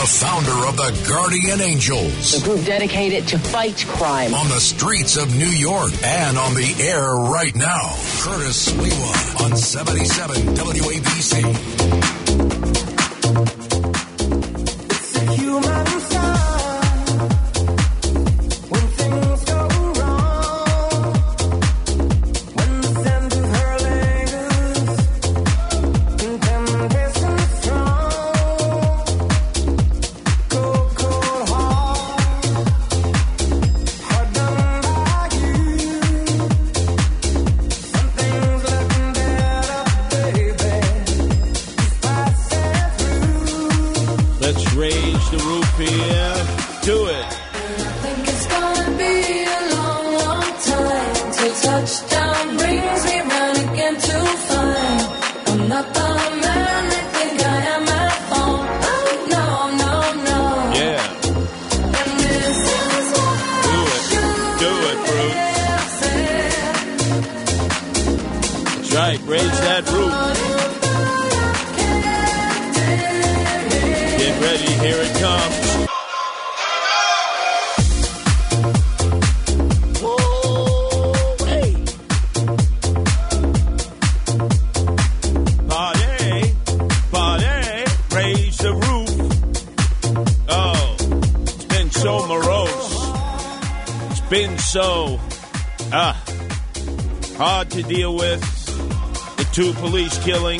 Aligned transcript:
the 0.00 0.06
founder 0.06 0.66
of 0.66 0.76
the 0.78 1.06
Guardian 1.06 1.60
Angels. 1.60 2.40
A 2.40 2.42
group 2.42 2.64
dedicated 2.64 3.28
to 3.28 3.38
fight 3.38 3.84
crime. 3.86 4.32
On 4.32 4.48
the 4.48 4.58
streets 4.58 5.18
of 5.18 5.36
New 5.36 5.44
York 5.44 5.92
and 6.02 6.38
on 6.38 6.54
the 6.54 6.74
air 6.80 7.16
right 7.16 7.54
now. 7.54 7.90
Curtis 8.22 8.70
Sliwa 8.70 9.44
on 9.44 9.54
77 9.54 10.36
WABC. 10.54 12.19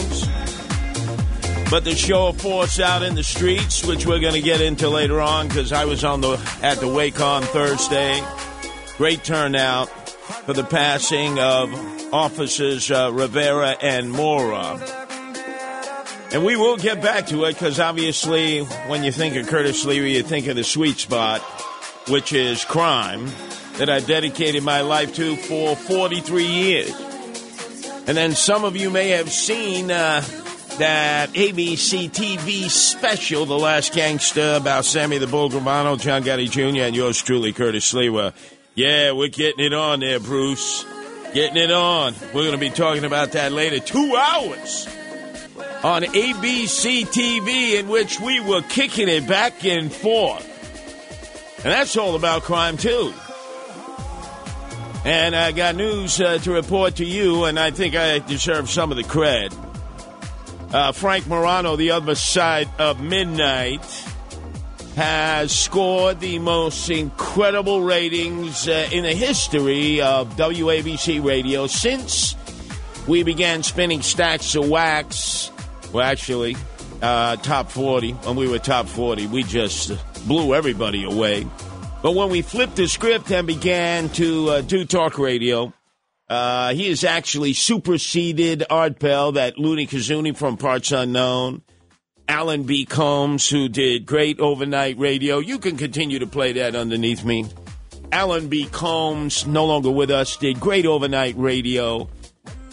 Killings, 0.00 1.70
but 1.70 1.84
the 1.84 1.94
show 1.94 2.28
of 2.28 2.40
force 2.40 2.80
out 2.80 3.02
in 3.02 3.14
the 3.14 3.22
streets, 3.22 3.84
which 3.84 4.06
we're 4.06 4.20
going 4.20 4.34
to 4.34 4.40
get 4.40 4.60
into 4.60 4.88
later 4.88 5.20
on, 5.20 5.48
because 5.48 5.72
I 5.72 5.84
was 5.84 6.04
on 6.04 6.20
the 6.20 6.40
at 6.62 6.78
the 6.78 6.88
wake 6.88 7.20
on 7.20 7.42
Thursday. 7.42 8.22
Great 8.96 9.24
turnout 9.24 9.88
for 9.88 10.52
the 10.52 10.64
passing 10.64 11.38
of 11.38 11.72
officers 12.12 12.90
uh, 12.90 13.10
Rivera 13.12 13.76
and 13.80 14.10
Mora. 14.10 14.78
And 16.32 16.44
we 16.44 16.56
will 16.56 16.76
get 16.76 17.02
back 17.02 17.26
to 17.28 17.44
it 17.44 17.54
because 17.54 17.80
obviously, 17.80 18.60
when 18.60 19.02
you 19.02 19.10
think 19.10 19.34
of 19.36 19.48
Curtis 19.48 19.84
Sliwa, 19.84 20.10
you 20.10 20.22
think 20.22 20.46
of 20.46 20.56
the 20.56 20.64
sweet 20.64 20.98
spot, 20.98 21.40
which 22.08 22.32
is 22.32 22.64
crime, 22.64 23.26
that 23.78 23.88
I 23.88 24.00
dedicated 24.00 24.62
my 24.62 24.82
life 24.82 25.14
to 25.16 25.36
for 25.36 25.74
43 25.74 26.44
years. 26.44 27.09
And 28.06 28.16
then 28.16 28.34
some 28.34 28.64
of 28.64 28.76
you 28.76 28.90
may 28.90 29.10
have 29.10 29.30
seen 29.30 29.90
uh, 29.90 30.22
that 30.78 31.30
ABC 31.30 32.10
TV 32.10 32.68
special, 32.70 33.46
The 33.46 33.58
Last 33.58 33.92
Gangster, 33.92 34.54
about 34.56 34.84
Sammy 34.84 35.18
the 35.18 35.26
Bull 35.26 35.50
Gravano, 35.50 36.00
John 36.00 36.22
Gotti 36.22 36.50
Jr., 36.50 36.82
and 36.84 36.96
yours 36.96 37.20
truly, 37.22 37.52
Curtis 37.52 37.92
Sliwa. 37.92 38.32
Yeah, 38.74 39.12
we're 39.12 39.28
getting 39.28 39.64
it 39.64 39.74
on 39.74 40.00
there, 40.00 40.18
Bruce. 40.18 40.84
Getting 41.34 41.58
it 41.58 41.70
on. 41.70 42.14
We're 42.34 42.42
going 42.42 42.52
to 42.52 42.58
be 42.58 42.70
talking 42.70 43.04
about 43.04 43.32
that 43.32 43.52
later. 43.52 43.78
Two 43.78 44.16
hours 44.16 44.88
on 45.84 46.02
ABC 46.02 47.06
TV 47.06 47.78
in 47.78 47.88
which 47.88 48.18
we 48.20 48.40
were 48.40 48.62
kicking 48.62 49.08
it 49.08 49.28
back 49.28 49.64
and 49.64 49.92
forth. 49.92 50.46
And 51.58 51.66
that's 51.66 51.96
all 51.96 52.16
about 52.16 52.42
crime, 52.42 52.76
too. 52.76 53.12
And 55.04 55.34
I 55.34 55.52
got 55.52 55.76
news 55.76 56.20
uh, 56.20 56.38
to 56.38 56.52
report 56.52 56.96
to 56.96 57.04
you, 57.04 57.44
and 57.44 57.58
I 57.58 57.70
think 57.70 57.96
I 57.96 58.18
deserve 58.18 58.68
some 58.68 58.90
of 58.90 58.98
the 58.98 59.02
cred. 59.02 59.54
Uh, 60.72 60.92
Frank 60.92 61.26
Morano, 61.26 61.76
the 61.76 61.92
other 61.92 62.14
side 62.14 62.68
of 62.78 63.00
midnight, 63.00 63.82
has 64.96 65.56
scored 65.58 66.20
the 66.20 66.38
most 66.38 66.90
incredible 66.90 67.82
ratings 67.82 68.68
uh, 68.68 68.88
in 68.92 69.04
the 69.04 69.14
history 69.14 70.02
of 70.02 70.36
WABC 70.36 71.24
radio 71.24 71.66
since 71.66 72.36
we 73.08 73.22
began 73.22 73.62
spinning 73.62 74.02
stacks 74.02 74.54
of 74.54 74.68
wax. 74.68 75.50
Well, 75.92 76.04
actually, 76.04 76.56
uh, 77.00 77.36
top 77.36 77.70
40. 77.70 78.12
When 78.12 78.36
we 78.36 78.48
were 78.48 78.58
top 78.58 78.86
40, 78.86 79.28
we 79.28 79.42
just 79.44 79.92
blew 80.26 80.54
everybody 80.54 81.04
away. 81.04 81.46
But 82.02 82.12
when 82.12 82.30
we 82.30 82.40
flipped 82.40 82.76
the 82.76 82.88
script 82.88 83.30
and 83.30 83.46
began 83.46 84.08
to 84.10 84.48
uh, 84.48 84.60
do 84.62 84.86
talk 84.86 85.18
radio, 85.18 85.72
uh, 86.30 86.72
he 86.72 86.88
has 86.88 87.04
actually 87.04 87.52
superseded 87.52 88.64
Art 88.70 88.98
Bell, 88.98 89.32
that 89.32 89.58
Looney 89.58 89.86
Kazuni 89.86 90.34
from 90.34 90.56
Parts 90.56 90.92
Unknown, 90.92 91.62
Alan 92.26 92.62
B. 92.62 92.86
Colmes, 92.86 93.50
who 93.50 93.68
did 93.68 94.06
great 94.06 94.40
overnight 94.40 94.98
radio. 94.98 95.40
You 95.40 95.58
can 95.58 95.76
continue 95.76 96.20
to 96.20 96.26
play 96.26 96.52
that 96.54 96.74
underneath 96.74 97.22
me. 97.22 97.46
Alan 98.12 98.48
B. 98.48 98.66
Colmes, 98.66 99.46
no 99.46 99.66
longer 99.66 99.90
with 99.90 100.10
us, 100.10 100.36
did 100.36 100.58
great 100.58 100.86
overnight 100.86 101.36
radio. 101.36 102.08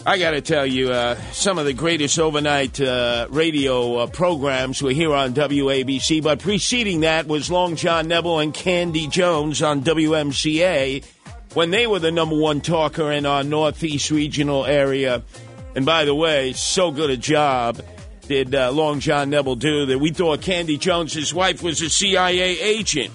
I 0.07 0.18
got 0.18 0.31
to 0.31 0.40
tell 0.40 0.66
you, 0.66 0.90
uh, 0.90 1.16
some 1.34 1.57
of 1.59 1.66
the 1.66 1.73
greatest 1.73 2.18
overnight 2.18 2.79
uh, 2.79 3.28
radio 3.29 3.97
uh, 3.97 4.07
programs 4.07 4.81
were 4.81 4.91
here 4.91 5.13
on 5.13 5.34
WABC, 5.34 6.23
but 6.23 6.40
preceding 6.40 7.01
that 7.01 7.28
was 7.28 7.51
Long 7.51 7.75
John 7.75 8.07
Nebel 8.07 8.40
and 8.40 8.53
Candy 8.53 9.07
Jones 9.07 9.62
on 9.62 9.84
WMCA 9.84 11.03
when 11.56 11.72
they 11.72 11.88
were 11.88 12.00
the 12.00 12.13
number 12.13 12.38
one 12.38 12.62
talker 12.62 13.12
in 13.12 13.25
our 13.25 13.44
Northeast 13.44 14.09
regional 14.09 14.66
area. 14.66 15.23
And 15.75 15.85
by 15.85 16.06
the 16.06 16.16
way, 16.16 16.53
so 16.53 16.89
good 16.89 17.09
a 17.09 17.18
job 17.18 17.81
did 18.29 18.56
uh, 18.56 18.72
Long 18.72 19.01
John 19.01 19.29
Nebel 19.29 19.57
do 19.57 19.88
that 19.88 20.00
we 20.00 20.12
thought 20.12 20.41
Candy 20.41 20.78
Jones, 20.78 21.34
wife, 21.34 21.62
was 21.62 21.81
a 21.81 21.89
CIA 21.89 22.57
agent. 22.62 23.13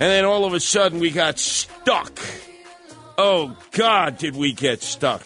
And 0.00 0.10
then 0.10 0.24
all 0.24 0.44
of 0.44 0.54
a 0.54 0.60
sudden 0.60 0.98
we 0.98 1.12
got 1.12 1.38
stuck. 1.38 2.18
Oh, 3.16 3.56
God, 3.70 4.18
did 4.18 4.34
we 4.34 4.52
get 4.52 4.82
stuck. 4.82 5.22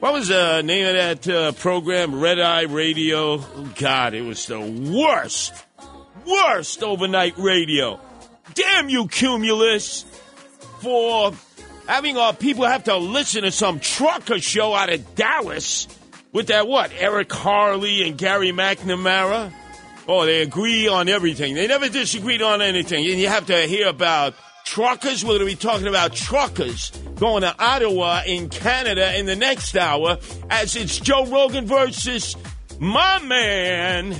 What 0.00 0.12
was 0.12 0.28
the 0.28 0.62
name 0.62 0.86
of 0.86 0.94
that 0.94 1.28
uh, 1.28 1.52
program? 1.52 2.20
Red 2.20 2.38
Eye 2.38 2.62
Radio. 2.62 3.38
God, 3.74 4.14
it 4.14 4.22
was 4.22 4.46
the 4.46 4.60
worst, 4.60 5.52
worst 6.24 6.84
overnight 6.84 7.36
radio. 7.36 7.98
Damn 8.54 8.88
you, 8.88 9.08
Cumulus, 9.08 10.04
for 10.80 11.32
having 11.88 12.16
our 12.16 12.32
people 12.32 12.64
have 12.64 12.84
to 12.84 12.96
listen 12.96 13.42
to 13.42 13.50
some 13.50 13.80
trucker 13.80 14.38
show 14.38 14.72
out 14.72 14.92
of 14.92 15.16
Dallas 15.16 15.88
with 16.30 16.46
that 16.46 16.68
what? 16.68 16.92
Eric 16.96 17.32
Harley 17.32 18.06
and 18.06 18.16
Gary 18.16 18.52
McNamara. 18.52 19.52
Oh, 20.06 20.24
they 20.24 20.42
agree 20.42 20.86
on 20.86 21.08
everything. 21.08 21.56
They 21.56 21.66
never 21.66 21.88
disagreed 21.88 22.40
on 22.40 22.62
anything. 22.62 23.04
And 23.04 23.18
you 23.18 23.26
have 23.26 23.46
to 23.46 23.66
hear 23.66 23.88
about 23.88 24.36
truckers. 24.68 25.24
We're 25.24 25.38
going 25.38 25.40
to 25.40 25.46
be 25.46 25.54
talking 25.54 25.86
about 25.86 26.12
truckers 26.12 26.90
going 27.16 27.40
to 27.40 27.54
Ottawa 27.58 28.20
in 28.26 28.50
Canada 28.50 29.18
in 29.18 29.24
the 29.24 29.34
next 29.34 29.74
hour 29.76 30.18
as 30.50 30.76
it's 30.76 31.00
Joe 31.00 31.24
Rogan 31.24 31.66
versus 31.66 32.36
my 32.78 33.18
man, 33.20 34.14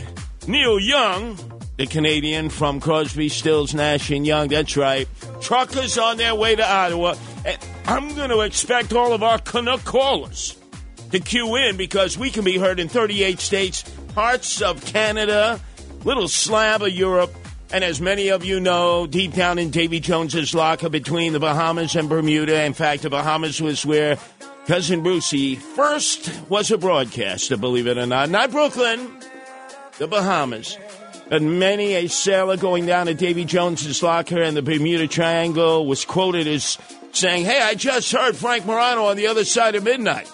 Neil 0.47 0.81
Young, 0.81 1.39
the 1.77 1.87
Canadian 1.87 2.49
from 2.49 2.81
Crosby, 2.81 3.29
Stills, 3.29 3.75
Nash, 3.75 4.11
and 4.11 4.27
Young. 4.27 4.49
That's 4.49 4.75
right. 4.75 5.07
Truckers 5.43 5.99
on 5.99 6.17
their 6.17 6.35
way 6.35 6.57
to 6.57 6.67
Ottawa. 6.67 7.15
And 7.45 7.59
I'm 7.85 8.15
going 8.15 8.31
to 8.31 8.41
expect 8.41 8.95
all 8.95 9.13
of 9.13 9.23
our 9.23 9.39
Canuck 9.39 9.85
callers 9.85 10.59
to 11.13 11.21
queue 11.21 11.57
in 11.57 11.77
because 11.77 12.17
we 12.17 12.31
can 12.31 12.43
be 12.43 12.57
heard 12.57 12.81
in 12.81 12.89
38 12.89 13.39
states, 13.39 13.83
parts 14.15 14.63
of 14.63 14.83
Canada, 14.87 15.61
little 16.05 16.27
slab 16.27 16.81
of 16.81 16.91
Europe, 16.91 17.35
and 17.71 17.85
as 17.85 18.01
many 18.01 18.29
of 18.29 18.45
you 18.45 18.61
know, 18.61 19.07
deep 19.07 19.35
down 19.35 19.59
in 19.59 19.71
Davy 19.71 20.01
Jones's 20.01 20.55
locker 20.55 20.89
between 20.89 21.33
the 21.33 21.41
Bahamas 21.41 21.95
and 21.97 22.09
Bermuda, 22.09 22.65
in 22.65 22.73
fact, 22.73 23.03
the 23.03 23.11
Bahamas 23.11 23.61
was 23.61 23.85
where 23.85 24.19
Cousin 24.67 25.03
Brucey 25.03 25.57
first 25.57 26.31
was 26.49 26.71
a 26.71 26.79
broadcaster, 26.79 27.57
believe 27.57 27.87
it 27.87 27.99
or 27.99 28.07
not. 28.07 28.31
Not 28.31 28.51
Brooklyn, 28.51 29.11
the 29.99 30.07
Bahamas. 30.07 30.79
And 31.31 31.59
many 31.59 31.95
a 31.95 32.09
sailor 32.09 32.57
going 32.57 32.87
down 32.87 33.07
to 33.07 33.15
Davy 33.15 33.45
Jones's 33.45 34.03
locker 34.03 34.41
in 34.41 34.55
the 34.55 34.63
Bermuda 34.63 35.07
Triangle 35.07 35.87
was 35.87 36.07
quoted 36.07 36.47
as 36.47 36.79
saying, 37.13 37.45
Hey, 37.45 37.61
I 37.61 37.75
just 37.75 38.11
heard 38.13 38.35
Frank 38.35 38.65
Morano 38.65 39.05
on 39.07 39.17
the 39.17 39.27
other 39.27 39.45
side 39.45 39.75
of 39.75 39.85
midnight. 39.85 40.31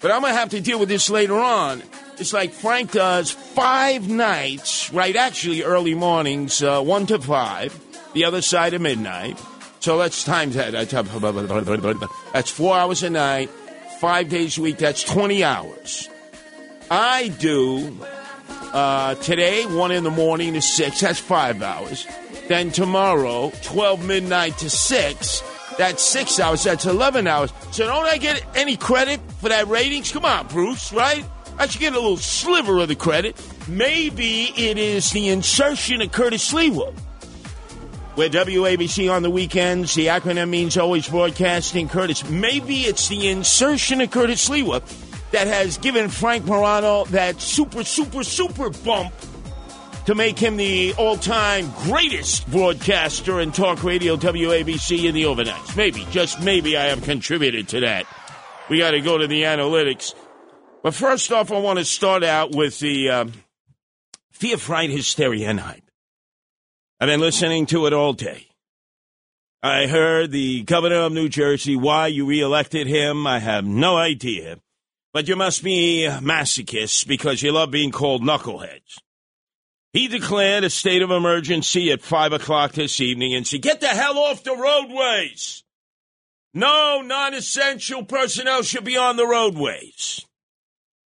But 0.00 0.10
I'm 0.10 0.22
going 0.22 0.32
to 0.32 0.38
have 0.38 0.50
to 0.50 0.60
deal 0.60 0.78
with 0.78 0.88
this 0.88 1.10
later 1.10 1.38
on. 1.38 1.82
It's 2.18 2.32
like 2.32 2.52
Frank 2.52 2.92
does 2.92 3.30
five 3.30 4.08
nights, 4.08 4.92
right? 4.92 5.16
Actually, 5.16 5.62
early 5.62 5.94
mornings, 5.94 6.62
uh, 6.62 6.80
one 6.80 7.06
to 7.06 7.18
five, 7.18 7.78
the 8.12 8.24
other 8.24 8.40
side 8.40 8.72
of 8.74 8.82
midnight. 8.82 9.38
So 9.80 9.96
let's 9.96 10.24
times 10.24 10.54
that. 10.54 10.72
That's 12.32 12.50
four 12.50 12.76
hours 12.76 13.02
a 13.02 13.10
night, 13.10 13.50
five 14.00 14.28
days 14.28 14.56
a 14.56 14.62
week. 14.62 14.78
That's 14.78 15.02
20 15.02 15.42
hours. 15.42 16.08
I 16.90 17.28
do 17.28 17.98
uh, 18.72 19.16
today, 19.16 19.66
1 19.66 19.92
in 19.92 20.04
the 20.04 20.10
morning 20.10 20.54
to 20.54 20.62
6. 20.62 21.00
That's 21.00 21.18
five 21.18 21.62
hours. 21.62 22.06
Then 22.48 22.70
tomorrow, 22.70 23.52
12 23.62 24.04
midnight 24.06 24.56
to 24.58 24.70
6. 24.70 25.42
That's 25.78 26.02
six 26.02 26.38
hours. 26.38 26.62
That's 26.62 26.86
11 26.86 27.26
hours. 27.26 27.52
So 27.72 27.86
don't 27.86 28.06
I 28.06 28.18
get 28.18 28.44
any 28.54 28.76
credit 28.76 29.20
for 29.40 29.48
that 29.48 29.66
ratings? 29.68 30.12
Come 30.12 30.24
on, 30.24 30.46
Bruce, 30.46 30.92
right? 30.92 31.24
I 31.58 31.66
should 31.66 31.80
get 31.80 31.92
a 31.92 32.00
little 32.00 32.16
sliver 32.16 32.80
of 32.80 32.88
the 32.88 32.96
credit. 32.96 33.40
Maybe 33.68 34.52
it 34.56 34.76
is 34.76 35.10
the 35.10 35.28
insertion 35.28 36.02
of 36.02 36.10
Curtis 36.12 36.52
Leewood. 36.52 36.94
Where 38.16 38.28
WABC 38.28 39.12
on 39.12 39.22
the 39.22 39.30
weekends, 39.30 39.94
the 39.94 40.06
acronym 40.06 40.48
means 40.48 40.76
always 40.76 41.08
broadcasting 41.08 41.88
Curtis. 41.88 42.28
Maybe 42.28 42.82
it's 42.82 43.08
the 43.08 43.28
insertion 43.28 44.00
of 44.00 44.10
Curtis 44.10 44.48
Leewood 44.48 44.82
that 45.32 45.46
has 45.46 45.78
given 45.78 46.08
Frank 46.08 46.44
Morano 46.44 47.04
that 47.06 47.40
super, 47.40 47.82
super, 47.82 48.22
super 48.22 48.70
bump 48.70 49.12
to 50.06 50.14
make 50.14 50.38
him 50.38 50.56
the 50.56 50.94
all 50.96 51.16
time 51.16 51.72
greatest 51.84 52.48
broadcaster 52.50 53.40
in 53.40 53.52
talk 53.52 53.82
radio 53.82 54.16
WABC 54.16 55.04
in 55.04 55.14
the 55.14 55.24
overnights. 55.24 55.76
Maybe, 55.76 56.06
just 56.10 56.40
maybe, 56.42 56.76
I 56.76 56.84
have 56.84 57.02
contributed 57.02 57.68
to 57.68 57.80
that. 57.80 58.06
We 58.68 58.78
got 58.78 58.92
to 58.92 59.00
go 59.00 59.18
to 59.18 59.26
the 59.26 59.42
analytics. 59.42 60.14
But 60.84 60.94
first 60.94 61.32
off, 61.32 61.50
I 61.50 61.58
want 61.60 61.78
to 61.78 61.84
start 61.86 62.22
out 62.22 62.54
with 62.54 62.78
the 62.78 63.08
uh, 63.08 63.26
fear, 64.32 64.58
fright, 64.58 64.90
hysteria, 64.90 65.48
and 65.48 65.58
hype. 65.58 65.90
I've 67.00 67.08
been 67.08 67.20
listening 67.20 67.64
to 67.66 67.86
it 67.86 67.94
all 67.94 68.12
day. 68.12 68.48
I 69.62 69.86
heard 69.86 70.30
the 70.30 70.62
governor 70.62 70.96
of 70.96 71.12
New 71.12 71.30
Jersey, 71.30 71.74
why 71.74 72.08
you 72.08 72.26
reelected 72.26 72.86
him. 72.86 73.26
I 73.26 73.38
have 73.38 73.64
no 73.64 73.96
idea. 73.96 74.58
But 75.14 75.26
you 75.26 75.36
must 75.36 75.64
be 75.64 76.06
masochists 76.06 77.08
because 77.08 77.42
you 77.42 77.52
love 77.52 77.70
being 77.70 77.90
called 77.90 78.22
knuckleheads. 78.22 78.98
He 79.94 80.06
declared 80.06 80.64
a 80.64 80.70
state 80.70 81.00
of 81.00 81.10
emergency 81.10 81.92
at 81.92 82.02
5 82.02 82.34
o'clock 82.34 82.72
this 82.72 83.00
evening 83.00 83.34
and 83.34 83.46
said, 83.46 83.62
Get 83.62 83.80
the 83.80 83.88
hell 83.88 84.18
off 84.18 84.44
the 84.44 84.54
roadways! 84.54 85.64
No 86.52 87.00
non 87.02 87.32
essential 87.32 88.04
personnel 88.04 88.62
should 88.62 88.84
be 88.84 88.98
on 88.98 89.16
the 89.16 89.26
roadways. 89.26 90.26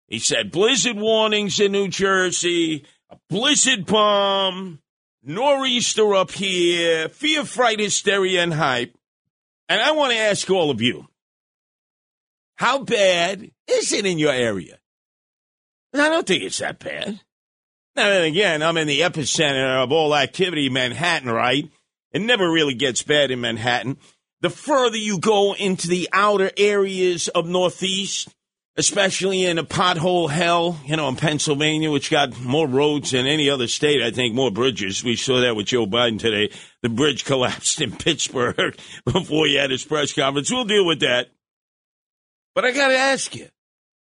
He 0.07 0.19
said 0.19 0.51
blizzard 0.51 0.97
warnings 0.97 1.59
in 1.59 1.71
New 1.71 1.87
Jersey, 1.87 2.85
a 3.09 3.17
blizzard 3.29 3.85
bomb, 3.85 4.79
nor'easter 5.23 6.13
up 6.13 6.31
here, 6.31 7.09
fear, 7.09 7.43
fright, 7.43 7.79
hysteria, 7.79 8.43
and 8.43 8.53
hype. 8.53 8.95
And 9.67 9.81
I 9.81 9.91
want 9.91 10.13
to 10.13 10.19
ask 10.19 10.49
all 10.49 10.69
of 10.69 10.81
you 10.81 11.07
how 12.55 12.83
bad 12.83 13.51
is 13.67 13.91
it 13.91 14.05
in 14.05 14.17
your 14.17 14.31
area? 14.31 14.77
I 15.93 16.09
don't 16.09 16.27
think 16.27 16.43
it's 16.43 16.59
that 16.59 16.79
bad. 16.79 17.19
Now, 17.95 18.09
then 18.09 18.23
again, 18.23 18.61
I'm 18.61 18.77
in 18.77 18.87
the 18.87 19.01
epicenter 19.01 19.81
of 19.81 19.91
all 19.91 20.15
activity, 20.15 20.69
Manhattan, 20.69 21.29
right? 21.29 21.69
It 22.11 22.21
never 22.21 22.49
really 22.49 22.75
gets 22.75 23.03
bad 23.03 23.31
in 23.31 23.41
Manhattan. 23.41 23.97
The 24.41 24.49
further 24.49 24.97
you 24.97 25.19
go 25.19 25.53
into 25.53 25.87
the 25.87 26.09
outer 26.11 26.51
areas 26.57 27.29
of 27.29 27.47
Northeast, 27.47 28.29
especially 28.77 29.45
in 29.45 29.57
a 29.57 29.63
pothole 29.63 30.29
hell, 30.29 30.79
you 30.85 30.97
know, 30.97 31.07
in 31.07 31.15
Pennsylvania, 31.15 31.89
which 31.89 32.11
got 32.11 32.39
more 32.41 32.67
roads 32.67 33.11
than 33.11 33.25
any 33.25 33.49
other 33.49 33.67
state, 33.67 34.01
I 34.01 34.11
think, 34.11 34.35
more 34.35 34.51
bridges. 34.51 35.03
We 35.03 35.15
saw 35.15 35.39
that 35.41 35.55
with 35.55 35.67
Joe 35.67 35.85
Biden 35.85 36.19
today. 36.19 36.53
The 36.81 36.89
bridge 36.89 37.23
collapsed 37.25 37.81
in 37.81 37.95
Pittsburgh 37.95 38.77
before 39.05 39.47
he 39.47 39.55
had 39.55 39.71
his 39.71 39.85
press 39.85 40.13
conference. 40.13 40.51
We'll 40.51 40.65
deal 40.65 40.85
with 40.85 40.99
that. 41.01 41.29
But 42.53 42.65
I 42.65 42.71
got 42.71 42.89
to 42.89 42.97
ask 42.97 43.35
you, 43.35 43.47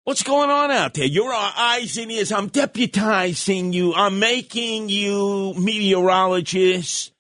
what's 0.05 0.23
going 0.23 0.51
on 0.51 0.71
out 0.71 0.95
there? 0.95 1.07
You're 1.07 1.33
our 1.33 1.53
eyes 1.57 1.97
and 1.99 2.11
ears. 2.11 2.33
I'm 2.33 2.51
deputizing 2.51 3.73
you. 3.73 3.95
I'm 3.95 4.19
making 4.19 4.89
you 4.89 5.55
meteorologists, 5.55 7.13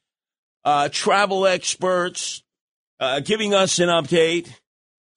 uh, 0.64 0.88
travel 0.90 1.46
experts, 1.46 2.42
uh, 3.00 3.20
giving 3.20 3.54
us 3.54 3.78
an 3.78 3.88
update 3.88 4.48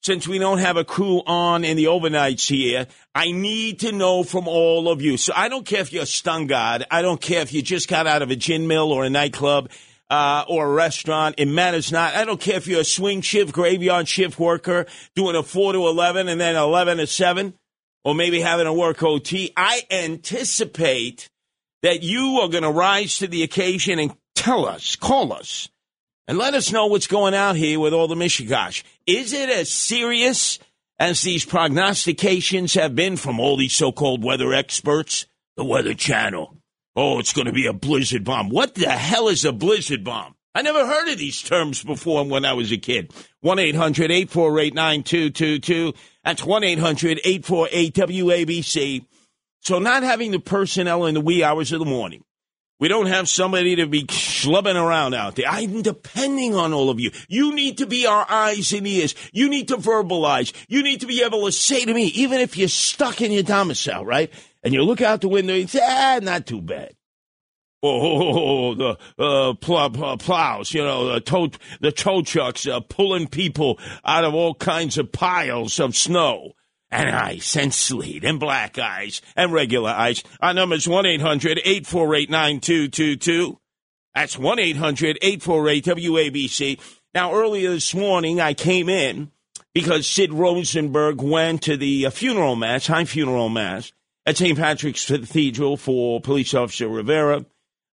since 0.01 0.27
we 0.27 0.39
don't 0.39 0.59
have 0.59 0.77
a 0.77 0.85
crew 0.85 1.21
on 1.25 1.63
in 1.63 1.75
the 1.75 1.85
overnights 1.85 2.47
here, 2.47 2.87
I 3.13 3.31
need 3.31 3.81
to 3.81 3.91
know 3.91 4.23
from 4.23 4.47
all 4.47 4.89
of 4.89 5.01
you. 5.01 5.17
So 5.17 5.33
I 5.35 5.49
don't 5.49 5.65
care 5.65 5.81
if 5.81 5.91
you're 5.91 6.03
a 6.03 6.07
stun 6.07 6.47
god. 6.47 6.85
I 6.89 7.01
don't 7.01 7.19
care 7.19 7.41
if 7.41 7.53
you 7.53 7.61
just 7.61 7.89
got 7.89 8.07
out 8.07 8.21
of 8.21 8.31
a 8.31 8.35
gin 8.35 8.67
mill 8.67 8.91
or 8.91 9.03
a 9.03 9.09
nightclub 9.09 9.69
uh, 10.09 10.45
or 10.47 10.67
a 10.67 10.73
restaurant. 10.73 11.35
It 11.37 11.47
matters 11.47 11.91
not. 11.91 12.15
I 12.15 12.23
don't 12.23 12.39
care 12.39 12.55
if 12.55 12.67
you're 12.67 12.81
a 12.81 12.85
swing 12.85 13.21
shift, 13.21 13.51
graveyard 13.51 14.07
shift 14.07 14.39
worker 14.39 14.85
doing 15.15 15.35
a 15.35 15.43
4 15.43 15.73
to 15.73 15.87
11 15.87 16.29
and 16.29 16.39
then 16.39 16.55
11 16.55 16.97
to 16.97 17.07
7 17.07 17.53
or 18.05 18.15
maybe 18.15 18.39
having 18.39 18.65
to 18.65 18.73
work 18.73 19.03
OT. 19.03 19.51
I 19.57 19.81
anticipate 19.91 21.29
that 21.83 22.03
you 22.03 22.39
are 22.41 22.49
going 22.49 22.63
to 22.63 22.71
rise 22.71 23.17
to 23.17 23.27
the 23.27 23.43
occasion 23.43 23.99
and 23.99 24.15
tell 24.35 24.65
us, 24.65 24.95
call 24.95 25.33
us 25.33 25.67
and 26.29 26.37
let 26.37 26.53
us 26.53 26.71
know 26.71 26.85
what's 26.85 27.07
going 27.07 27.33
out 27.33 27.55
here 27.55 27.79
with 27.79 27.91
all 27.91 28.07
the 28.07 28.13
Michigash. 28.13 28.83
Is 29.07 29.33
it 29.33 29.49
as 29.49 29.73
serious 29.73 30.59
as 30.99 31.23
these 31.23 31.43
prognostications 31.43 32.75
have 32.75 32.93
been 32.93 33.17
from 33.17 33.39
all 33.39 33.57
these 33.57 33.73
so 33.73 33.91
called 33.91 34.23
weather 34.23 34.53
experts? 34.53 35.25
The 35.57 35.65
Weather 35.65 35.95
Channel. 35.95 36.55
Oh, 36.95 37.17
it's 37.17 37.33
going 37.33 37.47
to 37.47 37.51
be 37.51 37.65
a 37.65 37.73
blizzard 37.73 38.23
bomb. 38.23 38.49
What 38.49 38.75
the 38.75 38.91
hell 38.91 39.27
is 39.27 39.43
a 39.43 39.51
blizzard 39.51 40.03
bomb? 40.03 40.35
I 40.53 40.61
never 40.61 40.85
heard 40.85 41.09
of 41.09 41.17
these 41.17 41.41
terms 41.41 41.83
before 41.83 42.23
when 42.23 42.45
I 42.45 42.53
was 42.53 42.71
a 42.71 42.77
kid. 42.77 43.11
1 43.41 43.57
800 43.57 44.11
848 44.11 44.75
9222. 44.75 45.93
That's 46.23 46.43
1 46.43 46.63
800 46.63 47.21
848 47.23 47.93
WABC. 47.95 49.05
So, 49.61 49.79
not 49.79 50.03
having 50.03 50.29
the 50.29 50.39
personnel 50.39 51.07
in 51.07 51.15
the 51.15 51.21
wee 51.21 51.43
hours 51.43 51.71
of 51.71 51.79
the 51.79 51.85
morning 51.85 52.23
we 52.79 52.87
don't 52.87 53.07
have 53.07 53.27
somebody 53.27 53.75
to 53.75 53.85
be 53.85 54.05
schlubbing 54.05 54.75
around 54.75 55.13
out 55.13 55.35
there. 55.35 55.47
I'm 55.47 55.81
depending 55.81 56.55
on 56.55 56.73
all 56.73 56.89
of 56.89 56.99
you. 56.99 57.11
You 57.27 57.53
need 57.53 57.79
to 57.79 57.85
be 57.85 58.07
our 58.07 58.25
eyes 58.29 58.71
and 58.71 58.87
ears. 58.87 59.15
You 59.33 59.49
need 59.49 59.67
to 59.67 59.77
verbalize. 59.77 60.53
You 60.69 60.81
need 60.81 61.01
to 61.01 61.07
be 61.07 61.23
able 61.23 61.45
to 61.45 61.51
say 61.51 61.83
to 61.83 61.93
me, 61.93 62.05
even 62.05 62.39
if 62.39 62.57
you're 62.57 62.69
stuck 62.69 63.21
in 63.21 63.31
your 63.31 63.43
domicile, 63.43 64.05
right? 64.05 64.31
And 64.63 64.73
you 64.73 64.83
look 64.83 65.01
out 65.01 65.21
the 65.21 65.27
window 65.27 65.53
and 65.53 65.69
say, 65.69 65.81
ah, 65.83 66.19
not 66.21 66.45
too 66.45 66.61
bad. 66.61 66.95
Oh, 67.81 68.75
the 68.75 68.97
uh, 69.17 69.53
pl- 69.53 70.03
uh, 70.03 70.17
plows, 70.17 70.73
you 70.73 70.81
know, 70.81 71.13
the 71.13 71.21
tow, 71.21 71.49
the 71.79 71.93
tow 71.93 72.21
trucks 72.21 72.67
uh, 72.67 72.81
pulling 72.81 73.27
people 73.27 73.79
out 74.03 74.25
of 74.25 74.33
all 74.33 74.53
kinds 74.53 74.97
of 74.97 75.13
piles 75.13 75.79
of 75.79 75.95
snow 75.95 76.55
and 76.91 77.09
ice 77.09 77.55
and 77.55 77.73
sleet 77.73 78.23
and 78.23 78.39
black 78.39 78.77
ice 78.77 79.21
and 79.35 79.53
regular 79.53 79.91
ice. 79.91 80.23
Our 80.41 80.53
number 80.53 80.75
is 80.75 80.87
1 80.87 81.05
800 81.05 81.59
848 81.59 82.29
9222. 82.29 83.59
That's 84.15 84.37
1 84.37 84.59
800 84.59 85.19
848 85.21 85.85
WABC. 85.85 86.79
Now, 87.13 87.33
earlier 87.33 87.71
this 87.71 87.93
morning, 87.93 88.39
I 88.39 88.53
came 88.53 88.89
in 88.89 89.31
because 89.73 90.07
Sid 90.07 90.33
Rosenberg 90.33 91.21
went 91.21 91.63
to 91.63 91.77
the 91.77 92.07
uh, 92.07 92.09
funeral 92.09 92.55
mass, 92.55 92.87
high 92.87 93.05
funeral 93.05 93.49
mass, 93.49 93.91
at 94.25 94.37
St. 94.37 94.57
Patrick's 94.57 95.05
Cathedral 95.05 95.77
for 95.77 96.21
police 96.21 96.53
officer 96.53 96.87
Rivera. 96.87 97.45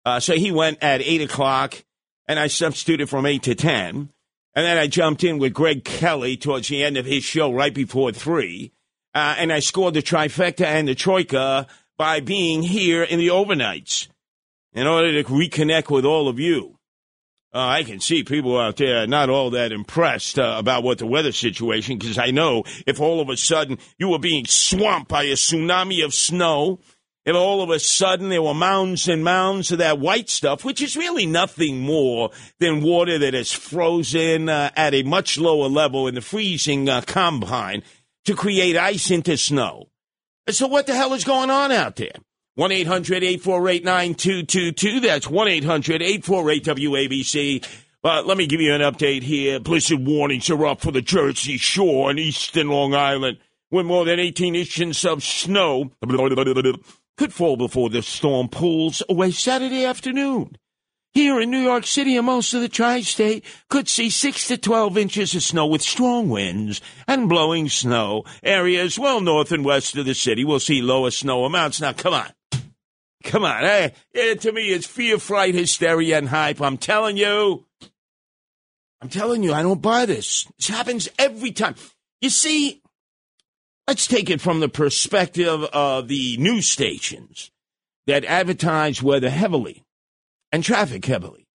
Uh, 0.05 0.19
so 0.19 0.35
he 0.35 0.51
went 0.51 0.83
at 0.83 1.01
8 1.01 1.21
o'clock, 1.21 1.83
and 2.27 2.39
I 2.39 2.47
substituted 2.47 3.09
from 3.09 3.25
8 3.25 3.43
to 3.43 3.55
10. 3.55 4.09
And 4.57 4.65
then 4.65 4.77
I 4.77 4.87
jumped 4.87 5.23
in 5.23 5.37
with 5.37 5.53
Greg 5.53 5.83
Kelly 5.83 6.37
towards 6.37 6.69
the 6.69 6.83
end 6.83 6.95
of 6.97 7.05
his 7.05 7.23
show 7.25 7.51
right 7.51 7.73
before 7.73 8.11
3 8.13 8.71
uh, 9.15 9.35
and 9.37 9.51
I 9.51 9.59
scored 9.59 9.93
the 9.93 10.01
trifecta 10.01 10.65
and 10.65 10.87
the 10.87 10.93
troika 10.93 11.67
by 11.97 12.19
being 12.19 12.61
here 12.61 13.01
in 13.01 13.17
the 13.17 13.29
overnights 13.29 14.09
in 14.73 14.85
order 14.85 15.23
to 15.23 15.29
reconnect 15.29 15.89
with 15.89 16.03
all 16.03 16.27
of 16.27 16.37
you. 16.37 16.77
Uh, 17.53 17.59
I 17.59 17.83
can 17.83 18.01
see 18.01 18.25
people 18.25 18.59
out 18.59 18.75
there 18.75 19.07
not 19.07 19.29
all 19.29 19.51
that 19.51 19.71
impressed 19.71 20.37
uh, 20.37 20.57
about 20.59 20.83
what 20.83 20.97
the 20.97 21.05
weather 21.05 21.31
situation, 21.31 21.97
because 21.97 22.17
I 22.17 22.31
know 22.31 22.65
if 22.85 22.99
all 22.99 23.21
of 23.21 23.29
a 23.29 23.37
sudden 23.37 23.77
you 23.97 24.09
were 24.09 24.19
being 24.19 24.45
swamped 24.45 25.07
by 25.07 25.23
a 25.23 25.35
tsunami 25.35 26.03
of 26.03 26.13
snow, 26.13 26.81
if 27.25 27.33
all 27.33 27.61
of 27.61 27.69
a 27.69 27.79
sudden 27.79 28.27
there 28.27 28.41
were 28.41 28.53
mounds 28.53 29.07
and 29.07 29.23
mounds 29.23 29.71
of 29.71 29.77
that 29.77 29.99
white 29.99 30.29
stuff, 30.29 30.65
which 30.65 30.81
is 30.81 30.97
really 30.97 31.25
nothing 31.25 31.79
more 31.79 32.31
than 32.59 32.83
water 32.83 33.17
that 33.19 33.33
is 33.33 33.53
frozen 33.53 34.49
uh, 34.49 34.71
at 34.75 34.93
a 34.93 35.03
much 35.03 35.37
lower 35.37 35.69
level 35.69 36.09
in 36.09 36.15
the 36.15 36.21
freezing 36.21 36.89
uh, 36.89 36.99
combine, 37.07 37.81
to 38.25 38.35
create 38.35 38.77
ice 38.77 39.11
into 39.11 39.37
snow. 39.37 39.89
So 40.49 40.67
what 40.67 40.87
the 40.87 40.95
hell 40.95 41.13
is 41.13 41.23
going 41.23 41.49
on 41.49 41.71
out 41.71 41.95
there? 41.95 42.13
1 42.55 42.71
800 42.71 43.23
848 43.23 43.83
9222. 43.83 44.99
That's 45.01 45.29
1 45.29 45.47
800 45.47 46.01
848 46.01 46.63
WABC. 46.63 47.67
But 48.01 48.23
uh, 48.23 48.27
let 48.27 48.37
me 48.37 48.45
give 48.45 48.61
you 48.61 48.71
an 48.71 48.81
update 48.81 49.23
here. 49.23 49.59
Blizzard 49.59 50.05
warnings 50.05 50.49
are 50.51 50.65
up 50.67 50.79
for 50.79 50.91
the 50.91 51.01
Jersey 51.01 51.57
Shore 51.57 52.11
and 52.11 52.19
eastern 52.19 52.69
Long 52.69 52.93
Island, 52.93 53.39
with 53.71 53.87
more 53.87 54.05
than 54.05 54.19
18 54.19 54.55
inches 54.55 55.03
of 55.05 55.23
snow 55.23 55.91
could 57.17 57.33
fall 57.33 57.57
before 57.57 57.89
the 57.89 58.01
storm 58.01 58.49
pulls 58.49 59.01
away 59.09 59.31
Saturday 59.31 59.85
afternoon. 59.85 60.57
Here 61.15 61.39
in 61.39 61.49
New 61.49 61.61
York 61.61 61.85
City 61.85 62.17
and 62.17 62.25
most 62.25 62.53
of 62.53 62.59
the 62.59 62.67
tri-state 62.67 63.45
could 63.69 63.87
see 63.87 64.09
6 64.09 64.49
to 64.49 64.57
12 64.57 64.97
inches 64.97 65.33
of 65.33 65.43
snow 65.43 65.65
with 65.65 65.81
strong 65.81 66.27
winds 66.27 66.81
and 67.07 67.29
blowing 67.29 67.69
snow. 67.69 68.25
Areas 68.43 68.99
well 68.99 69.21
north 69.21 69.53
and 69.53 69.63
west 69.63 69.95
of 69.95 70.05
the 70.05 70.13
city 70.13 70.43
will 70.43 70.59
see 70.59 70.81
lower 70.81 71.11
snow 71.11 71.45
amounts. 71.45 71.79
Now, 71.79 71.93
come 71.93 72.13
on. 72.13 72.27
Come 73.23 73.45
on. 73.45 73.61
Hey, 73.61 73.93
eh, 74.13 74.35
to 74.35 74.51
me, 74.51 74.73
it's 74.73 74.85
fear, 74.85 75.17
fright, 75.17 75.55
hysteria, 75.55 76.17
and 76.17 76.27
hype. 76.27 76.61
I'm 76.61 76.75
telling 76.75 77.15
you. 77.15 77.65
I'm 79.01 79.07
telling 79.07 79.41
you, 79.41 79.53
I 79.53 79.63
don't 79.63 79.81
buy 79.81 80.05
this. 80.05 80.45
This 80.57 80.67
happens 80.67 81.07
every 81.17 81.53
time. 81.53 81.75
You 82.19 82.29
see, 82.29 82.81
let's 83.87 84.05
take 84.05 84.29
it 84.29 84.41
from 84.41 84.59
the 84.59 84.67
perspective 84.67 85.63
of 85.63 86.09
the 86.09 86.35
news 86.39 86.67
stations 86.67 87.51
that 88.05 88.25
advertise 88.25 89.01
weather 89.01 89.29
heavily 89.29 89.84
and 90.55 90.63
traffic 90.63 91.03
heavily 91.03 91.49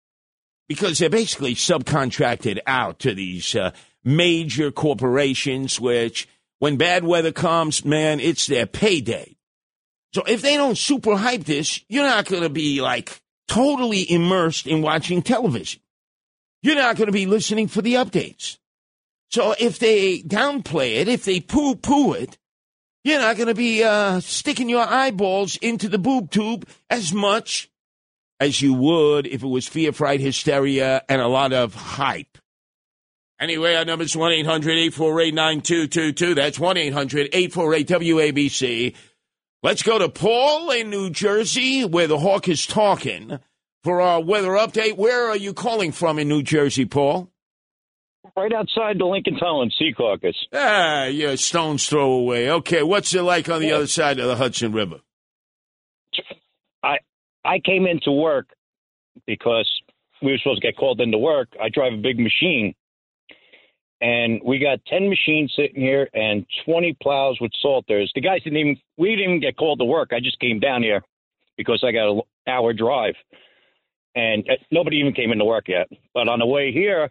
because 0.68 0.98
they're 0.98 1.08
basically 1.08 1.54
subcontracted 1.54 2.58
out 2.66 2.98
to 2.98 3.14
these 3.14 3.56
uh, 3.56 3.70
major 4.04 4.72
corporations, 4.72 5.80
which 5.80 6.28
when 6.58 6.78
bad 6.78 7.04
weather 7.04 7.32
comes, 7.32 7.86
man, 7.86 8.20
it's 8.20 8.48
their 8.48 8.66
payday. 8.66 9.38
So 10.16 10.24
if 10.26 10.42
they 10.42 10.58
don't 10.58 10.80
super 10.80 11.16
hype 11.16 11.44
this, 11.44 11.80
you're 11.88 12.08
not 12.08 12.26
going 12.26 12.42
to 12.42 12.50
be 12.50 12.82
like 12.82 13.22
totally 13.48 14.12
immersed 14.12 14.66
in 14.66 14.82
watching 14.82 15.22
television. 15.22 15.80
You're 16.64 16.74
not 16.74 16.96
going 16.96 17.06
to 17.06 17.12
be 17.12 17.28
listening 17.28 17.68
for 17.68 17.84
the 17.84 17.94
updates. 17.94 18.58
So 19.30 19.54
if 19.60 19.78
they 19.78 20.24
downplay 20.24 20.96
it, 20.96 21.08
if 21.08 21.24
they 21.24 21.40
poo 21.40 21.76
poo 21.76 22.14
it, 22.14 22.40
you're 23.04 23.22
not 23.22 23.38
going 23.38 23.48
to 23.48 23.54
be 23.54 23.84
uh, 23.84 24.22
sticking 24.22 24.70
your 24.70 24.88
eyeballs 24.88 25.56
into 25.58 25.88
the 25.88 26.00
boob 26.00 26.32
tube 26.32 26.68
as 26.90 27.14
much 27.14 27.70
as 28.40 28.62
you 28.62 28.74
would 28.74 29.28
if 29.28 29.44
it 29.44 29.48
was 29.48 29.68
fear, 29.68 29.92
fright, 29.92 30.20
hysteria, 30.20 31.04
and 31.10 31.22
a 31.22 31.28
lot 31.28 31.54
of 31.54 31.74
hype. 31.74 32.38
Anyway, 33.40 33.76
our 33.76 33.86
number 33.86 34.04
is 34.04 34.18
1 34.18 34.32
800 34.32 34.72
848 34.72 35.34
9222. 35.34 36.36
That's 36.36 36.60
1 36.60 36.78
800 36.78 37.30
848 37.34 37.88
WABC. 37.88 38.96
Let's 39.64 39.84
go 39.84 40.00
to 40.00 40.10
Paul 40.10 40.72
in 40.72 40.90
New 40.90 41.10
Jersey, 41.10 41.86
where 41.86 42.08
the 42.08 42.20
hawk 42.20 42.48
is 42.48 42.66
talking, 42.66 43.40
for 43.84 44.02
our 44.02 44.22
weather 44.22 44.50
update. 44.50 44.98
Where 44.98 45.30
are 45.30 45.38
you 45.38 45.54
calling 45.54 45.92
from 45.92 46.20
in 46.20 46.28
New 46.28 46.42
Jersey, 46.44 46.86
Paul? 46.86 47.30
Right 48.36 48.54
outside 48.54 49.00
the 49.00 49.06
Lincoln 49.06 49.38
Tunnel 49.38 49.64
in 49.64 49.72
Secaucus. 49.72 50.36
Ah, 50.54 51.06
you're 51.06 51.32
a 51.32 51.38
stone's 51.38 51.88
throw 51.88 52.12
away. 52.12 52.52
Okay, 52.52 52.84
what's 52.84 53.14
it 53.14 53.22
like 53.22 53.50
on 53.50 53.62
the 53.62 53.72
other 53.72 53.88
side 53.88 54.20
of 54.20 54.28
the 54.28 54.36
Hudson 54.36 54.74
River? 54.74 55.00
I 57.48 57.60
came 57.60 57.88
into 57.88 58.12
work 58.12 58.48
because 59.26 59.70
we 60.22 60.32
were 60.32 60.38
supposed 60.40 60.62
to 60.62 60.68
get 60.68 60.78
called 60.78 61.00
into 61.02 61.18
work. 61.18 61.50
I 61.62 61.70
drive 61.70 61.94
a 61.94 61.98
big 61.98 62.20
machine, 62.20 62.76
and 64.02 64.42
we 64.44 64.60
got 64.60 64.80
ten 64.86 65.10
machines 65.10 65.54
sitting 65.56 65.82
here 65.82 66.10
and 66.14 66.46
twenty 66.66 66.96
plows 67.02 67.38
with 67.42 67.52
salters. 67.62 68.12
The 68.14 68.22
guys 68.22 68.44
didn't 68.44 68.58
even 68.60 68.78
we 68.98 69.10
didn't 69.10 69.24
even 69.24 69.40
get 69.40 69.58
called 69.58 69.80
to 69.80 69.86
work. 69.86 70.10
I 70.14 70.20
just 70.20 70.40
came 70.40 70.60
down 70.60 70.84
here 70.84 71.02
because 71.58 71.84
I 71.84 71.92
got 71.92 72.12
an 72.12 72.22
hour 72.48 72.74
drive, 72.74 73.16
and 74.16 74.48
uh, 74.50 74.54
nobody 74.72 74.98
even 74.98 75.14
came 75.14 75.32
into 75.32 75.46
work 75.46 75.68
yet. 75.68 75.88
But 76.14 76.28
on 76.28 76.40
the 76.40 76.46
way 76.46 76.72
here, 76.72 77.10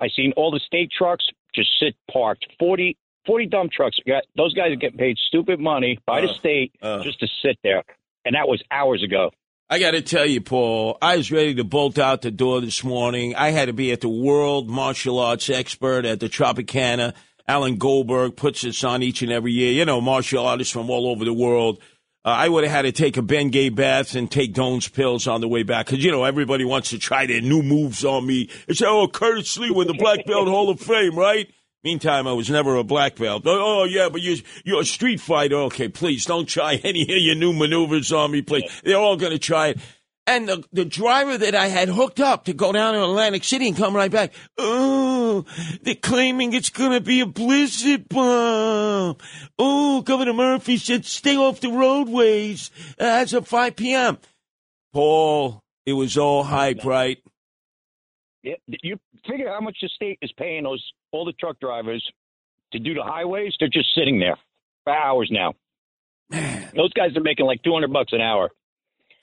I 0.00 0.08
seen 0.08 0.32
all 0.36 0.50
the 0.50 0.60
state 0.60 0.90
trucks 0.96 1.26
just 1.54 1.70
sit 1.80 1.94
parked. 2.12 2.46
40, 2.58 2.96
40 3.26 3.46
dump 3.46 3.72
trucks. 3.72 3.98
Got- 4.06 4.24
Those 4.36 4.52
guys 4.54 4.70
are 4.72 4.76
getting 4.76 4.98
paid 4.98 5.16
stupid 5.26 5.58
money 5.58 5.98
by 6.06 6.20
the 6.20 6.28
Uh, 6.28 6.34
state 6.34 6.72
uh. 6.82 7.02
just 7.02 7.18
to 7.20 7.26
sit 7.42 7.58
there, 7.64 7.82
and 8.24 8.34
that 8.34 8.46
was 8.46 8.62
hours 8.70 9.02
ago. 9.02 9.30
I 9.68 9.80
got 9.80 9.92
to 9.92 10.00
tell 10.02 10.24
you, 10.24 10.40
Paul, 10.40 10.96
I 11.02 11.16
was 11.16 11.32
ready 11.32 11.52
to 11.56 11.64
bolt 11.64 11.98
out 11.98 12.22
the 12.22 12.30
door 12.30 12.60
this 12.60 12.84
morning. 12.84 13.34
I 13.34 13.50
had 13.50 13.64
to 13.64 13.72
be 13.72 13.90
at 13.90 14.00
the 14.00 14.08
world 14.08 14.70
martial 14.70 15.18
arts 15.18 15.50
expert 15.50 16.04
at 16.04 16.20
the 16.20 16.28
Tropicana. 16.28 17.14
Alan 17.48 17.76
Goldberg 17.76 18.36
puts 18.36 18.62
this 18.62 18.84
on 18.84 19.02
each 19.02 19.22
and 19.22 19.32
every 19.32 19.50
year. 19.50 19.72
You 19.72 19.84
know, 19.84 20.00
martial 20.00 20.46
artists 20.46 20.72
from 20.72 20.88
all 20.88 21.08
over 21.08 21.24
the 21.24 21.32
world. 21.32 21.80
Uh, 22.24 22.28
I 22.28 22.48
would 22.48 22.62
have 22.62 22.72
had 22.72 22.82
to 22.82 22.92
take 22.92 23.16
a 23.16 23.22
Bengay 23.22 23.74
bath 23.74 24.14
and 24.14 24.30
take 24.30 24.54
Doan's 24.54 24.88
pills 24.88 25.26
on 25.26 25.40
the 25.40 25.48
way 25.48 25.64
back 25.64 25.86
because, 25.86 26.04
you 26.04 26.12
know, 26.12 26.22
everybody 26.22 26.64
wants 26.64 26.90
to 26.90 26.98
try 27.00 27.26
their 27.26 27.40
new 27.40 27.62
moves 27.62 28.04
on 28.04 28.24
me. 28.24 28.48
It's, 28.68 28.82
oh, 28.82 29.08
Curtis 29.08 29.58
Lee 29.58 29.72
with 29.72 29.88
the 29.88 29.94
Black 29.94 30.24
Belt 30.26 30.46
Hall 30.46 30.70
of 30.70 30.78
Fame, 30.78 31.16
right? 31.16 31.52
Meantime, 31.86 32.26
I 32.26 32.32
was 32.32 32.50
never 32.50 32.74
a 32.74 32.82
black 32.82 33.14
belt. 33.14 33.44
Oh, 33.46 33.82
oh, 33.82 33.84
yeah, 33.84 34.08
but 34.08 34.20
you're, 34.20 34.38
you're 34.64 34.80
a 34.80 34.84
street 34.84 35.20
fighter. 35.20 35.54
Okay, 35.54 35.86
please 35.86 36.24
don't 36.24 36.46
try 36.46 36.74
any 36.82 37.02
of 37.02 37.08
your 37.08 37.36
new 37.36 37.52
maneuvers 37.52 38.12
on 38.12 38.32
me, 38.32 38.42
please. 38.42 38.64
They're 38.82 38.96
all 38.96 39.16
going 39.16 39.30
to 39.30 39.38
try 39.38 39.68
it. 39.68 39.78
And 40.26 40.48
the, 40.48 40.64
the 40.72 40.84
driver 40.84 41.38
that 41.38 41.54
I 41.54 41.68
had 41.68 41.88
hooked 41.88 42.18
up 42.18 42.46
to 42.46 42.52
go 42.52 42.72
down 42.72 42.94
to 42.94 43.04
Atlantic 43.04 43.44
City 43.44 43.68
and 43.68 43.76
come 43.76 43.94
right 43.94 44.10
back, 44.10 44.32
oh, 44.58 45.44
they're 45.82 45.94
claiming 45.94 46.54
it's 46.54 46.70
going 46.70 46.90
to 46.90 47.00
be 47.00 47.20
a 47.20 47.26
blizzard 47.26 48.08
bomb. 48.08 49.16
Oh, 49.56 50.02
Governor 50.02 50.32
Murphy 50.32 50.78
said 50.78 51.04
stay 51.04 51.36
off 51.36 51.60
the 51.60 51.70
roadways 51.70 52.72
as 52.98 53.32
of 53.32 53.46
5 53.46 53.76
p.m. 53.76 54.18
Paul, 54.92 55.62
it 55.84 55.92
was 55.92 56.18
all 56.18 56.42
hype, 56.42 56.84
right? 56.84 57.18
Yeah, 58.42 58.56
you 58.66 58.98
figure 59.28 59.48
how 59.48 59.60
much 59.60 59.76
the 59.80 59.88
state 59.88 60.18
is 60.22 60.32
paying 60.32 60.64
those 60.64 60.84
all 61.12 61.24
the 61.24 61.32
truck 61.32 61.58
drivers 61.60 62.04
to 62.72 62.78
do 62.78 62.94
the 62.94 63.02
highways? 63.02 63.54
They're 63.58 63.68
just 63.68 63.94
sitting 63.94 64.18
there 64.18 64.36
for 64.84 64.94
hours 64.94 65.28
now. 65.30 65.54
Those 66.30 66.92
guys 66.92 67.16
are 67.16 67.20
making 67.20 67.46
like 67.46 67.62
two 67.62 67.72
hundred 67.72 67.92
bucks 67.92 68.12
an 68.12 68.20
hour. 68.20 68.50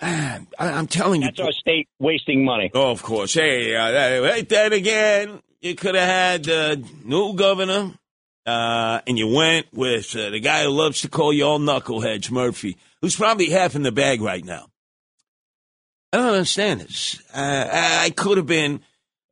Man, 0.01 0.48
I, 0.60 0.69
I'm 0.69 0.88
telling 0.88 1.22
you. 1.22 1.27
That's 1.27 1.39
our 1.39 1.51
state 1.51 1.88
wasting 2.00 2.43
money. 2.43 2.72
Oh, 2.74 2.91
of 2.91 3.03
course. 3.03 3.33
Hey, 3.33 3.75
uh, 3.75 4.22
right 4.22 4.48
then 4.48 4.74
again, 4.74 5.41
you 5.62 5.75
could 5.75 5.95
have 5.95 6.07
had 6.07 6.50
uh, 6.50 6.75
new 7.03 7.36
governor, 7.36 7.91
uh, 8.45 9.01
and 9.07 9.17
you 9.17 9.27
went 9.27 9.67
with 9.74 10.15
uh, 10.15 10.29
the 10.29 10.39
guy 10.39 10.63
who 10.63 10.69
loves 10.69 11.01
to 11.01 11.10
call 11.10 11.31
you 11.31 11.45
all 11.45 11.60
knuckleheads, 11.60 12.31
Murphy, 12.31 12.77
who's 13.01 13.15
probably 13.15 13.50
half 13.50 13.75
in 13.75 13.83
the 13.83 13.91
bag 13.91 14.22
right 14.22 14.43
now. 14.43 14.67
I 16.12 16.17
don't 16.17 16.27
understand 16.27 16.81
this. 16.81 17.22
Uh, 17.33 17.69
I 17.72 18.10
could 18.10 18.38
have 18.38 18.45
been 18.45 18.81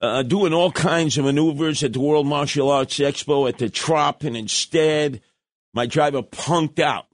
uh, 0.02 0.24
doing 0.24 0.54
all 0.54 0.72
kinds 0.72 1.18
of 1.18 1.26
maneuvers 1.26 1.84
at 1.84 1.94
the 1.94 2.00
World 2.00 2.28
Martial 2.28 2.72
Arts 2.72 2.98
Expo 2.98 3.48
at 3.48 3.60
the 3.60 3.70
Trop, 3.70 4.24
and 4.24 4.36
instead, 4.36 5.22
my 5.74 5.86
driver 5.86 6.24
punked 6.24 6.80
out. 6.80 7.06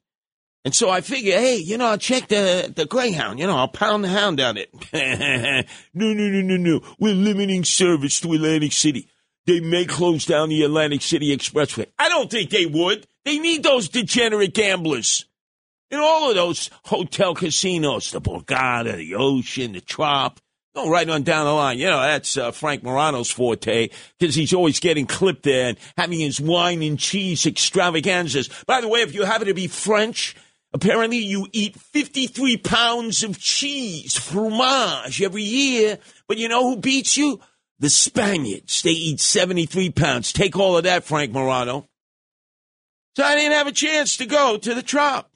And 0.63 0.75
so 0.75 0.89
I 0.89 1.01
figure, 1.01 1.38
hey, 1.38 1.58
you 1.58 1.77
know, 1.77 1.88
I'll 1.88 1.98
check 1.98 2.27
the, 2.27 2.72
the 2.75 2.86
Greyhound. 2.86 3.39
You 3.39 3.48
know, 3.48 3.56
I'll 3.56 3.70
pound 3.70 4.03
the 4.03 4.10
hound 4.10 4.38
down 4.38 4.58
it. 4.58 4.70
no, 5.94 6.13
no, 6.13 6.27
no, 6.27 6.41
no, 6.41 6.58
no. 6.58 6.82
We're 7.00 7.13
limiting 7.13 7.63
service 7.63 8.20
to 8.22 8.34
Atlantic 8.34 8.74
City. 8.74 9.08
They 9.46 9.62
may 9.62 9.86
close 9.86 10.25
down 10.25 10.50
the 10.50 10.63
Atlantic 10.63 11.01
City 11.01 11.36
Expressway. 11.36 11.86
I 11.98 12.10
don't 12.10 12.29
think 12.29 12.50
they 12.50 12.65
would. 12.65 13.08
They 13.24 13.39
need 13.39 13.63
those 13.63 13.88
degenerate 13.88 14.53
gamblers. 14.53 15.25
In 15.89 16.00
all 16.00 16.29
of 16.29 16.36
those 16.36 16.70
hotel 16.84 17.34
casinos, 17.34 18.12
the 18.12 18.20
Borgata, 18.20 18.98
the 18.98 19.15
Ocean, 19.15 19.72
the 19.72 19.79
Trop, 19.79 20.41
go 20.77 20.89
right 20.89 21.10
on 21.10 21.24
down 21.24 21.46
the 21.46 21.51
line. 21.51 21.79
You 21.79 21.88
know, 21.88 22.00
that's 22.00 22.38
uh, 22.38 22.51
Frank 22.51 22.84
Morano's 22.84 23.31
forte 23.31 23.89
because 24.19 24.36
he's 24.36 24.53
always 24.53 24.79
getting 24.79 25.07
clipped 25.07 25.43
there 25.43 25.69
and 25.69 25.77
having 25.98 26.19
his 26.19 26.39
wine 26.39 26.84
and 26.84 27.00
cheese 27.00 27.46
extravaganzas. 27.46 28.50
By 28.65 28.81
the 28.81 28.88
way, 28.88 29.01
if 29.01 29.13
you 29.15 29.25
happen 29.25 29.48
to 29.48 29.53
be 29.53 29.67
French, 29.67 30.36
apparently 30.74 31.17
you 31.17 31.48
eat 31.51 31.79
53 31.79 32.57
pounds 32.57 33.24
of 33.24 33.39
cheese, 33.39 34.15
fromage, 34.15 35.22
every 35.22 35.43
year. 35.43 35.98
But 36.27 36.38
you 36.38 36.48
know 36.48 36.69
who 36.69 36.77
beats 36.77 37.17
you? 37.17 37.39
The 37.79 37.89
Spaniards. 37.89 38.81
They 38.84 38.91
eat 38.91 39.19
73 39.19 39.91
pounds. 39.91 40.31
Take 40.31 40.57
all 40.57 40.77
of 40.77 40.84
that, 40.84 41.03
Frank 41.03 41.31
Morano. 41.31 41.88
So 43.15 43.24
I 43.24 43.36
didn't 43.36 43.53
have 43.53 43.67
a 43.67 43.72
chance 43.72 44.17
to 44.17 44.27
go 44.27 44.57
to 44.57 44.75
the 44.75 44.84
Trop 44.84 45.29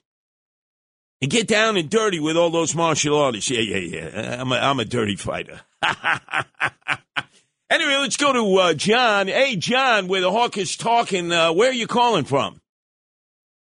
and 1.21 1.29
get 1.29 1.47
down 1.47 1.77
and 1.77 1.89
dirty 1.89 2.19
with 2.19 2.35
all 2.35 2.49
those 2.49 2.75
martial 2.75 3.17
artists. 3.17 3.49
Yeah, 3.49 3.59
yeah, 3.59 3.77
yeah. 3.77 4.41
I'm 4.41 4.51
a, 4.51 4.55
I'm 4.55 4.79
a 4.79 4.85
dirty 4.85 5.15
fighter. 5.15 5.61
anyway, 7.69 7.97
let's 7.99 8.17
go 8.17 8.33
to 8.33 8.57
uh, 8.57 8.73
John. 8.73 9.27
Hey, 9.27 9.55
John, 9.55 10.07
where 10.07 10.21
the 10.21 10.31
hawk 10.31 10.57
is 10.57 10.75
talking, 10.75 11.31
uh, 11.31 11.53
where 11.53 11.69
are 11.69 11.73
you 11.73 11.87
calling 11.87 12.25
from? 12.25 12.61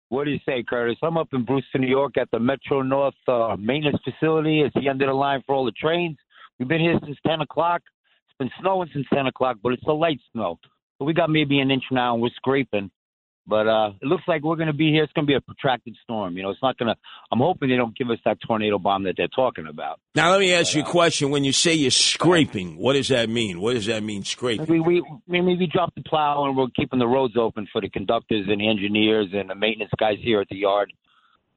What 0.08 0.24
do 0.24 0.30
you 0.30 0.40
say, 0.46 0.62
Curtis? 0.68 0.96
I'm 1.02 1.16
up 1.16 1.28
in 1.32 1.44
Brewster, 1.44 1.78
New 1.78 1.88
York 1.88 2.16
at 2.18 2.30
the 2.30 2.38
Metro 2.38 2.82
North 2.82 3.14
uh, 3.26 3.56
maintenance 3.58 3.98
facility. 4.04 4.60
It's 4.60 4.74
the 4.74 4.88
end 4.88 5.02
of 5.02 5.08
the 5.08 5.14
line 5.14 5.42
for 5.44 5.54
all 5.54 5.64
the 5.64 5.72
trains. 5.72 6.16
We've 6.58 6.68
been 6.68 6.80
here 6.80 6.98
since 7.04 7.18
10 7.26 7.40
o'clock. 7.40 7.82
It's 8.28 8.38
been 8.38 8.50
snowing 8.60 8.88
since 8.92 9.06
10 9.12 9.26
o'clock, 9.26 9.56
but 9.62 9.72
it's 9.72 9.82
a 9.88 9.92
light 9.92 10.20
snow. 10.32 10.60
But 10.98 11.06
we 11.06 11.14
got 11.14 11.30
maybe 11.30 11.58
an 11.58 11.70
inch 11.70 11.84
now 11.90 12.14
and 12.14 12.22
we're 12.22 12.30
scraping. 12.36 12.90
But 13.46 13.68
uh, 13.68 13.90
it 14.00 14.06
looks 14.06 14.22
like 14.26 14.42
we're 14.42 14.56
going 14.56 14.68
to 14.68 14.72
be 14.72 14.90
here. 14.90 15.04
It's 15.04 15.12
going 15.12 15.26
to 15.26 15.30
be 15.30 15.34
a 15.34 15.40
protracted 15.40 15.94
storm. 16.02 16.36
You 16.36 16.42
know, 16.42 16.50
it's 16.50 16.62
not 16.62 16.78
going 16.78 16.88
to. 16.88 16.96
I'm 17.30 17.40
hoping 17.40 17.68
they 17.68 17.76
don't 17.76 17.96
give 17.96 18.08
us 18.08 18.18
that 18.24 18.38
tornado 18.46 18.78
bomb 18.78 19.04
that 19.04 19.14
they're 19.18 19.28
talking 19.28 19.66
about. 19.66 20.00
Now, 20.14 20.30
let 20.30 20.40
me 20.40 20.54
ask 20.54 20.74
you 20.74 20.82
a 20.82 20.86
question. 20.86 21.30
When 21.30 21.44
you 21.44 21.52
say 21.52 21.74
you're 21.74 21.90
scraping, 21.90 22.78
what 22.78 22.94
does 22.94 23.08
that 23.08 23.28
mean? 23.28 23.60
What 23.60 23.74
does 23.74 23.86
that 23.86 24.02
mean, 24.02 24.24
scraping? 24.24 24.66
We 24.66 24.80
we 24.80 25.04
maybe 25.28 25.56
we 25.56 25.68
dropped 25.70 25.94
the 25.96 26.02
plow 26.02 26.46
and 26.46 26.56
we're 26.56 26.68
keeping 26.74 26.98
the 26.98 27.06
roads 27.06 27.34
open 27.36 27.68
for 27.70 27.82
the 27.82 27.90
conductors 27.90 28.46
and 28.48 28.60
the 28.60 28.68
engineers 28.68 29.28
and 29.34 29.50
the 29.50 29.54
maintenance 29.54 29.92
guys 29.98 30.16
here 30.22 30.40
at 30.40 30.48
the 30.48 30.56
yard. 30.56 30.92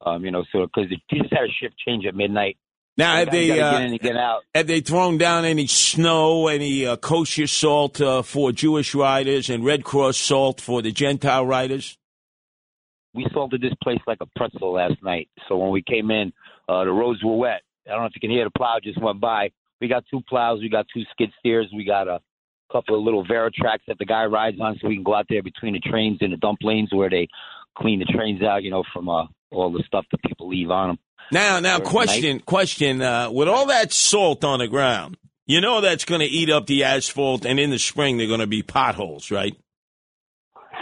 Um, 0.04 0.24
you 0.24 0.30
know, 0.30 0.44
so 0.52 0.66
because 0.66 0.90
they 0.90 1.16
just 1.16 1.32
had 1.32 1.44
a 1.44 1.52
shift 1.60 1.76
change 1.78 2.04
at 2.06 2.14
midnight. 2.14 2.58
Now, 2.98 3.16
have 3.16 3.30
they 3.30 3.58
uh, 3.58 3.88
get 3.88 4.02
get 4.02 4.16
out? 4.16 4.42
have 4.54 4.66
they 4.66 4.80
thrown 4.80 5.16
down 5.16 5.44
any 5.46 5.66
snow, 5.66 6.48
any 6.48 6.84
uh, 6.84 6.96
kosher 6.96 7.46
salt 7.46 8.00
uh, 8.00 8.22
for 8.22 8.52
Jewish 8.52 8.94
riders, 8.94 9.48
and 9.48 9.64
Red 9.64 9.84
Cross 9.84 10.18
salt 10.18 10.60
for 10.60 10.82
the 10.82 10.92
Gentile 10.92 11.46
riders? 11.46 11.96
we 13.18 13.26
salted 13.32 13.60
this 13.60 13.74
place 13.82 14.00
like 14.06 14.18
a 14.20 14.26
pretzel 14.36 14.72
last 14.72 15.02
night. 15.02 15.28
So 15.48 15.56
when 15.56 15.70
we 15.70 15.82
came 15.82 16.10
in, 16.10 16.32
uh, 16.68 16.84
the 16.84 16.92
roads 16.92 17.22
were 17.24 17.36
wet. 17.36 17.62
I 17.86 17.90
don't 17.90 18.00
know 18.00 18.06
if 18.06 18.12
you 18.14 18.20
can 18.20 18.30
hear 18.30 18.44
the 18.44 18.50
plow 18.50 18.78
just 18.82 19.00
went 19.00 19.20
by. 19.20 19.50
We 19.80 19.88
got 19.88 20.04
two 20.10 20.20
plows, 20.28 20.60
we 20.60 20.68
got 20.68 20.86
two 20.92 21.02
skid 21.12 21.30
steers, 21.38 21.68
we 21.74 21.84
got 21.84 22.08
a 22.08 22.20
couple 22.70 22.96
of 22.96 23.02
little 23.02 23.24
Vera 23.24 23.50
tracks 23.50 23.84
that 23.88 23.98
the 23.98 24.04
guy 24.04 24.24
rides 24.24 24.58
on, 24.60 24.78
so 24.80 24.88
we 24.88 24.94
can 24.94 25.04
go 25.04 25.14
out 25.14 25.26
there 25.28 25.42
between 25.42 25.72
the 25.72 25.80
trains 25.80 26.18
and 26.20 26.32
the 26.32 26.36
dump 26.36 26.58
lanes 26.62 26.90
where 26.92 27.08
they 27.08 27.28
clean 27.76 27.98
the 27.98 28.04
trains 28.04 28.42
out, 28.42 28.62
you 28.62 28.70
know, 28.70 28.84
from 28.92 29.08
uh, 29.08 29.24
all 29.50 29.72
the 29.72 29.82
stuff 29.86 30.04
that 30.10 30.22
people 30.22 30.48
leave 30.48 30.70
on 30.70 30.88
them. 30.88 30.98
Now, 31.30 31.60
now, 31.60 31.78
question, 31.80 32.40
question. 32.40 33.02
Uh, 33.02 33.30
with 33.30 33.48
all 33.48 33.66
that 33.66 33.92
salt 33.92 34.44
on 34.44 34.60
the 34.60 34.68
ground, 34.68 35.16
you 35.46 35.60
know 35.60 35.80
that's 35.80 36.04
going 36.04 36.20
to 36.20 36.26
eat 36.26 36.50
up 36.50 36.66
the 36.66 36.84
asphalt, 36.84 37.44
and 37.44 37.60
in 37.60 37.70
the 37.70 37.78
spring 37.78 38.16
they're 38.16 38.26
going 38.26 38.40
to 38.40 38.46
be 38.46 38.62
potholes, 38.62 39.30
right? 39.30 39.54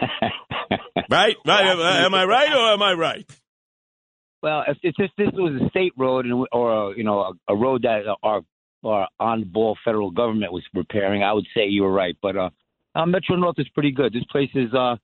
Right, 1.09 1.37
right. 1.47 1.67
Am, 1.67 1.79
I- 1.81 2.05
am 2.05 2.15
I 2.15 2.25
right 2.25 2.51
or 2.53 2.73
am 2.73 2.83
I 2.83 2.93
right? 2.95 3.31
Well, 4.43 4.65
if 4.67 4.77
it's 4.83 4.97
just 4.97 5.13
this 5.17 5.31
was 5.33 5.61
a 5.61 5.69
state 5.71 5.93
road 5.97 6.27
and 6.27 6.47
or 6.53 6.93
a, 6.93 6.97
you 6.97 7.05
know 7.05 7.21
a, 7.21 7.53
a 7.53 7.57
road 7.57 7.83
that 7.83 8.03
our 8.23 8.43
our 8.85 9.09
on 9.19 9.45
ball 9.45 9.77
federal 9.85 10.11
government 10.11 10.53
was 10.53 10.65
repairing, 10.75 11.23
I 11.23 11.33
would 11.33 11.47
say 11.55 11.67
you 11.67 11.83
were 11.83 11.93
right. 11.93 12.17
But 12.21 12.37
uh, 12.37 12.51
uh, 12.95 13.07
Metro 13.07 13.37
North 13.37 13.57
is 13.59 13.69
pretty 13.71 13.93
good. 13.93 14.13
This 14.13 14.25
place 14.31 14.51
is 14.55 14.73
uh, 14.75 14.97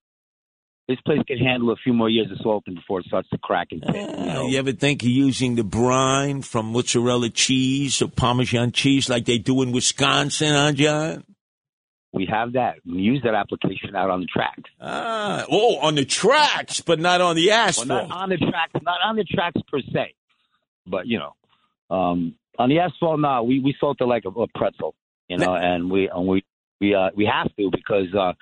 this 0.89 1.01
place 1.03 1.21
can 1.27 1.39
handle 1.39 1.71
a 1.71 1.77
few 1.77 1.93
more 1.93 2.09
years 2.11 2.31
of 2.31 2.39
salting 2.43 2.75
before 2.75 3.01
it 3.01 3.07
starts 3.07 3.29
to 3.31 3.39
crack 3.39 3.69
and 3.71 3.83
fit. 3.85 3.95
You 3.95 4.03
Uh, 4.03 4.25
know? 4.27 4.47
you 4.49 4.59
ever 4.59 4.73
think 4.73 5.03
of 5.03 5.09
using 5.09 5.55
the 5.55 5.65
brine 5.65 6.43
from 6.43 6.73
mozzarella 6.73 7.31
cheese 7.31 8.03
or 8.03 8.09
Parmesan 8.09 8.73
cheese 8.73 9.09
like 9.09 9.25
they 9.25 9.39
do 9.39 9.62
in 9.62 9.73
Wisconsin, 9.73 10.53
huh, 10.55 10.73
John? 10.73 11.25
We 12.12 12.27
have 12.31 12.53
that. 12.55 12.75
We 12.85 12.99
use 13.01 13.23
that 13.25 13.35
application 13.35 13.97
out 13.97 14.11
on 14.11 14.21
the 14.21 14.27
tracks. 14.27 14.69
Ah, 14.81 15.47
oh, 15.51 15.79
on 15.79 15.95
the 15.95 16.05
tracks, 16.05 16.81
but 16.83 16.99
not 17.01 17.23
on 17.23 17.37
the 17.37 17.47
Well, 17.49 17.69
asphalt. 17.69 17.89
not 17.89 18.11
on 18.11 18.29
the 18.29 18.37
tracks, 18.37 18.73
not 18.83 18.99
on 19.03 19.17
the 19.17 19.25
tracks 19.25 19.61
per 19.71 19.81
se, 19.81 20.12
but 20.87 21.07
you 21.07 21.19
know, 21.19 21.35
um, 21.97 22.35
on 22.59 22.69
the 22.69 22.81
asphalt, 22.81 23.19
no, 23.19 23.43
we 23.45 23.61
we 23.61 23.75
salt 23.81 23.97
it 24.01 24.05
like 24.05 24.25
a, 24.27 24.29
a 24.29 24.47
pretzel, 24.49 24.95
you 25.29 25.39
know, 25.39 25.55
and 25.55 25.91
we 25.91 26.11
and 26.11 26.27
we 26.27 26.45
we 26.83 26.95
uh, 26.95 27.09
we 27.17 27.25
have 27.25 27.49
to 27.57 27.71
because 27.71 28.12
uh, 28.15 28.35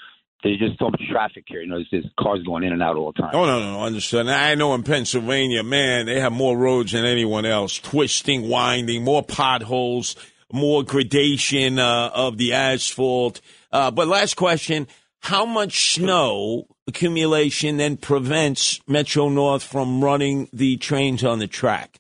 there's 0.43 0.59
just 0.59 0.79
so 0.79 0.91
much 0.91 1.03
traffic 1.11 1.45
here. 1.47 1.61
You 1.61 1.69
know, 1.69 1.77
there's 1.77 2.03
just 2.03 2.17
cars 2.17 2.43
going 2.45 2.65
in 2.65 2.73
and 2.73 2.83
out 2.83 2.97
all 2.97 3.13
the 3.13 3.23
time. 3.23 3.31
Oh 3.35 3.45
no, 3.45 3.61
no, 3.61 3.73
no, 3.73 3.83
understood. 3.83 4.21
And 4.21 4.31
I 4.31 4.55
know 4.55 4.75
in 4.75 4.83
Pennsylvania, 4.83 5.63
man, 5.63 6.07
they 6.07 6.21
have 6.21 6.33
more 6.33 6.57
roads 6.57 6.93
than 6.93 7.05
anyone 7.05 7.45
else, 7.45 7.79
twisting, 7.79 8.49
winding, 8.49 9.05
more 9.05 9.23
potholes, 9.23 10.17
more 10.53 10.83
gradation 10.83 11.79
uh, 11.79 12.11
of 12.15 12.39
the 12.39 12.55
asphalt. 12.55 13.41
Uh, 13.71 13.91
but 13.91 14.09
last 14.09 14.35
question: 14.35 14.89
How 15.21 15.45
much 15.45 15.95
snow 15.95 16.67
accumulation 16.87 17.77
then 17.77 17.97
prevents 17.97 18.81
Metro 18.89 19.29
North 19.29 19.63
from 19.63 20.03
running 20.03 20.49
the 20.53 20.77
trains 20.79 21.23
on 21.23 21.39
the 21.39 21.47
track? 21.47 22.00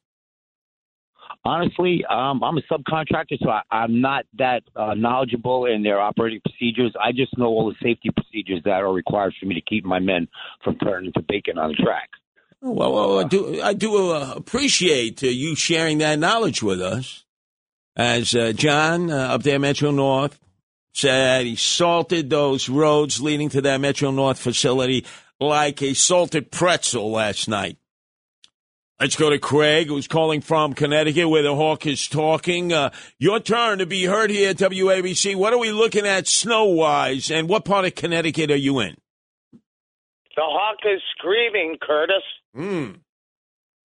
Honestly, 1.44 2.04
um, 2.10 2.42
I'm 2.44 2.58
a 2.58 2.62
subcontractor, 2.70 3.38
so 3.42 3.48
I, 3.48 3.62
I'm 3.70 4.00
not 4.02 4.26
that 4.38 4.62
uh, 4.76 4.92
knowledgeable 4.94 5.64
in 5.64 5.82
their 5.82 5.98
operating 5.98 6.40
procedures. 6.44 6.94
I 7.02 7.12
just 7.12 7.36
know 7.38 7.46
all 7.46 7.68
the 7.68 7.76
safety 7.82 8.10
procedures 8.14 8.60
that 8.64 8.82
are 8.82 8.92
required 8.92 9.34
for 9.40 9.46
me 9.46 9.54
to 9.54 9.62
keep 9.62 9.84
my 9.84 10.00
men 10.00 10.28
from 10.62 10.76
turning 10.76 11.06
into 11.06 11.24
bacon 11.26 11.56
on 11.56 11.70
the 11.70 11.82
track. 11.82 12.10
Well, 12.60 12.92
well 12.92 13.18
I 13.20 13.24
do, 13.24 13.62
I 13.62 13.72
do 13.72 14.12
uh, 14.12 14.34
appreciate 14.36 15.24
uh, 15.24 15.28
you 15.28 15.56
sharing 15.56 15.98
that 15.98 16.18
knowledge 16.18 16.62
with 16.62 16.82
us. 16.82 17.24
As 17.96 18.34
uh, 18.34 18.52
John 18.52 19.10
uh, 19.10 19.34
up 19.34 19.42
there, 19.42 19.58
Metro 19.58 19.90
North, 19.90 20.38
said 20.92 21.46
he 21.46 21.56
salted 21.56 22.28
those 22.28 22.68
roads 22.68 23.20
leading 23.20 23.48
to 23.50 23.62
that 23.62 23.80
Metro 23.80 24.10
North 24.10 24.38
facility 24.38 25.06
like 25.40 25.80
a 25.82 25.94
salted 25.94 26.50
pretzel 26.50 27.10
last 27.10 27.48
night. 27.48 27.78
Let's 29.00 29.16
go 29.16 29.30
to 29.30 29.38
Craig, 29.38 29.88
who's 29.88 30.06
calling 30.06 30.42
from 30.42 30.74
Connecticut, 30.74 31.26
where 31.30 31.42
the 31.42 31.54
hawk 31.54 31.86
is 31.86 32.06
talking. 32.06 32.70
Uh, 32.70 32.90
your 33.18 33.40
turn 33.40 33.78
to 33.78 33.86
be 33.86 34.04
heard 34.04 34.28
here 34.28 34.50
at 34.50 34.56
WABC. 34.56 35.34
What 35.36 35.54
are 35.54 35.58
we 35.58 35.72
looking 35.72 36.04
at 36.04 36.28
snow 36.28 36.66
wise, 36.66 37.30
and 37.30 37.48
what 37.48 37.64
part 37.64 37.86
of 37.86 37.94
Connecticut 37.94 38.50
are 38.50 38.56
you 38.56 38.78
in? 38.80 38.98
The 39.52 40.42
hawk 40.42 40.80
is 40.84 41.00
screaming, 41.16 41.78
Curtis. 41.80 42.22
Hmm. 42.54 42.90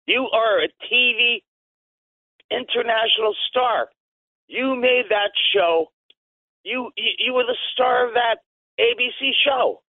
You 0.07 0.29
are 0.33 0.63
a 0.63 0.67
TV 0.91 1.43
international 2.49 3.35
star. 3.49 3.89
You 4.47 4.75
made 4.75 5.03
that 5.09 5.29
show. 5.53 5.91
You 6.63 6.89
you, 6.97 7.11
you 7.19 7.33
were 7.33 7.43
the 7.43 7.57
star 7.71 8.07
of 8.07 8.15
that 8.15 8.37
ABC 8.79 9.29
show. 9.45 9.83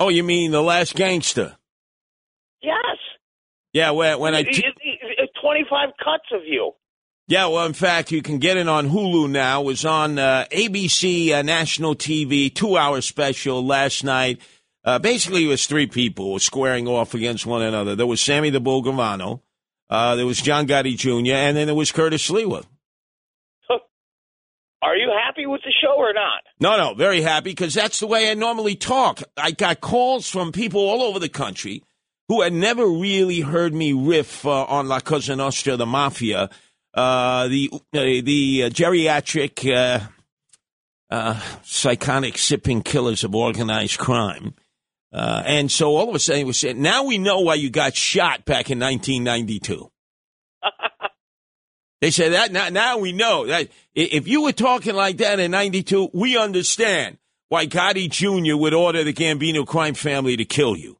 Oh, 0.00 0.08
you 0.08 0.24
mean 0.24 0.50
The 0.50 0.62
Last 0.62 0.96
Gangster? 0.96 1.56
Yes. 2.60 2.98
Yeah, 3.72 3.90
when, 3.90 4.18
when 4.18 4.34
I. 4.34 4.40
You- 4.40 4.62
Twenty-five 5.40 5.90
cuts 6.02 6.24
of 6.32 6.40
you. 6.46 6.72
Yeah, 7.28 7.46
well, 7.46 7.66
in 7.66 7.74
fact, 7.74 8.10
you 8.10 8.22
can 8.22 8.38
get 8.38 8.56
it 8.56 8.68
on 8.68 8.88
Hulu 8.88 9.28
now. 9.30 9.60
It 9.60 9.66
was 9.66 9.84
on 9.84 10.18
uh, 10.18 10.46
ABC 10.50 11.30
uh, 11.32 11.42
national 11.42 11.94
TV, 11.94 12.52
two-hour 12.52 13.02
special 13.02 13.64
last 13.64 14.02
night. 14.02 14.40
Uh, 14.84 14.98
basically, 14.98 15.44
it 15.44 15.48
was 15.48 15.66
three 15.66 15.86
people 15.86 16.38
squaring 16.38 16.88
off 16.88 17.12
against 17.12 17.44
one 17.44 17.60
another. 17.62 17.94
There 17.94 18.06
was 18.06 18.20
Sammy 18.22 18.48
the 18.50 18.60
Bull 18.60 18.82
Gravano, 18.82 19.42
uh, 19.90 20.16
there 20.16 20.24
was 20.26 20.40
John 20.40 20.66
Gotti 20.66 20.96
Jr., 20.96 21.34
and 21.34 21.56
then 21.56 21.66
there 21.66 21.74
was 21.74 21.92
Curtis 21.92 22.26
Sliwa. 22.28 22.64
Are 24.82 24.96
you 24.96 25.10
happy 25.26 25.46
with 25.46 25.60
the 25.62 25.72
show 25.82 25.96
or 25.98 26.12
not? 26.14 26.40
No, 26.60 26.76
no, 26.78 26.94
very 26.94 27.20
happy 27.20 27.50
because 27.50 27.74
that's 27.74 28.00
the 28.00 28.06
way 28.06 28.30
I 28.30 28.34
normally 28.34 28.74
talk. 28.74 29.22
I 29.36 29.50
got 29.50 29.80
calls 29.80 30.28
from 30.28 30.52
people 30.52 30.80
all 30.80 31.02
over 31.02 31.18
the 31.18 31.28
country 31.28 31.82
who 32.28 32.42
had 32.42 32.52
never 32.52 32.86
really 32.86 33.40
heard 33.40 33.74
me 33.74 33.92
riff 33.92 34.46
uh, 34.46 34.64
on 34.64 34.88
La 34.88 35.00
Cosa 35.00 35.34
Nostra, 35.34 35.76
the 35.76 35.86
Mafia, 35.86 36.50
uh, 36.94 37.48
the 37.48 37.70
uh, 37.72 37.78
the 37.92 38.70
geriatric, 38.70 39.74
uh, 39.74 40.06
uh, 41.10 41.40
psychotic 41.62 42.38
sipping 42.38 42.82
killers 42.82 43.24
of 43.24 43.34
organized 43.34 43.98
crime. 43.98 44.54
Uh, 45.12 45.42
and 45.46 45.72
so 45.72 45.96
all 45.96 46.08
of 46.10 46.14
a 46.14 46.18
sudden, 46.18 46.42
it 46.42 46.46
was 46.46 46.58
saying, 46.58 46.82
now 46.82 47.04
we 47.04 47.16
know 47.16 47.40
why 47.40 47.54
you 47.54 47.70
got 47.70 47.96
shot 47.96 48.44
back 48.44 48.70
in 48.70 48.78
1992. 48.78 49.90
They 52.00 52.10
said 52.12 52.32
that 52.32 52.52
now, 52.52 52.68
now 52.68 52.98
we 52.98 53.12
know 53.12 53.46
that 53.46 53.68
if 53.94 54.28
you 54.28 54.42
were 54.42 54.52
talking 54.52 54.94
like 54.94 55.16
that 55.16 55.40
in 55.40 55.50
92, 55.50 56.10
we 56.14 56.38
understand 56.38 57.18
why 57.48 57.66
Gotti 57.66 58.08
Jr. 58.08 58.56
would 58.56 58.74
order 58.74 59.02
the 59.02 59.12
Gambino 59.12 59.66
crime 59.66 59.94
family 59.94 60.36
to 60.36 60.44
kill 60.44 60.76
you. 60.76 60.98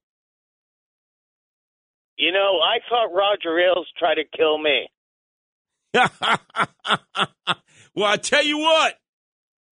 You 2.18 2.33
know, 2.33 2.59
I 2.59 2.78
thought 2.88 3.14
Roger 3.14 3.59
Ailes 3.59 3.87
tried 3.96 4.16
to 4.16 4.24
kill 4.37 4.59
me. 4.59 4.88
well, 7.94 8.07
I 8.07 8.16
tell 8.16 8.44
you 8.44 8.59
what, 8.59 8.94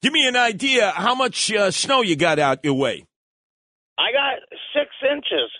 give 0.01 0.13
me 0.13 0.27
an 0.27 0.37
idea 0.37 0.91
how 0.91 1.15
much 1.15 1.53
uh, 1.53 1.73
snow 1.73 2.03
you 2.03 2.15
got 2.15 2.39
out 2.39 2.61
your 2.63 2.75
way. 2.75 3.05
I 3.99 4.13
got 4.13 4.39
six 4.73 4.91
inches. 5.03 5.51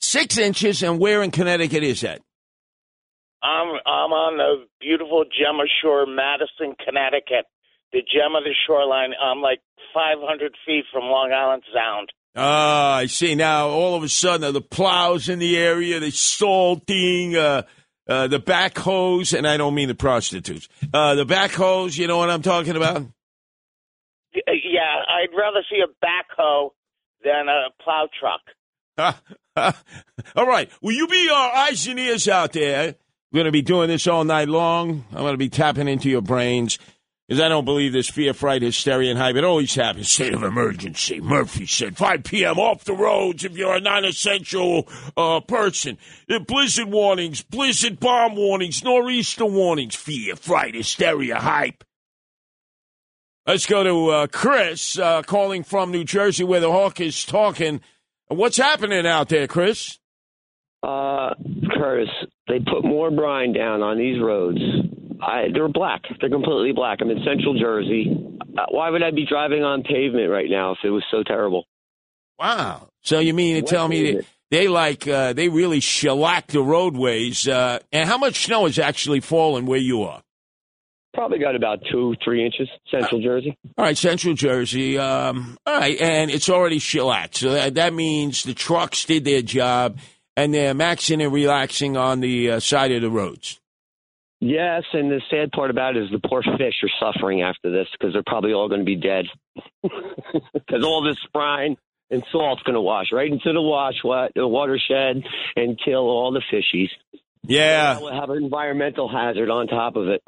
Six 0.00 0.38
inches, 0.38 0.82
and 0.82 0.98
where 0.98 1.22
in 1.22 1.30
Connecticut 1.30 1.84
is 1.84 2.00
that? 2.00 2.20
I'm 3.42 3.68
I'm 3.86 4.12
on 4.12 4.36
the 4.36 4.66
beautiful 4.80 5.24
Gemma 5.24 5.64
Shore, 5.80 6.06
Madison, 6.06 6.74
Connecticut. 6.84 7.46
The 7.92 8.00
gem 8.00 8.34
of 8.36 8.44
the 8.44 8.54
shoreline. 8.66 9.12
I'm 9.20 9.40
like 9.40 9.60
500 9.94 10.54
feet 10.66 10.84
from 10.92 11.04
Long 11.04 11.32
Island 11.32 11.62
Sound. 11.74 12.12
Ah, 12.36 12.94
I 12.94 13.06
see. 13.06 13.34
Now, 13.34 13.68
all 13.68 13.94
of 13.96 14.02
a 14.02 14.08
sudden, 14.08 14.44
uh, 14.44 14.52
the 14.52 14.60
plows 14.60 15.28
in 15.28 15.38
the 15.38 15.56
area, 15.56 15.98
the 15.98 16.10
salting, 16.10 17.36
uh, 17.36 17.62
uh, 18.08 18.28
the 18.28 18.40
backhoes, 18.40 19.36
and 19.36 19.46
I 19.46 19.56
don't 19.56 19.74
mean 19.74 19.88
the 19.88 19.94
prostitutes. 19.94 20.68
Uh, 20.92 21.16
the 21.16 21.26
backhoes, 21.26 21.98
you 21.98 22.06
know 22.06 22.18
what 22.18 22.30
I'm 22.30 22.42
talking 22.42 22.76
about? 22.76 23.02
Yeah, 24.32 25.02
I'd 25.08 25.36
rather 25.36 25.64
see 25.68 25.80
a 25.82 25.88
backhoe 26.04 26.70
than 27.24 27.48
a 27.48 27.68
plow 27.82 28.08
truck. 28.18 28.40
all 30.36 30.46
right. 30.46 30.70
Will 30.82 30.94
you 30.94 31.06
be 31.08 31.28
our 31.32 31.52
eyes 31.52 31.86
and 31.86 31.98
ears 31.98 32.28
out 32.28 32.52
there? 32.52 32.94
We're 33.32 33.38
going 33.38 33.46
to 33.46 33.52
be 33.52 33.62
doing 33.62 33.88
this 33.88 34.06
all 34.06 34.24
night 34.24 34.48
long. 34.48 35.04
I'm 35.10 35.18
going 35.18 35.34
to 35.34 35.38
be 35.38 35.48
tapping 35.48 35.88
into 35.88 36.08
your 36.08 36.22
brains. 36.22 36.78
Because 37.30 37.42
I 37.42 37.48
don't 37.48 37.64
believe 37.64 37.92
this 37.92 38.10
fear, 38.10 38.34
fright, 38.34 38.60
hysteria, 38.60 39.08
and 39.08 39.16
hype. 39.16 39.36
It 39.36 39.44
always 39.44 39.72
happens. 39.72 40.10
State 40.10 40.34
of 40.34 40.42
emergency. 40.42 41.20
Murphy 41.20 41.64
said 41.64 41.96
5 41.96 42.24
p.m. 42.24 42.58
off 42.58 42.82
the 42.82 42.92
roads 42.92 43.44
if 43.44 43.56
you're 43.56 43.76
a 43.76 43.80
non-essential 43.80 44.88
uh, 45.16 45.38
person. 45.38 45.96
Blizzard 46.48 46.88
warnings, 46.88 47.40
blizzard 47.42 48.00
bomb 48.00 48.34
warnings, 48.34 48.82
nor'easter 48.82 49.46
warnings. 49.46 49.94
Fear, 49.94 50.34
fright, 50.34 50.74
hysteria, 50.74 51.36
hype. 51.36 51.84
Let's 53.46 53.66
go 53.66 53.84
to 53.84 54.08
uh, 54.08 54.26
Chris 54.26 54.98
uh, 54.98 55.22
calling 55.22 55.62
from 55.62 55.92
New 55.92 56.02
Jersey 56.02 56.42
where 56.42 56.58
the 56.58 56.72
Hawk 56.72 57.00
is 57.00 57.24
talking. 57.24 57.80
What's 58.26 58.56
happening 58.56 59.06
out 59.06 59.28
there, 59.28 59.46
Chris? 59.46 60.00
Uh, 60.82 61.34
Curtis, 61.78 62.10
they 62.48 62.58
put 62.58 62.82
more 62.82 63.12
brine 63.12 63.52
down 63.52 63.82
on 63.82 63.98
these 63.98 64.20
roads. 64.20 64.58
I, 65.22 65.48
they're 65.52 65.68
black. 65.68 66.02
They're 66.20 66.30
completely 66.30 66.72
black. 66.72 66.98
I'm 67.00 67.10
in 67.10 67.22
Central 67.24 67.58
Jersey. 67.58 68.16
Uh, 68.56 68.66
why 68.70 68.90
would 68.90 69.02
I 69.02 69.10
be 69.10 69.26
driving 69.26 69.62
on 69.62 69.82
pavement 69.82 70.30
right 70.30 70.48
now 70.48 70.72
if 70.72 70.78
it 70.84 70.90
was 70.90 71.04
so 71.10 71.22
terrible? 71.22 71.66
Wow. 72.38 72.88
So 73.02 73.18
you 73.18 73.34
mean 73.34 73.56
to 73.56 73.60
What 73.62 73.70
tell 73.70 73.88
me 73.88 74.12
that 74.12 74.26
they 74.50 74.68
like 74.68 75.06
uh, 75.06 75.32
they 75.32 75.48
really 75.48 75.80
shellac 75.80 76.48
the 76.48 76.62
roadways? 76.62 77.46
Uh, 77.46 77.80
and 77.92 78.08
how 78.08 78.18
much 78.18 78.44
snow 78.46 78.66
has 78.66 78.78
actually 78.78 79.20
fallen 79.20 79.66
where 79.66 79.78
you 79.78 80.02
are? 80.02 80.22
Probably 81.12 81.38
got 81.38 81.56
about 81.56 81.80
two, 81.90 82.14
three 82.24 82.44
inches. 82.44 82.68
Central 82.90 83.20
Jersey. 83.20 83.56
All 83.76 83.84
right, 83.84 83.98
Central 83.98 84.34
Jersey. 84.34 84.96
Um, 84.96 85.58
all 85.66 85.78
right, 85.78 86.00
and 86.00 86.30
it's 86.30 86.48
already 86.48 86.78
shellacked, 86.78 87.36
so 87.38 87.50
that, 87.50 87.74
that 87.74 87.92
means 87.92 88.44
the 88.44 88.54
trucks 88.54 89.04
did 89.04 89.24
their 89.24 89.42
job 89.42 89.98
and 90.36 90.54
they're 90.54 90.74
maxing 90.74 91.22
and 91.22 91.32
relaxing 91.32 91.96
on 91.96 92.20
the 92.20 92.52
uh, 92.52 92.60
side 92.60 92.92
of 92.92 93.02
the 93.02 93.10
roads. 93.10 93.60
Yes, 94.40 94.84
and 94.94 95.10
the 95.10 95.20
sad 95.30 95.52
part 95.52 95.70
about 95.70 95.96
it 95.96 96.04
is 96.04 96.10
the 96.10 96.26
poor 96.26 96.42
fish 96.42 96.74
are 96.82 97.12
suffering 97.12 97.42
after 97.42 97.70
this 97.70 97.86
because 97.92 98.14
they're 98.14 98.22
probably 98.26 98.54
all 98.54 98.68
going 98.68 98.80
to 98.80 98.84
be 98.84 98.96
dead. 98.96 99.26
Because 100.52 100.84
all 100.84 101.02
this 101.02 101.18
brine 101.32 101.76
and 102.10 102.22
salt's 102.30 102.62
going 102.62 102.74
to 102.74 102.80
wash 102.80 103.06
right 103.12 103.30
into 103.30 103.52
the 103.52 103.60
wash, 103.60 103.96
wa- 104.04 104.28
the 104.34 104.46
watershed, 104.46 105.24
and 105.56 105.80
kill 105.84 106.08
all 106.08 106.32
the 106.32 106.42
fishies. 106.52 106.88
Yeah. 107.42 107.98
We'll 107.98 108.12
have 108.12 108.30
an 108.30 108.42
environmental 108.42 109.08
hazard 109.08 109.50
on 109.50 109.66
top 109.66 109.96
of 109.96 110.08
it. 110.08 110.22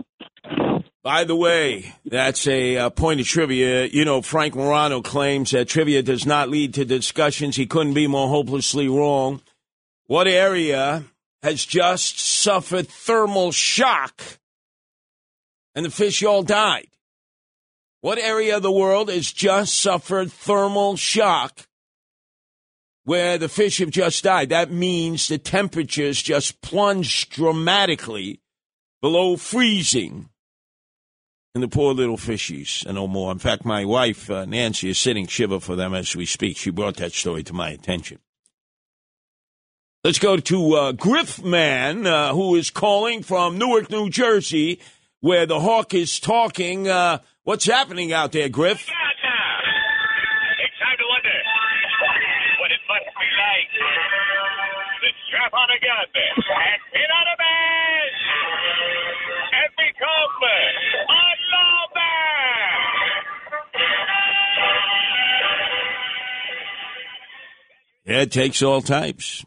By 1.03 1.25
the 1.25 1.37
way, 1.37 1.94
that's 2.05 2.46
a 2.46 2.77
uh, 2.77 2.90
point 2.90 3.20
of 3.20 3.27
trivia. 3.27 3.87
You 3.87 4.05
know, 4.05 4.22
Frank 4.22 4.55
Morano 4.55 5.03
claims 5.03 5.51
that 5.53 5.68
trivia 5.68 6.03
does 6.03 6.27
not 6.27 6.48
lead 6.48 6.75
to 6.75 6.85
discussions. 6.85 7.57
He 7.57 7.66
couldn't 7.66 7.94
be 7.94 8.07
more 8.07 8.29
hopelessly 8.29 8.88
wrong. 8.88 9.42
What 10.07 10.27
area 10.27 11.05
has 11.42 11.64
just 11.64 12.18
suffered 12.18 12.88
thermal 12.88 13.52
shock 13.52 14.22
and 15.74 15.85
the 15.85 15.90
fish 15.90 16.22
all 16.22 16.42
died? 16.42 16.88
What 18.00 18.18
area 18.18 18.57
of 18.57 18.62
the 18.62 18.72
world 18.72 19.09
has 19.09 19.31
just 19.31 19.74
suffered 19.74 20.33
thermal 20.33 20.96
shock 20.96 21.66
where 23.05 23.38
the 23.38 23.48
fish 23.48 23.78
have 23.78 23.90
just 23.90 24.24
died? 24.24 24.48
That 24.48 24.72
means 24.72 25.28
the 25.28 25.38
temperatures 25.38 26.20
just 26.20 26.61
plunged 26.62 27.31
dramatically 27.31 28.40
below 29.00 29.37
freezing. 29.37 30.28
And 31.55 31.62
the 31.62 31.68
poor 31.68 31.92
little 31.92 32.16
fishies 32.16 32.87
are 32.88 32.94
no 32.94 33.07
more. 33.07 33.31
In 33.31 33.38
fact, 33.38 33.64
my 33.64 33.85
wife, 33.85 34.31
uh, 34.31 34.46
Nancy, 34.46 34.88
is 34.88 34.98
sitting 34.98 35.26
shiver 35.26 35.61
for 35.61 35.76
them 35.76 35.94
as 35.94 36.16
we 36.16 36.24
speak. 36.24 36.57
She 36.57 36.70
brought 36.70 36.96
that 36.96 37.12
story 37.12 37.42
to 37.44 37.52
my 37.52 37.70
attention. 37.70 38.18
Let's 40.05 40.19
go 40.19 40.37
to 40.37 40.75
uh, 40.75 40.93
Griffman, 40.95 42.09
uh, 42.09 42.35
who 42.35 42.57
is 42.57 42.71
calling 42.71 43.23
from 43.23 43.57
Newark, 43.57 43.88
New 43.88 44.11
Jersey, 44.11 44.81
where 45.21 45.47
the 45.47 45.61
hawk 45.61 45.95
is 45.95 46.19
talking. 46.19 46.88
Uh, 46.88 47.19
what's 47.45 47.67
happening 47.67 48.12
out 48.12 48.33
there, 48.33 48.49
Griff? 48.49 48.81
It's 48.81 48.91
time 48.91 48.99
to 50.99 51.05
wonder 51.09 51.38
what 52.59 52.73
it 52.73 52.81
must 52.88 53.15
be 53.15 53.31
like 53.31 53.71
to 53.79 55.07
strap 55.29 55.55
on 55.55 55.71
a 55.71 55.79
gun 55.79 56.03
and 56.03 56.83
pin 56.91 57.07
on 57.07 57.27
a 57.31 57.37
man 57.38 58.11
and 59.55 59.71
become 59.79 60.35
a 60.43 61.15
lawman. 61.55 62.43
Yeah, 68.05 68.23
it 68.23 68.33
takes 68.33 68.62
all 68.62 68.83
types. 68.83 69.47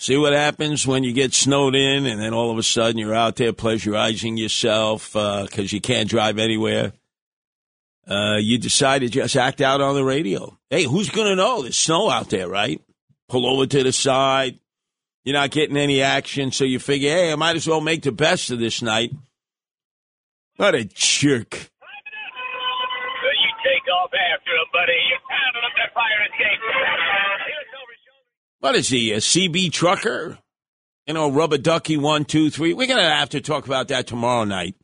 See 0.00 0.16
what 0.16 0.32
happens 0.32 0.84
when 0.86 1.04
you 1.04 1.12
get 1.12 1.34
snowed 1.34 1.74
in, 1.74 2.06
and 2.06 2.18
then 2.18 2.32
all 2.32 2.50
of 2.50 2.56
a 2.56 2.62
sudden 2.62 2.96
you're 2.96 3.14
out 3.14 3.36
there 3.36 3.52
pleasurizing 3.52 4.38
yourself 4.38 5.12
because 5.12 5.74
you 5.74 5.80
can't 5.82 6.08
drive 6.08 6.38
anywhere. 6.38 6.94
Uh, 8.08 8.38
you 8.40 8.56
decide 8.56 9.00
to 9.00 9.10
just 9.10 9.36
act 9.36 9.60
out 9.60 9.82
on 9.82 9.94
the 9.94 10.02
radio. 10.02 10.56
Hey, 10.70 10.84
who's 10.84 11.10
going 11.10 11.28
to 11.28 11.36
know? 11.36 11.60
There's 11.60 11.76
snow 11.76 12.08
out 12.08 12.30
there, 12.30 12.48
right? 12.48 12.80
Pull 13.28 13.46
over 13.46 13.66
to 13.66 13.82
the 13.82 13.92
side. 13.92 14.58
You're 15.24 15.34
not 15.34 15.50
getting 15.50 15.76
any 15.76 16.00
action, 16.00 16.50
so 16.50 16.64
you 16.64 16.78
figure, 16.78 17.10
hey, 17.10 17.30
I 17.30 17.34
might 17.34 17.56
as 17.56 17.68
well 17.68 17.82
make 17.82 18.02
the 18.02 18.10
best 18.10 18.50
of 18.50 18.58
this 18.58 18.80
night. 18.80 19.12
What 20.56 20.74
a 20.74 20.84
jerk. 20.84 21.52
You 21.52 21.58
take 23.62 23.86
off 23.92 24.14
after 24.14 24.50
him, 24.50 24.64
buddy. 24.72 24.96
You're 25.10 25.18
pounding 25.28 25.62
up 25.62 25.72
that 25.76 25.92
fire 25.92 26.22
escape. 26.32 27.09
What 28.60 28.74
is 28.74 28.88
he, 28.88 29.12
a 29.12 29.16
CB 29.16 29.72
trucker? 29.72 30.38
You 31.06 31.14
know, 31.14 31.30
rubber 31.30 31.56
ducky 31.56 31.96
one, 31.96 32.26
two, 32.26 32.50
three. 32.50 32.74
We're 32.74 32.86
going 32.86 33.02
to 33.02 33.10
have 33.10 33.30
to 33.30 33.40
talk 33.40 33.64
about 33.64 33.88
that 33.88 34.06
tomorrow 34.06 34.44
night. 34.44 34.76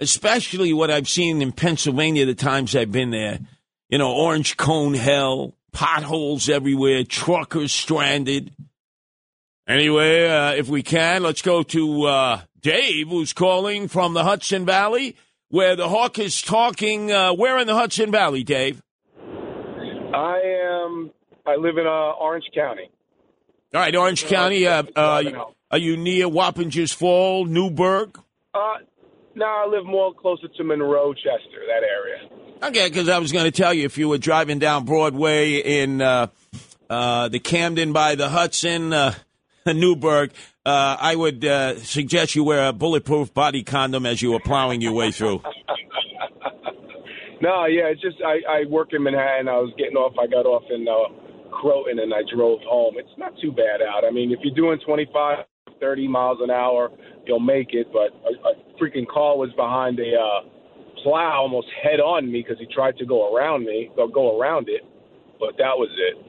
Especially 0.00 0.72
what 0.72 0.90
I've 0.90 1.08
seen 1.08 1.42
in 1.42 1.52
Pennsylvania 1.52 2.24
the 2.24 2.34
times 2.34 2.74
I've 2.74 2.90
been 2.90 3.10
there. 3.10 3.40
You 3.90 3.98
know, 3.98 4.10
orange 4.10 4.56
cone 4.56 4.94
hell, 4.94 5.54
potholes 5.72 6.48
everywhere, 6.48 7.04
truckers 7.04 7.72
stranded. 7.72 8.52
Anyway, 9.66 10.26
uh, 10.26 10.52
if 10.52 10.68
we 10.68 10.82
can, 10.82 11.22
let's 11.22 11.42
go 11.42 11.62
to 11.62 12.04
uh, 12.04 12.40
Dave, 12.62 13.08
who's 13.08 13.34
calling 13.34 13.88
from 13.88 14.14
the 14.14 14.24
Hudson 14.24 14.64
Valley, 14.64 15.14
where 15.50 15.76
the 15.76 15.90
hawk 15.90 16.18
is 16.18 16.40
talking. 16.40 17.12
Uh, 17.12 17.34
where 17.34 17.58
in 17.58 17.66
the 17.66 17.74
Hudson 17.74 18.10
Valley, 18.10 18.44
Dave? 18.44 18.82
I 20.14 20.40
am. 20.40 21.10
I 21.48 21.56
live 21.56 21.78
in 21.78 21.86
uh, 21.86 22.12
Orange 22.20 22.44
County. 22.54 22.90
All 23.74 23.80
right, 23.80 23.94
Orange 23.96 24.26
County. 24.26 24.66
Uh, 24.66 24.82
uh, 24.94 25.46
are 25.70 25.78
you 25.78 25.96
near 25.96 26.26
Wappingers 26.26 26.92
Fall, 26.92 27.46
Newburgh? 27.46 28.18
Uh, 28.52 28.74
no, 29.34 29.46
I 29.46 29.66
live 29.66 29.86
more 29.86 30.12
closer 30.12 30.48
to 30.48 30.64
Monroe, 30.64 31.14
Chester, 31.14 31.62
that 31.66 31.82
area. 31.82 32.68
Okay, 32.68 32.88
because 32.88 33.08
I 33.08 33.18
was 33.18 33.32
going 33.32 33.46
to 33.46 33.50
tell 33.50 33.72
you 33.72 33.86
if 33.86 33.96
you 33.96 34.08
were 34.10 34.18
driving 34.18 34.58
down 34.58 34.84
Broadway 34.84 35.56
in 35.56 36.02
uh, 36.02 36.26
uh, 36.90 37.28
the 37.28 37.38
Camden 37.38 37.94
by 37.94 38.14
the 38.14 38.28
Hudson, 38.28 38.92
uh, 38.92 39.14
Newburgh, 39.66 40.32
uh, 40.66 40.96
I 41.00 41.16
would 41.16 41.46
uh, 41.46 41.78
suggest 41.78 42.34
you 42.34 42.44
wear 42.44 42.68
a 42.68 42.72
bulletproof 42.74 43.32
body 43.32 43.62
condom 43.62 44.04
as 44.04 44.20
you 44.20 44.32
were 44.32 44.40
plowing 44.40 44.82
your 44.82 44.92
way 44.92 45.12
through. 45.12 45.42
No, 47.40 47.66
yeah, 47.66 47.86
it's 47.86 48.00
just 48.00 48.16
I, 48.20 48.40
I 48.50 48.64
work 48.68 48.88
in 48.92 49.04
Manhattan. 49.04 49.48
I 49.48 49.58
was 49.58 49.72
getting 49.78 49.96
off. 49.96 50.18
I 50.18 50.26
got 50.26 50.44
off 50.44 50.64
in 50.70 50.88
uh, 50.88 51.27
Croton 51.50 51.98
and 51.98 52.12
I 52.12 52.22
drove 52.34 52.60
home. 52.68 52.94
It's 52.96 53.16
not 53.18 53.32
too 53.40 53.52
bad 53.52 53.80
out. 53.82 54.04
I 54.04 54.10
mean, 54.10 54.32
if 54.32 54.38
you're 54.42 54.54
doing 54.54 54.78
25, 54.84 55.44
30 55.80 56.08
miles 56.08 56.38
an 56.40 56.50
hour, 56.50 56.90
you'll 57.26 57.40
make 57.40 57.68
it. 57.72 57.88
But 57.92 58.12
a, 58.26 58.48
a 58.48 58.54
freaking 58.80 59.06
car 59.06 59.36
was 59.36 59.50
behind 59.56 59.98
a 60.00 60.14
uh, 60.14 60.48
plow 61.02 61.42
almost 61.42 61.68
head 61.82 62.00
on 62.00 62.30
me 62.30 62.42
because 62.42 62.58
he 62.58 62.66
tried 62.74 62.96
to 62.98 63.06
go 63.06 63.34
around 63.34 63.64
me, 63.64 63.90
go 63.96 64.08
go 64.08 64.40
around 64.40 64.68
it. 64.68 64.82
But 65.38 65.56
that 65.58 65.76
was 65.76 65.90
it. 65.96 66.28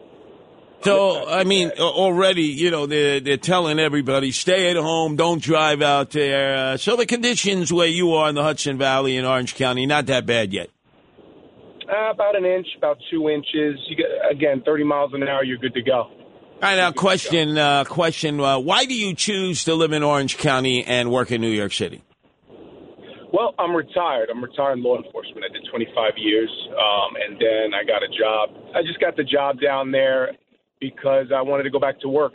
So, 0.82 1.28
I 1.28 1.44
mean, 1.44 1.72
already, 1.72 2.44
you 2.44 2.72
know, 2.72 2.86
they're, 2.86 3.20
they're 3.20 3.36
telling 3.36 3.80
everybody, 3.80 4.32
stay 4.32 4.70
at 4.70 4.78
home, 4.78 5.18
don't 5.18 5.42
drive 5.42 5.82
out 5.82 6.12
there. 6.12 6.56
Uh, 6.56 6.78
so 6.78 6.96
the 6.96 7.06
conditions 7.06 7.74
where 7.74 7.88
you 7.88 8.14
are 8.14 8.30
in 8.30 8.36
the 8.36 8.44
Hudson 8.44 8.78
Valley 8.78 9.18
in 9.18 9.26
Orange 9.26 9.56
County, 9.56 9.86
not 9.86 10.06
that 10.06 10.26
bad 10.26 10.54
yet. 10.54 10.70
Uh, 11.90 12.12
about 12.12 12.36
an 12.36 12.46
inch, 12.46 12.68
about 12.78 12.98
two 13.10 13.30
inches. 13.30 13.80
You 13.88 13.96
get 13.96 14.08
again 14.32 14.62
30 14.64 14.84
miles 14.84 15.12
an 15.14 15.24
hour. 15.24 15.44
You're 15.44 15.58
good 15.58 15.74
to 15.74 15.82
go. 15.82 16.12
All 16.62 16.68
right, 16.68 16.76
now 16.76 16.92
question, 16.92 17.58
uh, 17.58 17.86
question, 17.86 18.38
uh, 18.42 18.60
why 18.60 18.84
do 18.84 18.94
you 18.94 19.16
choose 19.16 19.64
to 19.64 19.76
live 19.76 19.94
in 19.94 20.04
Orange 20.04 20.38
County 20.38 20.84
and 20.84 21.10
work 21.10 21.32
in 21.32 21.40
New 21.40 21.50
York 21.50 21.72
City? 21.72 22.04
Well, 23.32 23.56
I'm 23.58 23.74
retired. 23.74 24.30
I'm 24.30 24.44
retired 24.44 24.80
in 24.80 24.84
law 24.84 24.98
enforcement. 24.98 25.46
I 25.50 25.54
did 25.54 25.66
25 25.72 26.14
years, 26.18 26.50
um, 26.72 27.16
and 27.16 27.40
then 27.40 27.74
I 27.74 27.86
got 27.86 28.04
a 28.04 28.10
job. 28.10 28.50
I 28.76 28.82
just 28.82 29.00
got 29.00 29.16
the 29.16 29.24
job 29.24 29.62
down 29.62 29.92
there 29.92 30.32
because 30.82 31.28
I 31.34 31.42
wanted 31.42 31.64
to 31.64 31.70
go 31.70 31.80
back 31.80 32.00
to 32.02 32.10
work. 32.10 32.34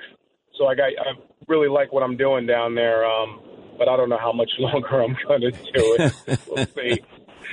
So 0.56 0.66
I 0.66 0.74
got. 0.74 0.86
I 0.86 1.20
really 1.46 1.68
like 1.68 1.92
what 1.92 2.02
I'm 2.02 2.16
doing 2.16 2.46
down 2.46 2.74
there, 2.74 3.04
um, 3.04 3.40
but 3.76 3.88
I 3.88 3.96
don't 3.96 4.08
know 4.08 4.18
how 4.18 4.32
much 4.32 4.50
longer 4.58 5.02
I'm 5.02 5.16
going 5.28 5.40
to 5.42 5.50
do 5.50 5.96
it. 5.98 6.40
we'll 6.48 6.66
see. 6.66 7.02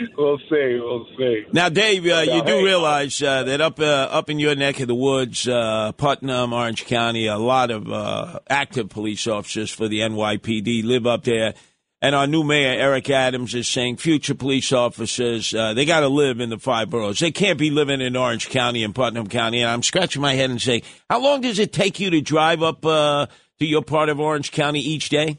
We'll 0.18 0.38
see. 0.38 0.80
We'll 0.80 1.08
see. 1.18 1.46
Now, 1.52 1.70
Dave, 1.70 2.06
uh, 2.06 2.20
you 2.22 2.44
do 2.44 2.64
realize 2.64 3.22
uh, 3.22 3.44
that 3.44 3.62
up 3.62 3.80
uh, 3.80 3.84
up 3.84 4.30
in 4.30 4.40
your 4.40 4.56
neck 4.56 4.80
of 4.80 4.88
the 4.88 4.96
woods, 4.96 5.48
uh, 5.48 5.92
Putnam, 5.94 6.54
Orange 6.54 6.86
County, 6.86 7.28
a 7.28 7.38
lot 7.38 7.72
of 7.72 7.92
uh, 7.92 8.40
active 8.50 8.90
police 8.90 9.28
officers 9.28 9.72
for 9.72 9.88
the 9.88 10.00
NYPD 10.00 10.84
live 10.84 11.08
up 11.08 11.24
there. 11.24 11.54
And 12.04 12.16
our 12.16 12.26
new 12.26 12.44
mayor, 12.44 12.80
Eric 12.80 13.12
Adams, 13.12 13.54
is 13.54 13.68
saying 13.68 13.98
future 13.98 14.34
police 14.34 14.74
officers, 14.74 15.54
uh, 15.54 15.76
they 15.76 15.86
got 15.86 16.00
to 16.00 16.08
live 16.08 16.40
in 16.40 16.50
the 16.50 16.58
five 16.58 16.90
boroughs. 16.90 17.20
They 17.20 17.32
can't 17.32 17.60
be 17.60 17.70
living 17.70 18.02
in 18.02 18.16
Orange 18.16 18.50
County 18.50 18.84
and 18.84 18.96
Putnam 18.96 19.28
County. 19.28 19.62
And 19.62 19.70
I'm 19.70 19.84
scratching 19.84 20.22
my 20.22 20.34
head 20.34 20.50
and 20.50 20.60
saying, 20.60 20.82
how 21.12 21.22
long 21.22 21.42
does 21.42 21.60
it 21.60 21.72
take 21.72 22.00
you 22.00 22.10
to 22.10 22.22
drive 22.22 22.64
up 22.64 22.84
uh, 22.84 23.28
to 23.60 23.66
your 23.68 23.84
part 23.84 24.10
of 24.10 24.20
Orange 24.20 24.52
County 24.52 24.80
each 24.80 25.10
day? 25.10 25.38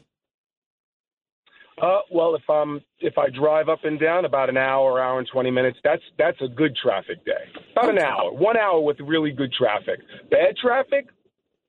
Uh, 1.81 1.99
well, 2.11 2.35
if 2.35 2.47
I'm 2.49 2.81
if 2.99 3.17
I 3.17 3.29
drive 3.29 3.67
up 3.67 3.83
and 3.83 3.99
down 3.99 4.25
about 4.25 4.49
an 4.49 4.57
hour, 4.57 5.01
hour 5.01 5.17
and 5.19 5.27
twenty 5.31 5.51
minutes, 5.51 5.77
that's 5.83 6.03
that's 6.17 6.37
a 6.41 6.47
good 6.47 6.75
traffic 6.75 7.25
day. 7.25 7.31
About 7.71 7.89
an 7.89 7.99
hour, 7.99 8.31
one 8.31 8.57
hour 8.57 8.79
with 8.79 8.99
really 8.99 9.31
good 9.31 9.51
traffic. 9.53 9.99
Bad 10.29 10.55
traffic, 10.61 11.07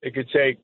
it 0.03 0.15
could 0.15 0.29
take 0.29 0.59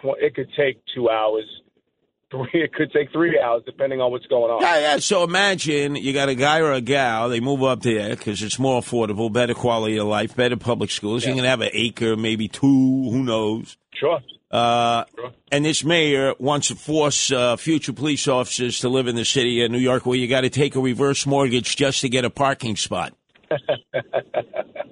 tw- 0.00 0.18
it 0.18 0.34
could 0.34 0.48
take 0.56 0.82
two 0.94 1.10
hours. 1.10 1.44
Three, 2.32 2.62
it 2.62 2.72
could 2.72 2.90
take 2.92 3.12
three 3.12 3.38
hours 3.38 3.62
depending 3.66 4.00
on 4.00 4.10
what's 4.10 4.24
going 4.24 4.50
on. 4.50 4.62
Yeah, 4.62 4.78
yeah. 4.78 4.96
So 5.00 5.22
imagine 5.22 5.96
you 5.96 6.14
got 6.14 6.30
a 6.30 6.34
guy 6.34 6.60
or 6.60 6.72
a 6.72 6.80
gal, 6.80 7.28
they 7.28 7.40
move 7.40 7.62
up 7.62 7.82
there 7.82 8.16
because 8.16 8.42
it's 8.42 8.58
more 8.58 8.80
affordable, 8.80 9.30
better 9.30 9.52
quality 9.52 9.98
of 9.98 10.06
life, 10.06 10.34
better 10.34 10.56
public 10.56 10.90
schools. 10.90 11.26
You 11.26 11.34
can 11.34 11.44
have 11.44 11.60
an 11.60 11.68
acre, 11.74 12.16
maybe 12.16 12.48
two, 12.48 12.66
who 12.66 13.22
knows. 13.22 13.76
Sure. 13.92 14.18
Uh, 14.52 15.04
and 15.50 15.64
this 15.64 15.82
mayor 15.82 16.34
wants 16.38 16.68
to 16.68 16.74
force 16.74 17.32
uh, 17.32 17.56
future 17.56 17.92
police 17.94 18.28
officers 18.28 18.80
to 18.80 18.88
live 18.90 19.06
in 19.08 19.16
the 19.16 19.24
city 19.24 19.64
of 19.64 19.70
New 19.70 19.78
York 19.78 20.04
where 20.04 20.18
you 20.18 20.28
got 20.28 20.42
to 20.42 20.50
take 20.50 20.76
a 20.76 20.80
reverse 20.80 21.24
mortgage 21.24 21.74
just 21.74 22.02
to 22.02 22.08
get 22.10 22.24
a 22.24 22.30
parking 22.30 22.76
spot. 22.76 23.14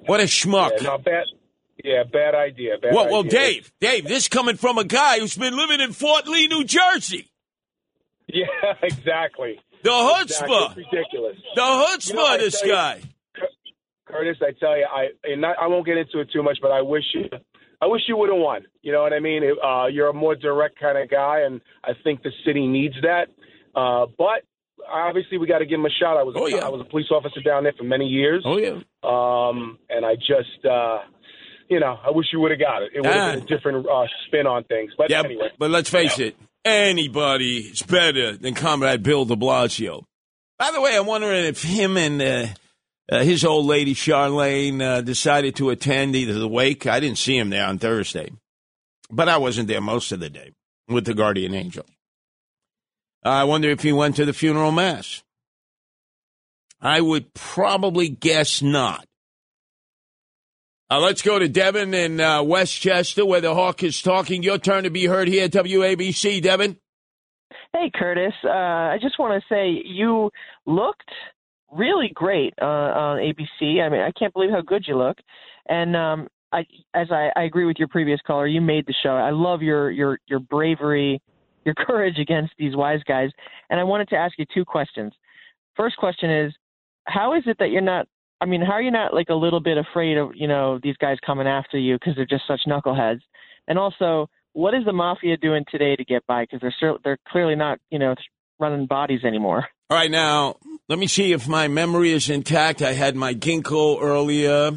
What 0.07 0.19
a 0.19 0.23
schmuck. 0.23 0.81
Yeah, 0.81 0.97
bad. 0.97 1.23
Yeah, 1.83 2.03
bad 2.11 2.35
idea. 2.35 2.77
Bad 2.81 2.93
well, 2.93 3.05
well, 3.09 3.19
idea. 3.21 3.31
Dave, 3.39 3.71
Dave, 3.79 4.07
this 4.07 4.27
coming 4.27 4.57
from 4.57 4.77
a 4.77 4.83
guy 4.83 5.19
who's 5.19 5.37
been 5.37 5.55
living 5.55 5.79
in 5.79 5.93
Fort 5.93 6.27
Lee, 6.27 6.47
New 6.47 6.63
Jersey. 6.63 7.31
Yeah, 8.27 8.47
exactly. 8.83 9.59
The 9.83 9.89
chutzpah. 9.89 10.21
Exactly. 10.23 10.83
It's 10.83 10.93
ridiculous. 10.93 11.37
The 11.55 11.61
chutzpah, 11.61 12.09
You 12.09 12.15
know, 12.15 12.37
this 12.39 12.59
tell 12.59 12.67
you- 12.67 12.73
guy. 12.75 13.01
Curtis, 14.05 14.37
I 14.41 14.51
tell 14.59 14.77
you, 14.77 14.85
I 14.91 15.07
and 15.23 15.39
not, 15.41 15.55
I 15.61 15.67
won't 15.67 15.85
get 15.85 15.95
into 15.97 16.19
it 16.19 16.29
too 16.33 16.43
much, 16.43 16.57
but 16.61 16.71
I 16.71 16.81
wish 16.81 17.03
you, 17.13 17.29
I 17.81 17.87
wish 17.87 18.01
you 18.07 18.15
would 18.17 18.29
have 18.29 18.37
won. 18.39 18.61
You 18.81 18.91
know 18.91 19.01
what 19.01 19.11
I 19.13 19.19
mean? 19.19 19.41
Uh, 19.43 19.87
you're 19.87 20.09
a 20.09 20.13
more 20.13 20.35
direct 20.35 20.79
kind 20.79 20.97
of 20.97 21.09
guy, 21.09 21.41
and 21.41 21.61
I 21.83 21.91
think 22.03 22.21
the 22.23 22.31
city 22.45 22.67
needs 22.67 22.95
that. 23.01 23.27
Uh, 23.75 24.05
but 24.17 24.43
obviously, 24.87 25.37
we 25.39 25.47
got 25.47 25.59
to 25.59 25.65
give 25.65 25.79
him 25.79 25.85
a 25.85 25.89
shot. 25.89 26.17
I 26.17 26.23
was, 26.23 26.35
Oh, 26.37 26.47
yeah. 26.47 26.57
I 26.65 26.69
was 26.69 26.81
a 26.81 26.89
police 26.89 27.07
officer 27.11 27.41
down 27.41 27.63
there 27.63 27.73
for 27.77 27.83
many 27.83 28.05
years. 28.05 28.43
Oh, 28.45 28.57
yeah. 28.57 28.79
Um, 29.03 29.79
and 29.89 30.05
I 30.05 30.15
just, 30.15 30.63
uh, 30.69 30.99
you 31.69 31.79
know, 31.79 31.97
I 32.05 32.11
wish 32.11 32.27
you 32.31 32.39
would 32.41 32.51
have 32.51 32.59
got 32.59 32.83
it. 32.83 32.91
It 32.93 33.01
would 33.01 33.11
have 33.11 33.33
been 33.35 33.43
a 33.43 33.47
different 33.47 33.87
uh, 33.87 34.05
spin 34.27 34.45
on 34.45 34.63
things. 34.65 34.91
But 34.97 35.09
Yeah, 35.09 35.21
anyway, 35.23 35.49
but 35.57 35.71
let's 35.71 35.89
face 35.89 36.19
it, 36.19 36.35
anybody 36.63 37.57
is 37.59 37.81
better 37.81 38.35
than 38.37 38.53
Comrade 38.53 39.01
Bill 39.03 39.25
de 39.25 39.35
Blasio. 39.35 40.03
By 40.59 40.69
the 40.71 40.81
way, 40.81 40.95
I'm 40.95 41.07
wondering 41.07 41.45
if 41.45 41.63
him 41.63 41.97
and 41.97 42.21
uh, 42.21 42.45
uh, 43.11 43.23
his 43.23 43.43
old 43.43 43.65
lady 43.65 43.93
Chirlane 43.93 44.81
uh, 44.81 45.01
decided 45.01 45.55
to 45.57 45.69
attend 45.69 46.15
either 46.15 46.33
the 46.33 46.47
wake. 46.47 46.87
I 46.87 46.99
didn't 46.99 47.17
see 47.17 47.37
him 47.37 47.49
there 47.49 47.67
on 47.67 47.77
Thursday, 47.77 48.31
but 49.09 49.27
I 49.27 49.37
wasn't 49.37 49.67
there 49.67 49.81
most 49.81 50.11
of 50.11 50.21
the 50.21 50.29
day 50.29 50.53
with 50.87 51.05
the 51.05 51.13
guardian 51.13 51.53
angel. 51.53 51.85
I 53.23 53.43
wonder 53.43 53.69
if 53.69 53.81
he 53.83 53.91
went 53.91 54.15
to 54.15 54.25
the 54.25 54.33
funeral 54.33 54.71
mass. 54.71 55.21
I 56.81 57.01
would 57.01 57.33
probably 57.33 58.09
guess 58.09 58.61
not. 58.61 59.05
Uh, 60.89 60.99
let's 60.99 61.21
go 61.21 61.37
to 61.37 61.47
Devin 61.47 61.93
in 61.93 62.19
uh, 62.19 62.43
Westchester, 62.43 63.25
where 63.25 63.39
the 63.39 63.53
Hawk 63.53 63.83
is 63.83 64.01
talking. 64.01 64.41
Your 64.41 64.57
turn 64.57 64.83
to 64.83 64.89
be 64.89 65.05
heard 65.05 65.27
here 65.27 65.45
at 65.45 65.51
WABC, 65.51 66.41
Devin. 66.41 66.77
Hey, 67.71 67.91
Curtis. 67.93 68.33
Uh, 68.43 68.49
I 68.49 68.97
just 69.01 69.17
want 69.19 69.41
to 69.41 69.53
say 69.53 69.81
you 69.85 70.31
looked 70.65 71.09
really 71.71 72.11
great 72.13 72.53
uh, 72.61 72.65
on 72.65 73.17
ABC. 73.17 73.81
I 73.81 73.89
mean, 73.89 74.01
I 74.01 74.11
can't 74.17 74.33
believe 74.33 74.51
how 74.51 74.61
good 74.61 74.85
you 74.87 74.97
look. 74.97 75.17
And 75.69 75.95
um, 75.95 76.27
I, 76.51 76.65
as 76.93 77.07
I, 77.11 77.29
I 77.35 77.43
agree 77.43 77.65
with 77.65 77.77
your 77.77 77.87
previous 77.87 78.19
caller, 78.25 78.47
you 78.47 78.61
made 78.61 78.85
the 78.85 78.95
show. 79.03 79.11
I 79.11 79.31
love 79.31 79.61
your 79.61 79.91
your 79.91 80.19
your 80.27 80.39
bravery, 80.39 81.21
your 81.65 81.75
courage 81.77 82.19
against 82.19 82.53
these 82.57 82.75
wise 82.75 83.01
guys. 83.07 83.29
And 83.69 83.79
I 83.79 83.83
wanted 83.83 84.09
to 84.09 84.17
ask 84.17 84.37
you 84.37 84.45
two 84.53 84.65
questions. 84.65 85.13
First 85.75 85.97
question 85.97 86.29
is, 86.29 86.53
how 87.05 87.35
is 87.35 87.43
it 87.45 87.57
that 87.59 87.69
you're 87.69 87.81
not? 87.81 88.07
I 88.41 88.45
mean, 88.45 88.61
how 88.61 88.73
are 88.73 88.81
you 88.81 88.91
not 88.91 89.13
like 89.13 89.29
a 89.29 89.35
little 89.35 89.59
bit 89.59 89.77
afraid 89.77 90.17
of 90.17 90.31
you 90.35 90.47
know 90.47 90.79
these 90.83 90.97
guys 90.97 91.17
coming 91.25 91.47
after 91.47 91.77
you 91.77 91.95
because 91.95 92.15
they're 92.15 92.25
just 92.25 92.47
such 92.47 92.61
knuckleheads? 92.67 93.21
And 93.67 93.79
also, 93.79 94.29
what 94.53 94.73
is 94.73 94.83
the 94.85 94.93
mafia 94.93 95.37
doing 95.37 95.63
today 95.69 95.95
to 95.95 96.03
get 96.03 96.25
by? 96.27 96.43
Because 96.43 96.73
they're 96.81 96.97
they're 97.03 97.17
clearly 97.27 97.55
not 97.55 97.79
you 97.89 97.99
know 97.99 98.15
running 98.59 98.87
bodies 98.87 99.23
anymore. 99.23 99.65
All 99.91 99.97
right, 99.97 100.09
now 100.09 100.55
let 100.87 100.99
me 100.99 101.05
see 101.05 101.33
if 101.33 101.49
my 101.49 101.67
memory 101.67 102.11
is 102.11 102.29
intact. 102.29 102.81
I 102.81 102.93
had 102.93 103.13
my 103.13 103.33
ginkgo 103.33 104.01
earlier. 104.01 104.71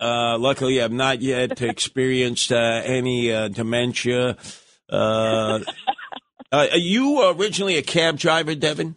Uh, 0.00 0.38
luckily, 0.38 0.80
I've 0.80 0.92
not 0.92 1.20
yet 1.20 1.60
experienced 1.60 2.52
uh, 2.52 2.80
any 2.84 3.32
uh, 3.32 3.48
dementia. 3.48 4.36
Uh, 4.88 5.58
uh, 6.52 6.66
are 6.70 6.76
you 6.76 7.32
originally 7.32 7.78
a 7.78 7.82
cab 7.82 8.16
driver, 8.16 8.54
Devin? 8.54 8.94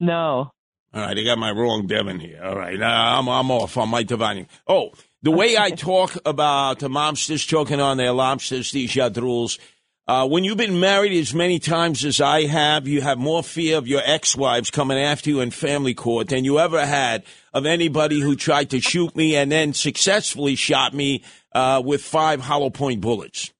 No. 0.00 0.50
All 0.94 1.02
right, 1.02 1.18
I 1.18 1.22
got 1.22 1.36
my 1.36 1.50
wrong 1.50 1.86
Devin 1.86 2.18
here. 2.18 2.40
All 2.42 2.56
right, 2.56 2.78
now 2.78 3.18
I'm, 3.18 3.28
I'm 3.28 3.50
off 3.50 3.76
on 3.76 3.90
my 3.90 4.02
divining. 4.02 4.48
Oh, 4.66 4.92
the 5.20 5.30
way 5.30 5.58
I 5.58 5.72
talk 5.72 6.16
about 6.24 6.78
the 6.78 6.88
mobsters 6.88 7.46
choking 7.46 7.82
on 7.82 7.98
their 7.98 8.12
lobsters, 8.12 8.72
these 8.72 8.92
yadruls, 8.92 9.58
uh, 10.06 10.28
when 10.28 10.44
you've 10.44 10.58
been 10.58 10.80
married 10.80 11.18
as 11.18 11.32
many 11.32 11.58
times 11.58 12.04
as 12.04 12.20
I 12.20 12.44
have, 12.44 12.86
you 12.86 13.00
have 13.00 13.16
more 13.16 13.42
fear 13.42 13.78
of 13.78 13.88
your 13.88 14.02
ex-wives 14.04 14.70
coming 14.70 14.98
after 14.98 15.30
you 15.30 15.40
in 15.40 15.50
family 15.50 15.94
court 15.94 16.28
than 16.28 16.44
you 16.44 16.58
ever 16.58 16.84
had 16.84 17.24
of 17.54 17.64
anybody 17.64 18.20
who 18.20 18.36
tried 18.36 18.70
to 18.70 18.80
shoot 18.80 19.16
me 19.16 19.34
and 19.34 19.50
then 19.50 19.72
successfully 19.72 20.56
shot 20.56 20.92
me 20.92 21.24
uh, 21.54 21.80
with 21.82 22.02
five 22.02 22.40
hollow 22.40 22.68
point 22.68 23.00
bullets. 23.00 23.50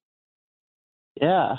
Yeah. 1.18 1.56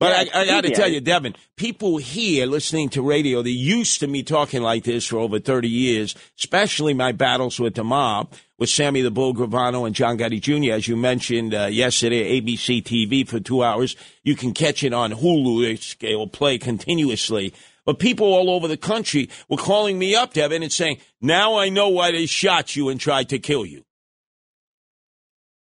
But 0.00 0.26
Yeah, 0.26 0.38
I, 0.38 0.40
I 0.42 0.46
got 0.46 0.64
to 0.64 0.70
tell 0.70 0.88
you, 0.88 1.00
Devin, 1.00 1.36
people 1.56 1.98
here 1.98 2.46
listening 2.46 2.88
to 2.90 3.02
radio, 3.02 3.42
they're 3.42 3.52
used 3.52 4.00
to 4.00 4.06
me 4.06 4.22
talking 4.22 4.62
like 4.62 4.84
this 4.84 5.06
for 5.06 5.18
over 5.18 5.38
30 5.38 5.68
years, 5.68 6.16
especially 6.38 6.94
my 6.94 7.12
battles 7.12 7.60
with 7.60 7.74
the 7.74 7.84
mob, 7.84 8.32
with 8.62 8.70
Sammy 8.70 9.02
the 9.02 9.10
Bull 9.10 9.34
Gravano 9.34 9.88
and 9.88 9.92
John 9.92 10.16
Gotti 10.16 10.40
Jr., 10.40 10.74
as 10.74 10.86
you 10.86 10.96
mentioned 10.96 11.52
uh, 11.52 11.64
yesterday, 11.64 12.40
ABC 12.40 12.80
TV 12.80 13.26
for 13.26 13.40
two 13.40 13.64
hours. 13.64 13.96
You 14.22 14.36
can 14.36 14.54
catch 14.54 14.84
it 14.84 14.94
on 14.94 15.10
Hulu. 15.10 15.96
It 16.00 16.14
will 16.14 16.28
play 16.28 16.58
continuously. 16.58 17.54
But 17.84 17.98
people 17.98 18.28
all 18.28 18.50
over 18.50 18.68
the 18.68 18.76
country 18.76 19.30
were 19.48 19.56
calling 19.56 19.98
me 19.98 20.14
up, 20.14 20.34
Devin, 20.34 20.62
and 20.62 20.72
saying, 20.72 20.98
now 21.20 21.56
I 21.58 21.70
know 21.70 21.88
why 21.88 22.12
they 22.12 22.26
shot 22.26 22.76
you 22.76 22.88
and 22.88 23.00
tried 23.00 23.30
to 23.30 23.40
kill 23.40 23.66
you. 23.66 23.82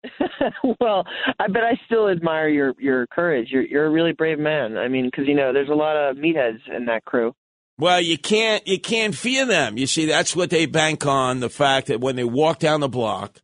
well, 0.81 1.05
I 1.39 1.47
but 1.47 1.63
I 1.63 1.79
still 1.87 2.09
admire 2.09 2.49
your 2.49 2.75
your 2.81 3.07
courage. 3.07 3.49
You're 3.51 3.63
you're 3.63 3.87
a 3.87 3.91
really 3.91 4.13
brave 4.13 4.41
man. 4.41 4.77
I 4.77 4.89
mean, 4.89 5.05
because 5.05 5.29
you 5.29 5.35
know 5.35 5.53
there's 5.53 5.69
a 5.69 5.75
lot 5.75 5.97
of 5.97 6.17
meatheads 6.17 6.61
in 6.77 6.87
that 6.87 7.05
crew. 7.05 7.33
Well, 7.79 8.01
you 8.01 8.19
can't 8.19 8.67
you 8.67 8.81
can't 8.81 9.15
fear 9.15 9.47
them. 9.47 9.79
You 9.79 9.87
see, 9.87 10.07
that's 10.07 10.35
what 10.35 10.51
they 10.51 10.67
bank 10.67 11.07
on 11.07 11.39
the 11.39 11.49
fact 11.49 11.87
that 11.87 12.01
when 12.01 12.17
they 12.17 12.25
walk 12.25 12.59
down 12.59 12.81
the 12.81 12.89
block, 12.89 13.41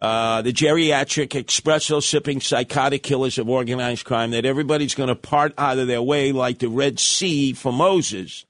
uh, 0.00 0.42
the 0.42 0.52
geriatric 0.52 1.28
espresso 1.28 2.02
sipping 2.02 2.40
psychotic 2.40 3.04
killers 3.04 3.38
of 3.38 3.48
organized 3.48 4.04
crime, 4.04 4.32
that 4.32 4.44
everybody's 4.44 4.96
going 4.96 5.08
to 5.08 5.14
part 5.14 5.54
out 5.56 5.78
of 5.78 5.86
their 5.86 6.02
way 6.02 6.32
like 6.32 6.58
the 6.58 6.68
Red 6.68 6.98
Sea 6.98 7.52
for 7.52 7.72
Moses. 7.72 8.44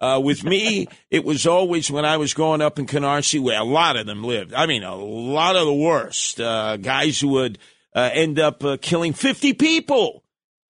Uh, 0.00 0.20
with 0.22 0.42
me, 0.42 0.88
it 1.10 1.24
was 1.24 1.46
always 1.46 1.88
when 1.88 2.04
I 2.04 2.16
was 2.16 2.34
growing 2.34 2.60
up 2.60 2.76
in 2.76 2.86
Canarsie, 2.86 3.40
where 3.40 3.60
a 3.60 3.64
lot 3.64 3.96
of 3.96 4.06
them 4.06 4.24
lived. 4.24 4.52
I 4.54 4.66
mean, 4.66 4.82
a 4.82 4.96
lot 4.96 5.54
of 5.54 5.66
the 5.66 5.74
worst 5.74 6.40
uh, 6.40 6.78
guys 6.78 7.20
who 7.20 7.28
would 7.28 7.58
uh, 7.94 8.10
end 8.12 8.40
up 8.40 8.64
uh, 8.64 8.76
killing 8.82 9.12
fifty 9.12 9.52
people. 9.52 10.23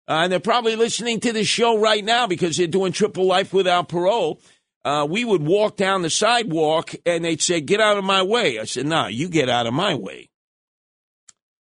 Uh, 0.09 0.23
and 0.25 0.33
they're 0.33 0.41
probably 0.41 0.77
listening 0.77 1.21
to 1.21 1.33
this 1.33 1.47
show 1.47 1.79
right 1.79 2.05
now 2.05 2.27
because 2.27 2.57
they're 2.57 2.67
doing 2.67 2.93
triple 2.93 3.25
life 3.25 3.53
without 3.53 3.89
parole. 3.89 4.41
Uh, 4.85 5.07
we 5.09 5.25
would 5.25 5.43
walk 5.43 5.77
down 5.77 6.03
the 6.03 6.11
sidewalk 6.11 6.93
and 7.07 7.25
they'd 7.25 7.41
say, 7.41 7.61
Get 7.61 7.81
out 7.81 7.99
of 7.99 8.05
my 8.05 8.23
way. 8.23 8.59
I 8.59 8.65
said, 8.65 8.87
No, 8.87 9.07
you 9.07 9.29
get 9.29 9.49
out 9.49 9.67
of 9.67 9.75
my 9.75 9.95
way. 9.95 10.29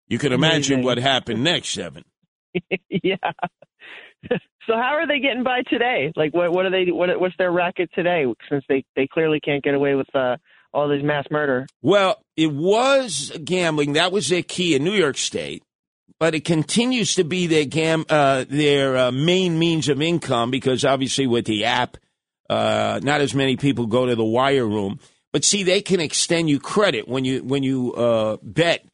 You 0.08 0.18
can 0.18 0.34
imagine 0.34 0.80
Amazing. 0.80 0.86
what 0.86 0.98
happened 0.98 1.44
next, 1.44 1.78
Evan. 1.78 2.04
yeah. 2.90 3.16
so 4.30 4.74
how 4.74 4.96
are 4.96 5.08
they 5.08 5.20
getting 5.20 5.44
by 5.44 5.62
today? 5.70 6.12
Like, 6.16 6.34
what 6.34 6.52
what 6.52 6.66
are 6.66 6.72
they? 6.72 6.92
What 6.92 7.18
what's 7.20 7.36
their 7.38 7.52
racket 7.52 7.90
today? 7.94 8.26
Since 8.50 8.66
they 8.68 8.84
they 8.96 9.08
clearly 9.08 9.40
can't 9.40 9.64
get 9.64 9.74
away 9.76 9.96
with 9.96 10.14
uh, 10.16 10.38
all 10.74 10.90
this 10.90 11.04
mass 11.04 11.26
murder. 11.32 11.68
Well, 11.82 12.22
it 12.36 12.52
was 12.52 13.32
gambling. 13.44 13.94
That 13.94 14.12
was 14.12 14.30
their 14.30 14.44
key 14.44 14.76
in 14.76 14.84
New 14.84 14.92
York 14.94 15.18
State. 15.18 15.64
But 16.20 16.36
it 16.36 16.46
continues 16.46 17.16
to 17.16 17.24
be 17.24 17.48
their 17.48 17.66
gam- 17.66 18.06
uh, 18.10 18.46
their 18.48 18.98
uh, 18.98 19.12
main 19.12 19.58
means 19.58 19.90
of 19.90 20.02
income 20.02 20.52
because 20.52 20.86
obviously 20.86 21.28
with 21.28 21.46
the 21.46 21.66
app, 21.66 21.98
uh, 22.50 23.00
not 23.02 23.22
as 23.22 23.34
many 23.34 23.58
people 23.58 23.88
go 23.88 24.06
to 24.06 24.16
the 24.16 24.24
wire 24.24 24.68
room. 24.68 25.00
But 25.34 25.46
see, 25.46 25.64
they 25.64 25.82
can 25.82 26.00
extend 26.00 26.50
you 26.50 26.60
credit 26.60 27.08
when 27.08 27.26
you 27.26 27.44
when 27.44 27.64
you 27.64 27.94
uh, 27.94 28.38
bet 28.44 28.86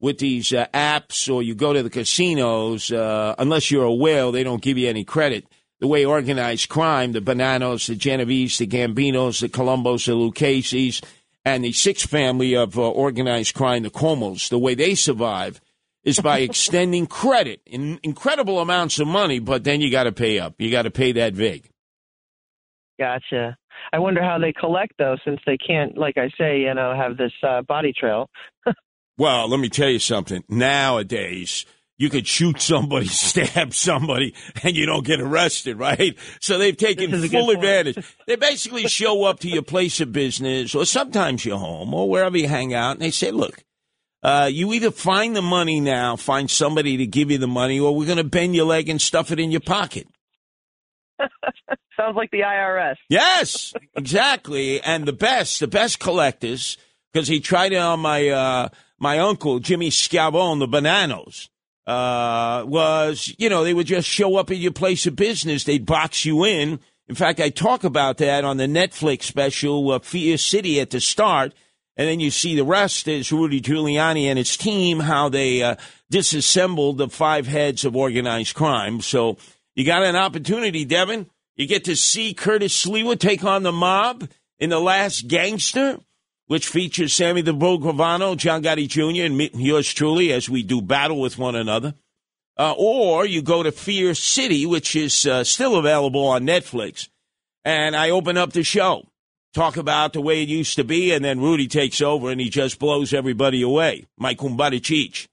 with 0.00 0.18
these 0.18 0.52
uh, 0.52 0.66
apps 0.74 1.32
or 1.32 1.42
you 1.42 1.54
go 1.54 1.72
to 1.72 1.82
the 1.82 1.90
casinos. 1.90 2.92
Uh, 2.92 3.34
unless 3.38 3.70
you're 3.70 3.84
a 3.84 3.94
whale, 3.94 4.30
they 4.30 4.44
don't 4.44 4.62
give 4.62 4.78
you 4.78 4.88
any 4.88 5.04
credit. 5.04 5.46
the 5.80 5.86
way 5.86 6.04
organized 6.04 6.68
crime, 6.68 7.12
the 7.12 7.20
Bonannos, 7.20 7.86
the 7.86 7.94
Genovese, 7.94 8.58
the 8.58 8.66
Gambinos, 8.66 9.40
the 9.40 9.48
Colombos, 9.48 10.06
the 10.06 10.14
Lucchese's, 10.14 11.02
and 11.44 11.64
the 11.64 11.72
sixth 11.72 12.08
family 12.08 12.56
of 12.56 12.78
organized 12.78 13.54
crime, 13.54 13.82
the 13.82 13.90
Comos, 13.90 14.48
the 14.48 14.58
way 14.58 14.74
they 14.74 14.94
survive 14.94 15.60
is 16.06 16.20
by 16.20 16.38
extending 16.38 17.06
credit 17.06 17.60
in 17.66 17.98
incredible 18.04 18.60
amounts 18.60 19.00
of 19.00 19.08
money, 19.08 19.40
but 19.40 19.64
then 19.64 19.80
you 19.80 19.90
got 19.90 20.04
to 20.04 20.12
pay 20.12 20.38
up. 20.38 20.54
You 20.58 20.70
got 20.70 20.82
to 20.82 20.90
pay 20.90 21.12
that 21.12 21.34
vig. 21.34 21.68
Gotcha. 22.98 23.58
I 23.92 23.98
wonder 23.98 24.22
how 24.22 24.38
they 24.38 24.52
collect 24.52 24.92
though, 24.98 25.16
since 25.24 25.40
they 25.44 25.58
can't, 25.58 25.98
like 25.98 26.16
I 26.16 26.30
say, 26.38 26.60
you 26.60 26.72
know, 26.72 26.94
have 26.96 27.16
this 27.18 27.32
uh, 27.42 27.60
body 27.62 27.92
trail. 27.92 28.30
Well, 29.18 29.48
let 29.48 29.60
me 29.60 29.70
tell 29.70 29.88
you 29.88 29.98
something. 29.98 30.44
Nowadays, 30.46 31.64
you 31.96 32.10
could 32.10 32.26
shoot 32.26 32.60
somebody, 32.60 33.06
stab 33.06 33.72
somebody, 33.72 34.34
and 34.62 34.76
you 34.76 34.84
don't 34.84 35.06
get 35.06 35.22
arrested, 35.22 35.78
right? 35.78 36.18
So 36.38 36.58
they've 36.58 36.76
taken 36.76 37.10
This 37.12 37.24
is 37.24 37.32
a 37.32 37.38
full 37.38 37.48
advantage. 37.48 37.96
They 38.26 38.36
basically 38.36 38.88
show 38.88 39.24
up 39.24 39.40
to 39.40 39.48
your 39.48 39.62
place 39.62 40.02
of 40.02 40.12
business 40.12 40.74
or 40.74 40.84
sometimes 40.84 41.46
your 41.46 41.56
home 41.56 41.94
or 41.94 42.10
wherever 42.10 42.36
you 42.36 42.46
hang 42.46 42.74
out, 42.74 42.92
and 42.92 43.00
they 43.00 43.10
say, 43.10 43.30
look, 43.30 43.64
uh, 44.26 44.46
you 44.46 44.72
either 44.72 44.90
find 44.90 45.36
the 45.36 45.42
money 45.42 45.78
now, 45.78 46.16
find 46.16 46.50
somebody 46.50 46.96
to 46.96 47.06
give 47.06 47.30
you 47.30 47.38
the 47.38 47.46
money, 47.46 47.78
or 47.78 47.94
we're 47.94 48.06
going 48.06 48.18
to 48.18 48.24
bend 48.24 48.56
your 48.56 48.64
leg 48.64 48.88
and 48.88 49.00
stuff 49.00 49.30
it 49.30 49.38
in 49.38 49.52
your 49.52 49.60
pocket. 49.60 50.08
Sounds 51.96 52.16
like 52.16 52.32
the 52.32 52.40
IRS. 52.40 52.96
Yes, 53.08 53.72
exactly. 53.94 54.80
And 54.80 55.06
the 55.06 55.12
best, 55.12 55.60
the 55.60 55.68
best 55.68 56.00
collectors, 56.00 56.76
because 57.12 57.28
he 57.28 57.38
tried 57.38 57.72
it 57.72 57.76
on 57.76 58.00
my 58.00 58.28
uh, 58.28 58.68
my 58.98 59.20
uncle 59.20 59.60
Jimmy 59.60 59.90
Scavone, 59.90 60.58
the 60.58 60.66
Bonannos. 60.66 61.48
Uh, 61.86 62.64
was 62.66 63.32
you 63.38 63.48
know 63.48 63.62
they 63.62 63.74
would 63.74 63.86
just 63.86 64.08
show 64.08 64.38
up 64.38 64.50
at 64.50 64.56
your 64.56 64.72
place 64.72 65.06
of 65.06 65.14
business. 65.14 65.62
They'd 65.62 65.86
box 65.86 66.24
you 66.24 66.44
in. 66.44 66.80
In 67.08 67.14
fact, 67.14 67.38
I 67.38 67.50
talk 67.50 67.84
about 67.84 68.18
that 68.18 68.44
on 68.44 68.56
the 68.56 68.66
Netflix 68.66 69.22
special 69.22 69.92
uh, 69.92 70.00
Fear 70.00 70.36
City 70.36 70.80
at 70.80 70.90
the 70.90 71.00
start, 71.00 71.54
and 71.96 72.08
then 72.08 72.20
you 72.20 72.30
see 72.30 72.54
the 72.54 72.64
rest 72.64 73.08
is 73.08 73.32
Rudy 73.32 73.60
Giuliani 73.60 74.24
and 74.24 74.38
his 74.38 74.56
team 74.56 75.00
how 75.00 75.28
they 75.28 75.62
uh, 75.62 75.76
disassembled 76.10 76.98
the 76.98 77.08
five 77.08 77.46
heads 77.46 77.84
of 77.84 77.96
organized 77.96 78.54
crime. 78.54 79.00
So 79.00 79.38
you 79.74 79.84
got 79.84 80.02
an 80.02 80.16
opportunity, 80.16 80.84
Devin. 80.84 81.26
You 81.56 81.66
get 81.66 81.84
to 81.84 81.96
see 81.96 82.34
Curtis 82.34 82.84
Sliwa 82.84 83.18
take 83.18 83.44
on 83.44 83.62
the 83.62 83.72
mob 83.72 84.28
in 84.58 84.70
The 84.70 84.78
Last 84.78 85.26
Gangster, 85.26 85.98
which 86.46 86.68
features 86.68 87.14
Sammy 87.14 87.40
the 87.40 87.54
Bull 87.54 87.80
Gravano, 87.80 88.36
John 88.36 88.62
Gotti 88.62 88.86
Jr., 88.86 89.24
and 89.24 89.60
yours 89.60 89.92
truly 89.92 90.32
as 90.32 90.50
we 90.50 90.62
do 90.62 90.82
battle 90.82 91.20
with 91.20 91.38
one 91.38 91.56
another. 91.56 91.94
Uh, 92.58 92.74
or 92.76 93.26
you 93.26 93.42
go 93.42 93.62
to 93.62 93.72
Fear 93.72 94.14
City, 94.14 94.64
which 94.64 94.96
is 94.96 95.26
uh, 95.26 95.44
still 95.44 95.76
available 95.76 96.26
on 96.26 96.46
Netflix, 96.46 97.08
and 97.64 97.94
I 97.94 98.10
open 98.10 98.38
up 98.38 98.52
the 98.54 98.62
show, 98.62 99.06
talk 99.56 99.78
about 99.78 100.12
the 100.12 100.20
way 100.20 100.42
it 100.42 100.48
used 100.48 100.76
to 100.76 100.84
be, 100.84 101.12
and 101.12 101.24
then 101.24 101.40
Rudy 101.40 101.66
takes 101.66 102.02
over 102.02 102.30
and 102.30 102.40
he 102.40 102.50
just 102.50 102.78
blows 102.78 103.14
everybody 103.14 103.62
away. 103.62 104.06
Mike 104.18 104.38
Kumbaricic. 104.38 105.26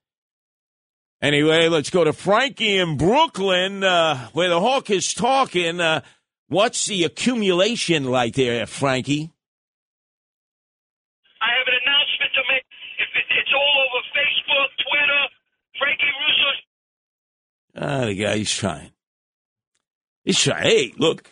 Anyway, 1.22 1.68
let's 1.68 1.90
go 1.90 2.04
to 2.04 2.14
Frankie 2.14 2.78
in 2.78 2.98
Brooklyn, 2.98 3.84
uh, 3.84 4.30
where 4.34 4.50
the 4.50 4.60
Hawk 4.60 4.90
is 4.90 5.14
talking. 5.14 5.80
Uh, 5.80 6.02
what's 6.48 6.86
the 6.86 7.04
accumulation 7.04 8.06
like 8.06 8.36
there, 8.36 8.66
Frankie? 8.66 9.32
I 11.42 11.50
have 11.58 11.68
an 11.68 11.74
announcement 11.84 12.32
to 12.34 12.42
make. 12.48 12.64
If 13.00 13.10
it, 13.16 13.26
it's 13.40 13.54
all 13.54 13.76
over 13.84 14.02
Facebook, 14.16 14.70
Twitter, 14.88 15.24
Frankie 15.80 16.14
Russo's 16.20 16.62
Ah, 17.76 18.06
the 18.06 18.16
guy, 18.16 18.38
he's 18.38 18.52
trying. 18.54 18.92
He's 20.24 20.40
trying. 20.40 20.64
Hey, 20.64 20.94
look, 20.98 21.30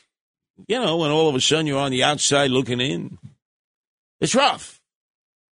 you 0.67 0.79
know, 0.79 0.97
when 0.97 1.11
all 1.11 1.29
of 1.29 1.35
a 1.35 1.41
sudden 1.41 1.67
you're 1.67 1.79
on 1.79 1.91
the 1.91 2.03
outside 2.03 2.51
looking 2.51 2.81
in, 2.81 3.17
it's 4.19 4.35
rough. 4.35 4.81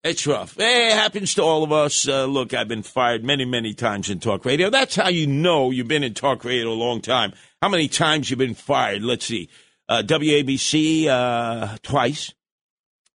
It's 0.04 0.26
rough. 0.26 0.56
Hey, 0.56 0.91
it 0.91 0.93
happens 0.93 1.34
to 1.34 1.43
all 1.43 1.63
of 1.63 1.74
us. 1.74 2.08
Uh, 2.08 2.26
look, 2.26 2.54
I've 2.54 2.69
been 2.69 2.84
fired 2.84 3.24
many, 3.24 3.43
many 3.43 3.74
times 3.74 4.10
in 4.10 4.19
talk 4.19 4.45
radio. 4.45 4.69
That's 4.69 4.95
how 4.95 5.10
you 5.10 5.28
know 5.28 5.72
you've 5.72 5.89
been 5.89 6.04
in 6.04 6.13
talk 6.13 6.45
radio 6.45 6.69
a 6.69 6.74
long 6.74 7.02
time. 7.02 7.34
How 7.62 7.67
many 7.67 7.89
times 7.89 8.30
you've 8.30 8.39
been 8.39 8.54
fired? 8.54 9.04
Let's 9.04 9.26
see. 9.26 9.50
Uh, 9.89 10.04
WABC 10.06 11.08
uh, 11.08 11.78
twice. 11.84 12.34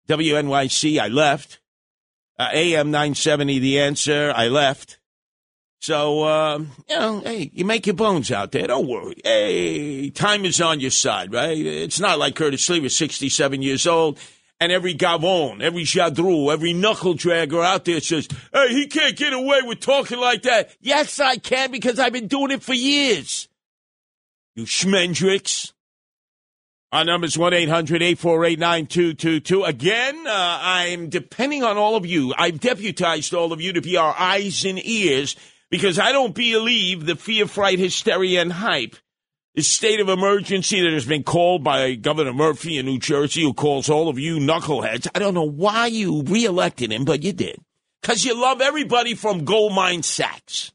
WNYC, 0.08 0.99
I 0.99 1.10
left. 1.10 1.60
Uh, 2.39 2.49
AM 2.51 2.89
970, 2.89 3.60
The 3.60 3.80
Answer, 3.80 4.34
I 4.36 4.47
left. 4.47 4.97
So, 5.81 6.21
uh, 6.23 6.59
you 6.87 6.95
know, 6.95 7.21
hey, 7.21 7.49
you 7.55 7.65
make 7.65 7.87
your 7.87 7.95
bones 7.95 8.31
out 8.31 8.51
there. 8.51 8.67
Don't 8.67 8.87
worry. 8.87 9.15
Hey, 9.23 10.11
time 10.11 10.45
is 10.45 10.61
on 10.61 10.79
your 10.79 10.91
side, 10.91 11.33
right? 11.33 11.57
It's 11.57 11.99
not 11.99 12.19
like 12.19 12.35
Curtis 12.35 12.69
Lee 12.69 12.79
was 12.79 12.95
67 12.95 13.63
years 13.63 13.87
old 13.87 14.19
and 14.59 14.71
every 14.71 14.93
Gavon, 14.93 15.59
every 15.59 15.81
Jadru, 15.81 16.53
every 16.53 16.71
knuckle 16.71 17.15
dragger 17.15 17.65
out 17.65 17.85
there 17.85 17.99
says, 17.99 18.27
hey, 18.53 18.67
he 18.69 18.85
can't 18.85 19.17
get 19.17 19.33
away 19.33 19.61
with 19.63 19.79
talking 19.79 20.19
like 20.19 20.43
that. 20.43 20.69
Yes, 20.81 21.19
I 21.19 21.37
can 21.37 21.71
because 21.71 21.97
I've 21.97 22.13
been 22.13 22.27
doing 22.27 22.51
it 22.51 22.61
for 22.61 22.75
years. 22.75 23.47
You 24.53 24.65
schmendricks. 24.65 25.73
Our 26.91 27.05
number 27.05 27.25
is 27.25 27.39
1 27.39 27.55
800 27.55 28.03
848 28.03 28.59
9222. 28.59 29.63
Again, 29.63 30.27
uh, 30.27 30.59
I'm 30.61 31.09
depending 31.09 31.63
on 31.63 31.77
all 31.77 31.95
of 31.95 32.05
you. 32.05 32.35
I've 32.37 32.59
deputized 32.59 33.33
all 33.33 33.51
of 33.51 33.61
you 33.61 33.73
to 33.73 33.81
be 33.81 33.97
our 33.97 34.13
eyes 34.15 34.63
and 34.63 34.79
ears 34.85 35.35
because 35.71 35.97
I 35.97 36.12
don't 36.12 36.36
believe 36.36 37.05
the 37.05 37.15
fear, 37.15 37.47
fright, 37.47 37.79
hysteria, 37.79 38.41
and 38.41 38.53
hype. 38.53 38.95
The 39.55 39.63
state 39.63 39.99
of 39.99 40.07
emergency 40.07 40.81
that 40.81 40.93
has 40.93 41.05
been 41.05 41.23
called 41.23 41.63
by 41.63 41.95
Governor 41.95 42.34
Murphy 42.34 42.77
in 42.77 42.86
New 42.86 42.99
Jersey, 42.99 43.41
who 43.41 43.53
calls 43.53 43.89
all 43.89 44.07
of 44.07 44.19
you 44.19 44.38
knuckleheads. 44.38 45.07
I 45.13 45.19
don't 45.19 45.34
know 45.34 45.49
why 45.49 45.88
you 45.88 46.23
reelected 46.23 46.91
him, 46.91 47.03
but 47.03 47.23
you 47.23 47.34
did. 47.34 47.57
Because 48.01 48.23
you 48.23 48.39
love 48.39 48.62
everybody 48.62 49.15
from 49.15 49.43
Goldman 49.43 50.03
Sachs. 50.03 50.71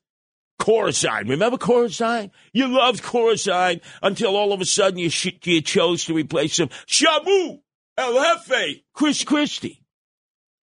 Corzine. 0.61 1.28
Remember 1.28 1.59
Corzine? 1.59 2.30
You 2.52 2.68
loved 2.68 3.02
Corzine 3.02 3.80
until 4.02 4.37
all 4.37 4.52
of 4.52 4.61
a 4.61 4.64
sudden 4.64 4.98
you, 4.98 5.11
sh- 5.11 5.32
you 5.44 5.61
chose 5.61 6.04
to 6.06 6.14
replace 6.14 6.59
him. 6.59 6.68
Shamu 6.87 7.61
El 7.96 8.12
Jefe, 8.12 8.82
Chris 8.92 9.24
Christie. 9.24 9.82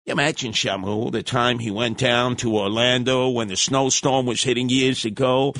Imagine 0.07 0.53
Shamu, 0.53 1.12
the 1.12 1.23
time 1.23 1.61
he 1.61 1.71
went 1.71 1.99
down 1.99 2.35
to 2.37 2.57
Orlando 2.57 3.29
when 3.29 3.49
the 3.49 3.57
snowstorm 3.57 4.27
was 4.27 4.43
hitting 4.43 4.69
years 4.69 5.05
ago, 5.05 5.55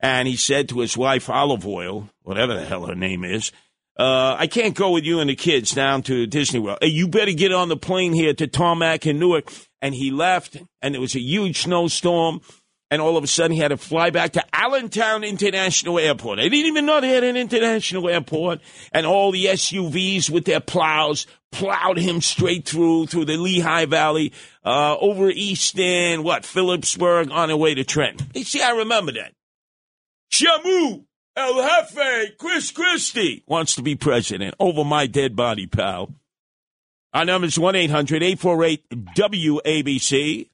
and 0.00 0.28
he 0.28 0.36
said 0.36 0.68
to 0.68 0.80
his 0.80 0.96
wife, 0.96 1.30
Olive 1.30 1.66
Oil, 1.66 2.10
whatever 2.22 2.54
the 2.54 2.64
hell 2.64 2.86
her 2.86 2.94
name 2.94 3.24
is, 3.24 3.52
uh, 3.98 4.36
I 4.38 4.46
can't 4.46 4.74
go 4.74 4.90
with 4.90 5.04
you 5.04 5.20
and 5.20 5.30
the 5.30 5.34
kids 5.34 5.72
down 5.72 6.02
to 6.02 6.26
Disney 6.26 6.60
World. 6.60 6.78
You 6.82 7.08
better 7.08 7.32
get 7.32 7.52
on 7.52 7.70
the 7.70 7.76
plane 7.78 8.12
here 8.12 8.34
to 8.34 8.46
Tarmac 8.46 9.06
in 9.06 9.18
Newark. 9.18 9.50
And 9.80 9.94
he 9.94 10.10
left, 10.10 10.56
and 10.82 10.94
there 10.94 11.00
was 11.00 11.14
a 11.14 11.20
huge 11.20 11.62
snowstorm 11.62 12.40
and 12.90 13.02
all 13.02 13.16
of 13.16 13.24
a 13.24 13.26
sudden 13.26 13.52
he 13.52 13.58
had 13.58 13.68
to 13.68 13.76
fly 13.76 14.10
back 14.10 14.32
to 14.32 14.44
Allentown 14.52 15.24
International 15.24 15.98
Airport. 15.98 16.38
I 16.38 16.42
didn't 16.42 16.66
even 16.66 16.86
know 16.86 17.00
they 17.00 17.10
had 17.10 17.24
an 17.24 17.36
international 17.36 18.08
airport, 18.08 18.60
and 18.92 19.06
all 19.06 19.32
the 19.32 19.46
SUVs 19.46 20.30
with 20.30 20.44
their 20.44 20.60
plows 20.60 21.26
plowed 21.52 21.98
him 21.98 22.20
straight 22.20 22.68
through 22.68 23.06
through 23.06 23.24
the 23.24 23.36
Lehigh 23.36 23.86
Valley, 23.86 24.32
uh, 24.64 24.96
over 24.98 25.30
Easton, 25.30 26.22
what 26.22 26.44
Phillipsburg, 26.44 27.30
on 27.30 27.48
their 27.48 27.56
way 27.56 27.74
to 27.74 27.84
Trenton. 27.84 28.28
You 28.34 28.44
see, 28.44 28.62
I 28.62 28.70
remember 28.70 29.12
that. 29.12 29.32
Shamu 30.32 31.04
El 31.36 31.54
Jefe 31.54 32.36
Chris 32.38 32.70
Christie 32.70 33.42
wants 33.46 33.74
to 33.74 33.82
be 33.82 33.94
president 33.94 34.54
over 34.58 34.84
my 34.84 35.06
dead 35.06 35.36
body, 35.36 35.66
pal. 35.66 36.14
Our 37.12 37.24
number 37.24 37.46
is 37.46 37.58
one 37.58 37.76
848 37.76 38.88
WABC. 38.90 40.48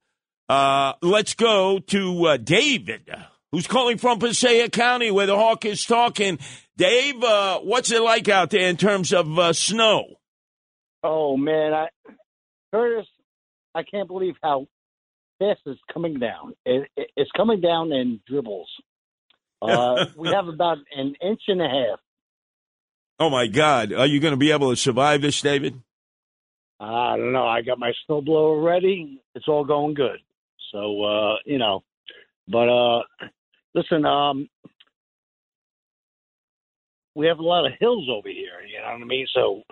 Uh, 0.53 0.93
let's 1.01 1.33
go 1.33 1.79
to 1.79 2.27
uh, 2.27 2.37
David, 2.37 3.09
who's 3.53 3.67
calling 3.67 3.97
from 3.97 4.19
Passaic 4.19 4.71
County, 4.71 5.11
where 5.11 5.25
the 5.25 5.35
hawk 5.35 5.65
is 5.65 5.87
talking. 5.87 6.39
Dave, 6.77 7.25
uh, 7.25 7.61
what's 7.61 7.91
it 7.91 8.03
like 8.03 8.29
out 8.29 8.51
there 8.51 8.69
in 8.69 8.77
terms 8.77 9.15
of 9.15 9.39
uh, 9.39 9.55
snow? 9.55 10.17
Oh 11.03 11.39
man, 11.39 11.73
I 11.73 11.89
Curtis, 12.71 13.07
I 13.75 13.83
can't 13.83 14.07
believe 14.07 14.35
how 14.43 14.67
fast 15.39 15.61
it's 15.65 15.81
coming 15.91 16.19
down. 16.19 16.53
It, 16.67 16.87
it, 16.99 17.09
it's 17.17 17.31
coming 17.35 17.63
down 17.63 17.91
in 17.91 18.21
dribbles. 18.29 18.69
Uh, 19.63 20.07
we 20.17 20.29
have 20.29 20.49
about 20.49 20.79
an 20.91 21.15
inch 21.23 21.43
and 21.47 21.63
a 21.63 21.69
half. 21.69 22.01
Oh 23.21 23.31
my 23.31 23.47
God, 23.47 23.93
are 23.93 24.09
you 24.09 24.19
going 24.19 24.33
to 24.33 24.37
be 24.37 24.51
able 24.51 24.71
to 24.71 24.77
survive 24.77 25.23
this, 25.23 25.41
David? 25.41 25.81
I 26.81 27.17
don't 27.17 27.33
know. 27.33 27.47
I 27.47 27.63
got 27.63 27.79
my 27.79 27.93
snowblower 28.11 28.61
ready. 28.61 29.23
It's 29.37 29.47
all 29.47 29.65
going 29.65 29.95
good. 29.95 30.19
So 30.73 31.03
uh, 31.03 31.37
you 31.47 31.59
know, 31.59 31.85
but 32.49 32.69
uh, 32.69 33.03
listen, 33.75 34.05
um, 34.05 34.49
we 37.15 37.27
have 37.27 37.39
a 37.39 37.43
lot 37.43 37.67
of 37.67 37.73
hills 37.79 38.09
over 38.11 38.29
here. 38.29 38.61
You 38.67 38.81
know 38.81 38.93
what 38.93 39.03
I 39.03 39.05
mean? 39.05 39.27
So 39.33 39.63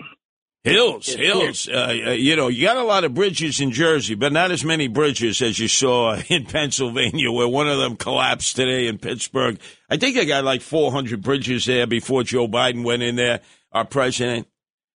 Hills, 0.62 1.08
It's 1.08 1.16
hills. 1.16 1.68
Uh, 1.68 2.08
uh, 2.08 2.10
you 2.10 2.36
know, 2.36 2.48
you 2.48 2.66
got 2.66 2.76
a 2.76 2.84
lot 2.84 3.04
of 3.04 3.14
bridges 3.14 3.60
in 3.60 3.70
Jersey, 3.70 4.14
but 4.14 4.30
not 4.30 4.50
as 4.50 4.62
many 4.62 4.88
bridges 4.88 5.40
as 5.40 5.58
you 5.58 5.68
saw 5.68 6.16
in 6.28 6.44
Pennsylvania, 6.44 7.32
where 7.32 7.48
one 7.48 7.66
of 7.66 7.78
them 7.78 7.96
collapsed 7.96 8.56
today 8.56 8.86
in 8.86 8.98
Pittsburgh. 8.98 9.58
I 9.88 9.96
think 9.96 10.16
they 10.16 10.26
got 10.26 10.44
like 10.44 10.60
400 10.60 11.22
bridges 11.22 11.64
there 11.64 11.86
before 11.86 12.24
Joe 12.24 12.46
Biden 12.46 12.84
went 12.84 13.02
in 13.02 13.16
there, 13.16 13.40
our 13.72 13.86
president. 13.86 14.48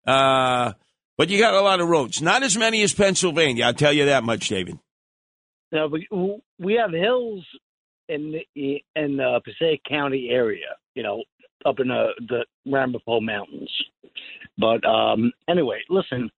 Uh, 0.05 0.73
but 1.17 1.29
you 1.29 1.39
got 1.39 1.53
a 1.53 1.61
lot 1.61 1.79
of 1.79 1.87
roads. 1.87 2.21
Not 2.21 2.43
as 2.43 2.57
many 2.57 2.81
as 2.81 2.93
Pennsylvania, 2.93 3.63
I'll 3.63 3.73
tell 3.73 3.93
you 3.93 4.07
that 4.07 4.25
much, 4.25 4.49
David. 4.49 4.79
Now 5.73 5.87
we 5.87 6.07
we 6.59 6.73
have 6.75 6.91
hills 6.91 7.43
in 8.07 8.31
the 8.31 8.83
in 8.95 9.17
the 9.17 9.41
Passaic 9.43 9.81
County 9.89 10.29
area, 10.29 10.77
you 10.93 11.01
know, 11.01 11.23
up 11.65 11.79
in 11.79 11.87
the 11.87 12.11
the 12.29 12.45
Ramapo 12.71 13.19
Mountains. 13.19 13.71
But 14.57 14.85
um 14.85 15.33
anyway, 15.49 15.81
listen. 15.89 16.29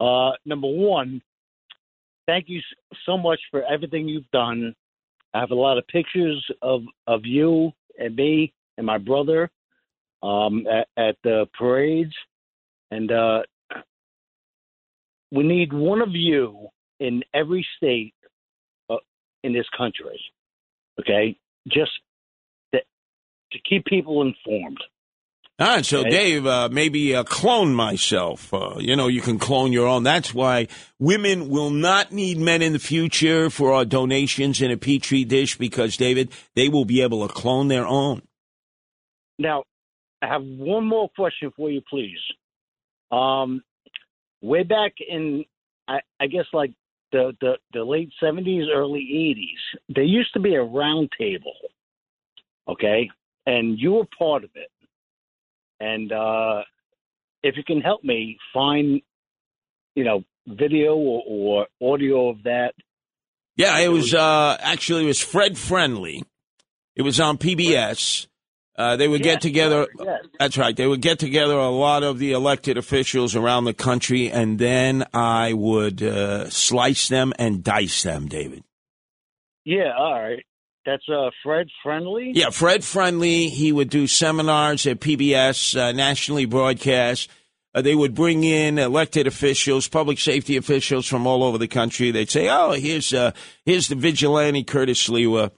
Uh 0.00 0.30
number 0.46 0.66
one, 0.66 1.20
thank 2.26 2.48
you 2.48 2.60
so 3.04 3.18
much 3.18 3.38
for 3.50 3.62
everything 3.64 4.08
you've 4.08 4.30
done. 4.32 4.74
I 5.34 5.40
have 5.40 5.50
a 5.50 5.54
lot 5.54 5.76
of 5.76 5.86
pictures 5.88 6.42
of 6.62 6.80
of 7.06 7.26
you 7.26 7.72
and 7.98 8.16
me 8.16 8.54
and 8.78 8.86
my 8.86 8.96
brother 8.96 9.50
um 10.22 10.66
at, 10.66 10.88
at 10.96 11.16
the 11.22 11.46
parades 11.58 12.14
and 12.90 13.12
uh 13.12 13.42
we 15.32 15.42
need 15.42 15.72
one 15.72 16.00
of 16.00 16.10
you 16.12 16.68
in 16.98 17.22
every 17.34 17.66
state 17.76 18.14
in 19.42 19.52
this 19.52 19.66
country. 19.76 20.20
Okay, 21.00 21.36
just 21.68 21.92
that, 22.72 22.84
to 23.52 23.58
keep 23.68 23.84
people 23.84 24.22
informed. 24.22 24.78
All 25.58 25.66
right, 25.66 25.84
so 25.84 26.00
Okay. 26.00 26.08
Dave, 26.08 26.46
uh, 26.46 26.70
maybe 26.72 27.14
uh, 27.14 27.22
clone 27.22 27.74
myself. 27.74 28.52
Uh, 28.54 28.76
you 28.78 28.96
know, 28.96 29.08
you 29.08 29.20
can 29.20 29.38
clone 29.38 29.72
your 29.72 29.86
own. 29.86 30.04
That's 30.04 30.32
why 30.32 30.68
women 30.98 31.50
will 31.50 31.68
not 31.68 32.12
need 32.12 32.38
men 32.38 32.62
in 32.62 32.72
the 32.72 32.78
future 32.78 33.50
for 33.50 33.74
our 33.74 33.84
donations 33.84 34.62
in 34.62 34.70
a 34.70 34.78
petri 34.78 35.22
dish 35.26 35.58
because, 35.58 35.98
David, 35.98 36.32
they 36.56 36.70
will 36.70 36.86
be 36.86 37.02
able 37.02 37.28
to 37.28 37.34
clone 37.34 37.68
their 37.68 37.86
own. 37.86 38.22
Now, 39.38 39.64
I 40.22 40.28
have 40.28 40.42
one 40.42 40.86
more 40.86 41.10
question 41.14 41.52
for 41.54 41.70
you, 41.70 41.82
please. 41.90 42.20
Um, 43.12 43.62
way 44.40 44.62
back 44.62 44.94
in, 45.06 45.44
I, 45.86 46.00
I 46.18 46.26
guess, 46.26 46.46
like 46.54 46.72
the, 47.12 47.32
the, 47.40 47.54
the 47.72 47.84
late 47.84 48.10
70s, 48.22 48.66
early 48.74 49.36
80s, 49.36 49.78
there 49.94 50.04
used 50.04 50.32
to 50.34 50.40
be 50.40 50.54
a 50.54 50.62
round 50.62 51.10
table, 51.18 51.54
okay? 52.68 53.10
And 53.46 53.78
you 53.78 53.92
were 53.92 54.06
part 54.18 54.44
of 54.44 54.50
it. 54.54 54.70
And 55.80 56.12
uh, 56.12 56.62
if 57.42 57.56
you 57.56 57.64
can 57.64 57.80
help 57.80 58.04
me 58.04 58.38
find, 58.52 59.00
you 59.94 60.04
know, 60.04 60.24
video 60.46 60.94
or, 60.94 61.22
or 61.26 61.66
audio 61.94 62.28
of 62.30 62.42
that, 62.44 62.74
Yeah, 63.56 63.78
it 63.78 63.88
was 63.88 64.14
uh, 64.14 64.56
actually 64.60 65.04
it 65.04 65.06
was 65.06 65.20
Fred 65.20 65.56
Friendly. 65.56 66.22
It 66.96 67.02
was 67.02 67.20
on 67.20 67.38
PBS. 67.38 68.26
Uh, 68.80 68.96
they 68.96 69.06
would 69.06 69.22
get 69.22 69.42
together. 69.42 69.86
yes. 69.98 70.20
That's 70.38 70.56
right. 70.56 70.74
They 70.74 70.86
would 70.86 71.02
get 71.02 71.18
together 71.18 71.52
a 71.58 71.68
lot 71.68 72.02
of 72.02 72.18
the 72.18 72.32
elected 72.32 72.78
officials 72.78 73.36
around 73.36 73.64
the 73.64 73.74
country, 73.74 74.30
and 74.30 74.58
then 74.58 75.04
I 75.12 75.52
would 75.52 76.02
uh, 76.02 76.48
slice 76.48 77.08
them 77.08 77.34
and 77.38 77.62
dice 77.62 78.02
them, 78.02 78.26
David. 78.26 78.64
yeah, 79.66 79.92
all 79.98 80.14
right. 80.14 80.42
That's 80.86 81.06
uh, 81.10 81.28
Fred 81.44 81.66
Friendly? 81.82 82.32
Yeah, 82.34 82.48
Fred 82.48 82.82
Friendly. 82.82 83.50
He 83.50 83.70
would 83.70 83.90
do 83.90 84.06
seminars 84.06 84.86
at 84.86 84.98
PBS, 84.98 85.76
uh, 85.78 85.92
nationally 85.92 86.46
broadcast. 86.46 87.28
Uh, 87.74 87.82
they 87.82 87.94
would 87.94 88.14
bring 88.14 88.44
in 88.44 88.78
elected 88.78 89.26
officials, 89.26 89.88
public 89.88 90.18
safety 90.18 90.56
officials 90.56 91.06
from 91.06 91.26
all 91.26 91.44
over 91.44 91.58
the 91.58 91.68
country. 91.68 92.10
They'd 92.10 92.30
say, 92.30 92.48
"Oh, 92.48 92.72
here's 92.72 93.12
uh, 93.12 93.32
here's 93.66 93.88
the 93.88 93.94
vigilante 93.94 94.64
Curtis 94.64 95.06
Sliwa." 95.06 95.50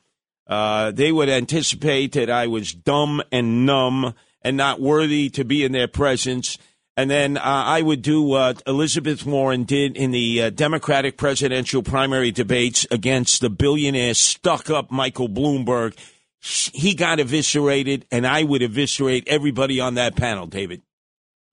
Uh, 0.47 0.91
they 0.91 1.13
would 1.13 1.29
anticipate 1.29 2.13
that 2.13 2.31
I 2.31 2.47
was 2.47 2.73
dumb 2.73 3.23
and 3.31 3.65
numb 3.65 4.15
and 4.43 4.57
not 4.57 4.81
worthy 4.81 5.31
to 5.31 5.45
be 5.45 5.65
in 5.65 5.73
their 5.73 5.89
presence. 5.89 6.59
And 6.97 7.11
then 7.11 7.39
uh, 7.39 7.43
I 7.43 7.81
would 7.81 8.03
do 8.03 8.23
what 8.23 8.63
Elizabeth 8.67 9.25
Warren 9.25 9.65
did 9.65 9.97
in 9.97 10.11
the 10.11 10.43
uh, 10.43 10.51
Democratic 10.51 11.17
presidential 11.17 11.83
primary 11.83 12.31
debates 12.31 12.87
against 12.91 13.41
the 13.41 13.49
billionaire 13.49 14.15
stuck 14.15 14.69
up 14.69 14.91
Michael 14.91 15.29
Bloomberg. 15.29 15.97
He 16.41 16.95
got 16.95 17.19
eviscerated, 17.19 18.05
and 18.11 18.27
I 18.27 18.43
would 18.43 18.63
eviscerate 18.63 19.27
everybody 19.29 19.81
on 19.81 19.95
that 19.95 20.17
panel, 20.17 20.47
David. 20.47 20.83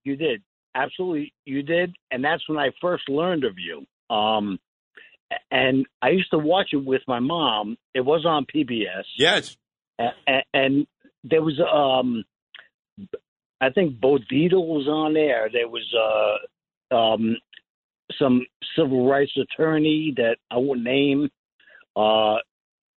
You 0.04 0.16
did. 0.16 0.42
Absolutely, 0.74 1.32
you 1.44 1.62
did. 1.62 1.94
And 2.10 2.22
that's 2.24 2.46
when 2.48 2.58
I 2.58 2.70
first 2.80 3.08
learned 3.08 3.44
of 3.44 3.54
you. 3.56 3.86
Um, 4.14 4.58
and 5.50 5.86
I 6.02 6.10
used 6.10 6.30
to 6.30 6.38
watch 6.38 6.68
it 6.72 6.84
with 6.84 7.02
my 7.06 7.20
mom. 7.20 7.76
It 7.94 8.00
was 8.00 8.24
on 8.26 8.46
PBS. 8.46 9.04
Yes. 9.16 9.56
And, 9.98 10.42
and 10.52 10.86
there 11.24 11.42
was, 11.42 11.60
um, 11.60 12.24
I 13.60 13.70
think 13.70 14.00
Bo 14.00 14.18
Dietl 14.18 14.66
was 14.66 14.88
on 14.88 15.14
there. 15.14 15.48
There 15.52 15.68
was 15.68 15.86
uh, 16.92 16.94
um, 16.94 17.36
some 18.18 18.46
civil 18.76 19.08
rights 19.08 19.32
attorney 19.36 20.14
that 20.16 20.36
I 20.50 20.56
won't 20.56 20.82
name. 20.82 21.28
Uh, 21.94 22.36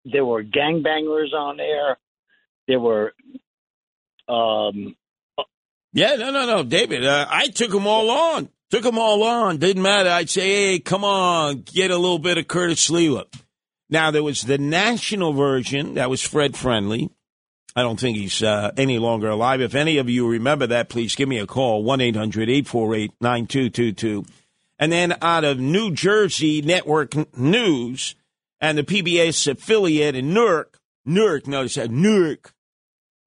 there 0.04 0.24
were 0.24 0.42
gangbangers 0.42 1.32
on 1.32 1.56
there. 1.56 1.98
There 2.68 2.80
were 2.80 3.12
um, 4.28 4.96
Yeah, 5.92 6.16
no, 6.16 6.30
no, 6.30 6.46
no, 6.46 6.62
David. 6.62 7.04
Uh, 7.04 7.26
I 7.28 7.48
took 7.48 7.70
them 7.70 7.86
all 7.86 8.10
on. 8.10 8.48
Took 8.72 8.84
them 8.84 8.98
all 8.98 9.22
on. 9.22 9.58
Didn't 9.58 9.82
matter. 9.82 10.08
I'd 10.08 10.30
say, 10.30 10.70
hey, 10.72 10.78
come 10.78 11.04
on, 11.04 11.60
get 11.60 11.90
a 11.90 11.98
little 11.98 12.18
bit 12.18 12.38
of 12.38 12.48
Curtis 12.48 12.88
Sliwa. 12.88 13.24
Now 13.90 14.10
there 14.10 14.22
was 14.22 14.40
the 14.40 14.56
national 14.56 15.34
version 15.34 15.92
that 15.94 16.08
was 16.08 16.22
Fred 16.22 16.56
Friendly. 16.56 17.10
I 17.76 17.82
don't 17.82 18.00
think 18.00 18.16
he's 18.16 18.42
uh, 18.42 18.70
any 18.78 18.98
longer 18.98 19.28
alive. 19.28 19.60
If 19.60 19.74
any 19.74 19.98
of 19.98 20.08
you 20.08 20.26
remember 20.26 20.66
that, 20.68 20.88
please 20.88 21.14
give 21.14 21.28
me 21.28 21.38
a 21.38 21.46
call 21.46 21.82
1 21.82 22.00
800 22.00 22.48
848 22.48 23.12
9222. 23.20 24.24
And 24.78 24.90
then 24.90 25.18
out 25.20 25.44
of 25.44 25.58
New 25.58 25.92
Jersey 25.92 26.62
Network 26.62 27.36
News 27.36 28.14
and 28.58 28.78
the 28.78 28.84
PBS 28.84 29.52
affiliate 29.52 30.16
in 30.16 30.32
Newark, 30.32 30.78
Newark, 31.04 31.46
notice 31.46 31.74
that 31.74 31.90
Newark, 31.90 32.54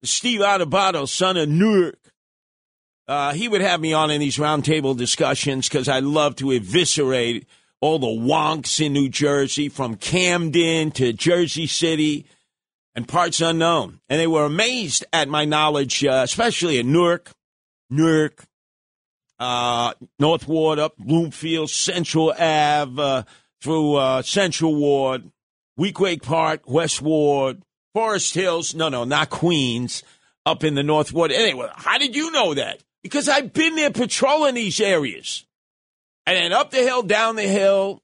Steve 0.02 0.40
Adubato, 0.40 1.08
son 1.08 1.36
of 1.36 1.48
Newark. 1.48 2.05
Uh, 3.08 3.32
he 3.32 3.46
would 3.46 3.60
have 3.60 3.80
me 3.80 3.92
on 3.92 4.10
in 4.10 4.20
these 4.20 4.36
roundtable 4.36 4.96
discussions 4.96 5.68
because 5.68 5.88
I 5.88 6.00
love 6.00 6.36
to 6.36 6.52
eviscerate 6.52 7.46
all 7.80 7.98
the 7.98 8.06
wonks 8.06 8.84
in 8.84 8.92
New 8.92 9.08
Jersey, 9.08 9.68
from 9.68 9.96
Camden 9.96 10.90
to 10.92 11.12
Jersey 11.12 11.66
City 11.66 12.26
and 12.94 13.06
parts 13.06 13.40
unknown. 13.40 14.00
And 14.08 14.18
they 14.18 14.26
were 14.26 14.44
amazed 14.44 15.04
at 15.12 15.28
my 15.28 15.44
knowledge, 15.44 16.04
uh, 16.04 16.22
especially 16.24 16.78
in 16.78 16.90
Newark, 16.90 17.30
Newark, 17.90 18.44
uh, 19.38 19.92
North 20.18 20.48
Ward, 20.48 20.78
up 20.78 20.96
Bloomfield, 20.96 21.70
Central 21.70 22.32
Ave, 22.32 23.00
uh, 23.00 23.22
through 23.60 23.96
uh, 23.96 24.22
Central 24.22 24.74
Ward, 24.74 25.30
Weequahic 25.78 26.22
Park, 26.22 26.62
West 26.66 27.02
Ward, 27.02 27.62
Forest 27.94 28.34
Hills. 28.34 28.74
No, 28.74 28.88
no, 28.88 29.04
not 29.04 29.28
Queens, 29.28 30.02
up 30.46 30.64
in 30.64 30.74
the 30.74 30.82
North 30.82 31.12
Ward. 31.12 31.30
Anyway, 31.30 31.68
how 31.74 31.98
did 31.98 32.16
you 32.16 32.30
know 32.30 32.54
that? 32.54 32.82
Because 33.06 33.28
I've 33.28 33.52
been 33.52 33.76
there 33.76 33.90
patrolling 33.90 34.54
these 34.54 34.80
areas. 34.80 35.44
And 36.26 36.36
then 36.36 36.52
up 36.52 36.70
the 36.70 36.78
hill, 36.78 37.02
down 37.02 37.36
the 37.36 37.42
hill, 37.42 38.02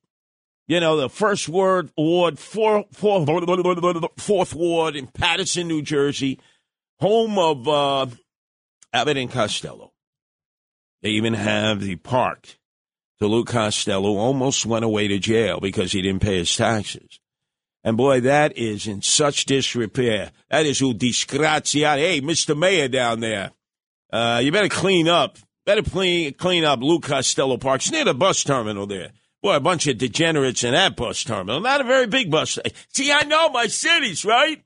you 0.69 0.81
know, 0.81 0.97
the 0.97 1.09
first 1.09 1.49
ward 1.49 1.91
ward, 1.97 2.39
four, 2.39 2.85
four, 2.93 3.27
fourth 4.17 4.55
ward 4.55 4.97
in 4.97 5.07
Paterson, 5.09 5.69
New 5.69 5.83
Jersey, 5.83 6.39
home 7.01 7.39
of 7.39 7.69
uh, 7.69 8.07
Abbott 8.93 9.17
and 9.17 9.31
Costello. 9.31 9.93
They 11.03 11.11
even 11.11 11.35
have 11.35 11.81
the 11.81 11.97
park. 11.97 12.59
So 13.19 13.27
Lou 13.27 13.45
Costello 13.45 14.17
almost 14.17 14.65
went 14.67 14.85
away 14.85 15.09
to 15.09 15.19
jail 15.19 15.61
because 15.61 15.93
he 15.93 16.03
didn't 16.03 16.23
pay 16.23 16.39
his 16.39 16.57
taxes. 16.57 17.19
And 17.85 17.97
boy, 17.97 18.21
that 18.21 18.57
is 18.57 18.87
in 18.87 19.03
such 19.03 19.45
disrepair. 19.45 20.31
That 20.51 20.67
is 20.67 20.79
who 20.79 20.95
disgraziato. 20.95 21.99
Hey, 21.99 22.21
Mr. 22.21 22.57
Mayor 22.57 22.89
down 22.89 23.21
there, 23.21 23.51
uh, 24.13 24.41
you 24.43 24.53
better 24.53 24.69
clean 24.69 25.09
up. 25.09 25.39
Better 25.65 25.83
clean, 25.83 26.35
clean 26.35 26.65
up 26.65 26.81
Lou 26.81 26.99
Costello 26.99 27.57
Park. 27.57 27.83
It's 27.83 27.93
near 27.93 28.05
the 28.05 28.15
bus 28.15 28.43
terminal 28.43 28.87
there. 28.87 29.13
Boy, 29.43 29.57
a 29.57 29.61
bunch 29.61 29.87
of 29.87 29.99
degenerates 29.99 30.65
in 30.65 30.73
that 30.73 30.97
bus 30.97 31.23
terminal. 31.25 31.61
Not 31.61 31.81
a 31.81 31.85
very 31.85 32.07
big 32.07 32.31
bus. 32.31 32.59
See, 32.93 33.13
I 33.13 33.25
know 33.25 33.49
my 33.49 33.67
cities, 33.67 34.25
right? 34.25 34.63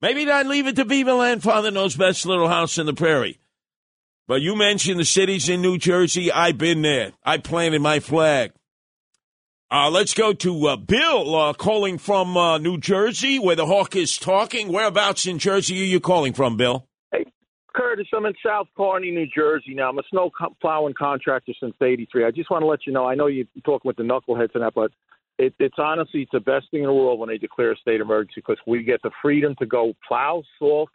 Maybe 0.00 0.24
not 0.24 0.46
leave 0.46 0.66
it 0.66 0.76
to 0.76 0.84
Beaverland. 0.84 1.42
Father 1.42 1.70
knows 1.70 1.96
best 1.96 2.24
little 2.24 2.48
house 2.48 2.78
in 2.78 2.86
the 2.86 2.94
prairie. 2.94 3.38
But 4.26 4.42
you 4.42 4.54
mentioned 4.54 5.00
the 5.00 5.04
cities 5.04 5.48
in 5.48 5.62
New 5.62 5.78
Jersey. 5.78 6.30
I've 6.30 6.58
been 6.58 6.82
there. 6.82 7.12
I 7.24 7.38
planted 7.38 7.80
my 7.80 7.98
flag. 7.98 8.52
Uh, 9.70 9.90
let's 9.90 10.14
go 10.14 10.32
to 10.32 10.68
uh, 10.68 10.76
Bill 10.76 11.34
uh, 11.34 11.52
calling 11.52 11.98
from 11.98 12.36
uh, 12.36 12.58
New 12.58 12.78
Jersey, 12.78 13.38
where 13.38 13.56
the 13.56 13.66
hawk 13.66 13.96
is 13.96 14.16
talking. 14.16 14.72
Whereabouts 14.72 15.26
in 15.26 15.38
Jersey 15.38 15.82
are 15.82 15.86
you 15.86 16.00
calling 16.00 16.32
from, 16.32 16.56
Bill? 16.56 16.88
Curtis. 17.78 18.08
I'm 18.12 18.26
in 18.26 18.34
South 18.44 18.66
Kearney, 18.76 19.12
New 19.12 19.26
Jersey 19.32 19.72
now. 19.72 19.90
I'm 19.90 19.98
a 19.98 20.02
snow 20.10 20.30
plowing 20.60 20.94
contractor 20.98 21.52
since 21.60 21.74
'83. 21.80 22.24
I 22.24 22.30
just 22.32 22.50
want 22.50 22.62
to 22.62 22.66
let 22.66 22.80
you 22.86 22.92
know. 22.92 23.06
I 23.06 23.14
know 23.14 23.26
you're 23.26 23.46
talking 23.64 23.88
with 23.88 23.96
the 23.96 24.02
knuckleheads 24.02 24.54
and 24.54 24.64
that, 24.64 24.74
but 24.74 24.90
it, 25.38 25.54
it's 25.60 25.76
honestly 25.78 26.22
it's 26.22 26.32
the 26.32 26.40
best 26.40 26.66
thing 26.72 26.80
in 26.80 26.86
the 26.86 26.92
world 26.92 27.20
when 27.20 27.28
they 27.28 27.38
declare 27.38 27.70
a 27.70 27.76
state 27.76 28.00
emergency 28.00 28.40
because 28.40 28.58
we 28.66 28.82
get 28.82 29.00
the 29.02 29.12
freedom 29.22 29.54
to 29.60 29.66
go 29.66 29.94
plow 30.06 30.42
salt. 30.58 30.90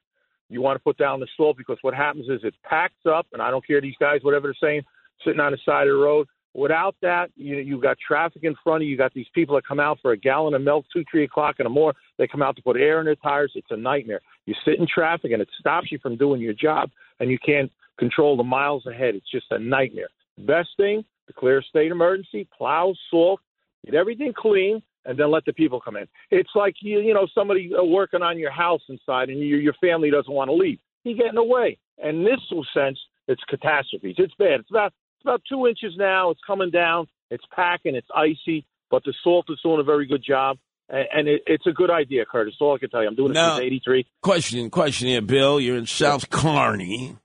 You 0.49 0.61
want 0.61 0.75
to 0.75 0.83
put 0.83 0.97
down 0.97 1.21
the 1.21 1.27
salt 1.37 1.55
because 1.57 1.77
what 1.83 1.93
happens 1.93 2.27
is 2.27 2.41
it 2.43 2.53
packs 2.69 3.05
up, 3.09 3.27
and 3.31 3.41
I 3.41 3.49
don't 3.49 3.65
care 3.65 3.79
these 3.79 3.95
guys 3.97 4.19
whatever 4.21 4.47
they're 4.47 4.69
saying, 4.69 4.81
sitting 5.23 5.39
on 5.39 5.53
the 5.53 5.57
side 5.65 5.87
of 5.87 5.95
the 5.95 6.03
road. 6.03 6.27
Without 6.55 6.95
that, 7.01 7.31
you 7.35 7.57
you 7.57 7.81
got 7.81 7.97
traffic 8.05 8.43
in 8.43 8.55
front 8.63 8.83
of 8.83 8.85
you. 8.85 8.91
You 8.91 8.97
got 8.97 9.13
these 9.13 9.27
people 9.33 9.55
that 9.55 9.65
come 9.65 9.79
out 9.79 9.97
for 10.01 10.11
a 10.11 10.17
gallon 10.17 10.53
of 10.53 10.61
milk, 10.61 10.85
two, 10.93 11.03
three 11.09 11.23
o'clock 11.23 11.55
in 11.59 11.63
the 11.63 11.69
morning. 11.69 11.99
They 12.17 12.27
come 12.27 12.43
out 12.43 12.55
to 12.57 12.61
put 12.61 12.77
air 12.77 12.99
in 12.99 13.05
their 13.05 13.15
tires. 13.15 13.51
It's 13.55 13.71
a 13.71 13.77
nightmare. 13.77 14.21
You 14.45 14.53
sit 14.63 14.79
in 14.79 14.85
traffic 14.87 15.31
and 15.31 15.41
it 15.41 15.49
stops 15.59 15.91
you 15.91 15.97
from 15.99 16.15
doing 16.15 16.41
your 16.41 16.53
job, 16.53 16.91
and 17.19 17.31
you 17.31 17.39
can't 17.43 17.71
control 17.97 18.37
the 18.37 18.43
miles 18.43 18.85
ahead. 18.85 19.15
It's 19.15 19.31
just 19.31 19.47
a 19.51 19.57
nightmare. 19.57 20.09
Best 20.37 20.69
thing: 20.77 21.03
declare 21.25 21.59
a 21.59 21.63
state 21.63 21.91
emergency, 21.91 22.47
plow, 22.55 22.93
salt, 23.09 23.39
get 23.85 23.95
everything 23.95 24.31
clean, 24.35 24.83
and 25.05 25.17
then 25.17 25.31
let 25.31 25.45
the 25.45 25.53
people 25.53 25.81
come 25.81 25.95
in. 25.95 26.07
It's 26.29 26.51
like 26.53 26.75
you 26.81 26.99
you 26.99 27.15
know 27.15 27.27
somebody 27.33 27.71
uh, 27.75 27.83
working 27.83 28.21
on 28.21 28.37
your 28.37 28.51
house 28.51 28.81
inside, 28.89 29.29
and 29.29 29.39
your 29.39 29.59
your 29.59 29.75
family 29.81 30.11
doesn't 30.11 30.31
want 30.31 30.49
to 30.49 30.53
leave. 30.53 30.77
You 31.03 31.17
get 31.17 31.27
in 31.27 31.35
the 31.35 31.43
way. 31.43 31.79
And 32.01 32.17
in 32.17 32.23
this 32.23 32.39
sense, 32.73 32.99
it's 33.27 33.43
catastrophes. 33.49 34.15
It's 34.17 34.33
bad. 34.35 34.59
It's 34.59 34.69
about 34.69 34.93
about 35.23 35.41
two 35.47 35.67
inches 35.67 35.93
now. 35.97 36.29
It's 36.31 36.41
coming 36.45 36.69
down. 36.71 37.07
It's 37.31 37.43
packing. 37.55 37.95
It's 37.95 38.07
icy, 38.15 38.65
but 38.91 39.03
the 39.03 39.13
salt 39.23 39.45
is 39.49 39.59
doing 39.63 39.79
a 39.79 39.83
very 39.83 40.05
good 40.05 40.23
job. 40.25 40.57
And, 40.89 41.07
and 41.15 41.27
it, 41.27 41.41
it's 41.47 41.65
a 41.65 41.71
good 41.71 41.89
idea, 41.89 42.25
Curtis. 42.25 42.55
All 42.59 42.75
I 42.75 42.77
can 42.79 42.89
tell 42.89 43.01
you. 43.01 43.07
I'm 43.07 43.15
doing 43.15 43.31
it 43.31 43.35
Now- 43.35 43.55
since 43.55 43.65
'83. 43.65 44.05
Question, 44.21 44.69
question 44.69 45.07
here, 45.07 45.21
Bill. 45.21 45.59
You're 45.59 45.77
in 45.77 45.85
South 45.87 46.29
Kearney. 46.29 47.15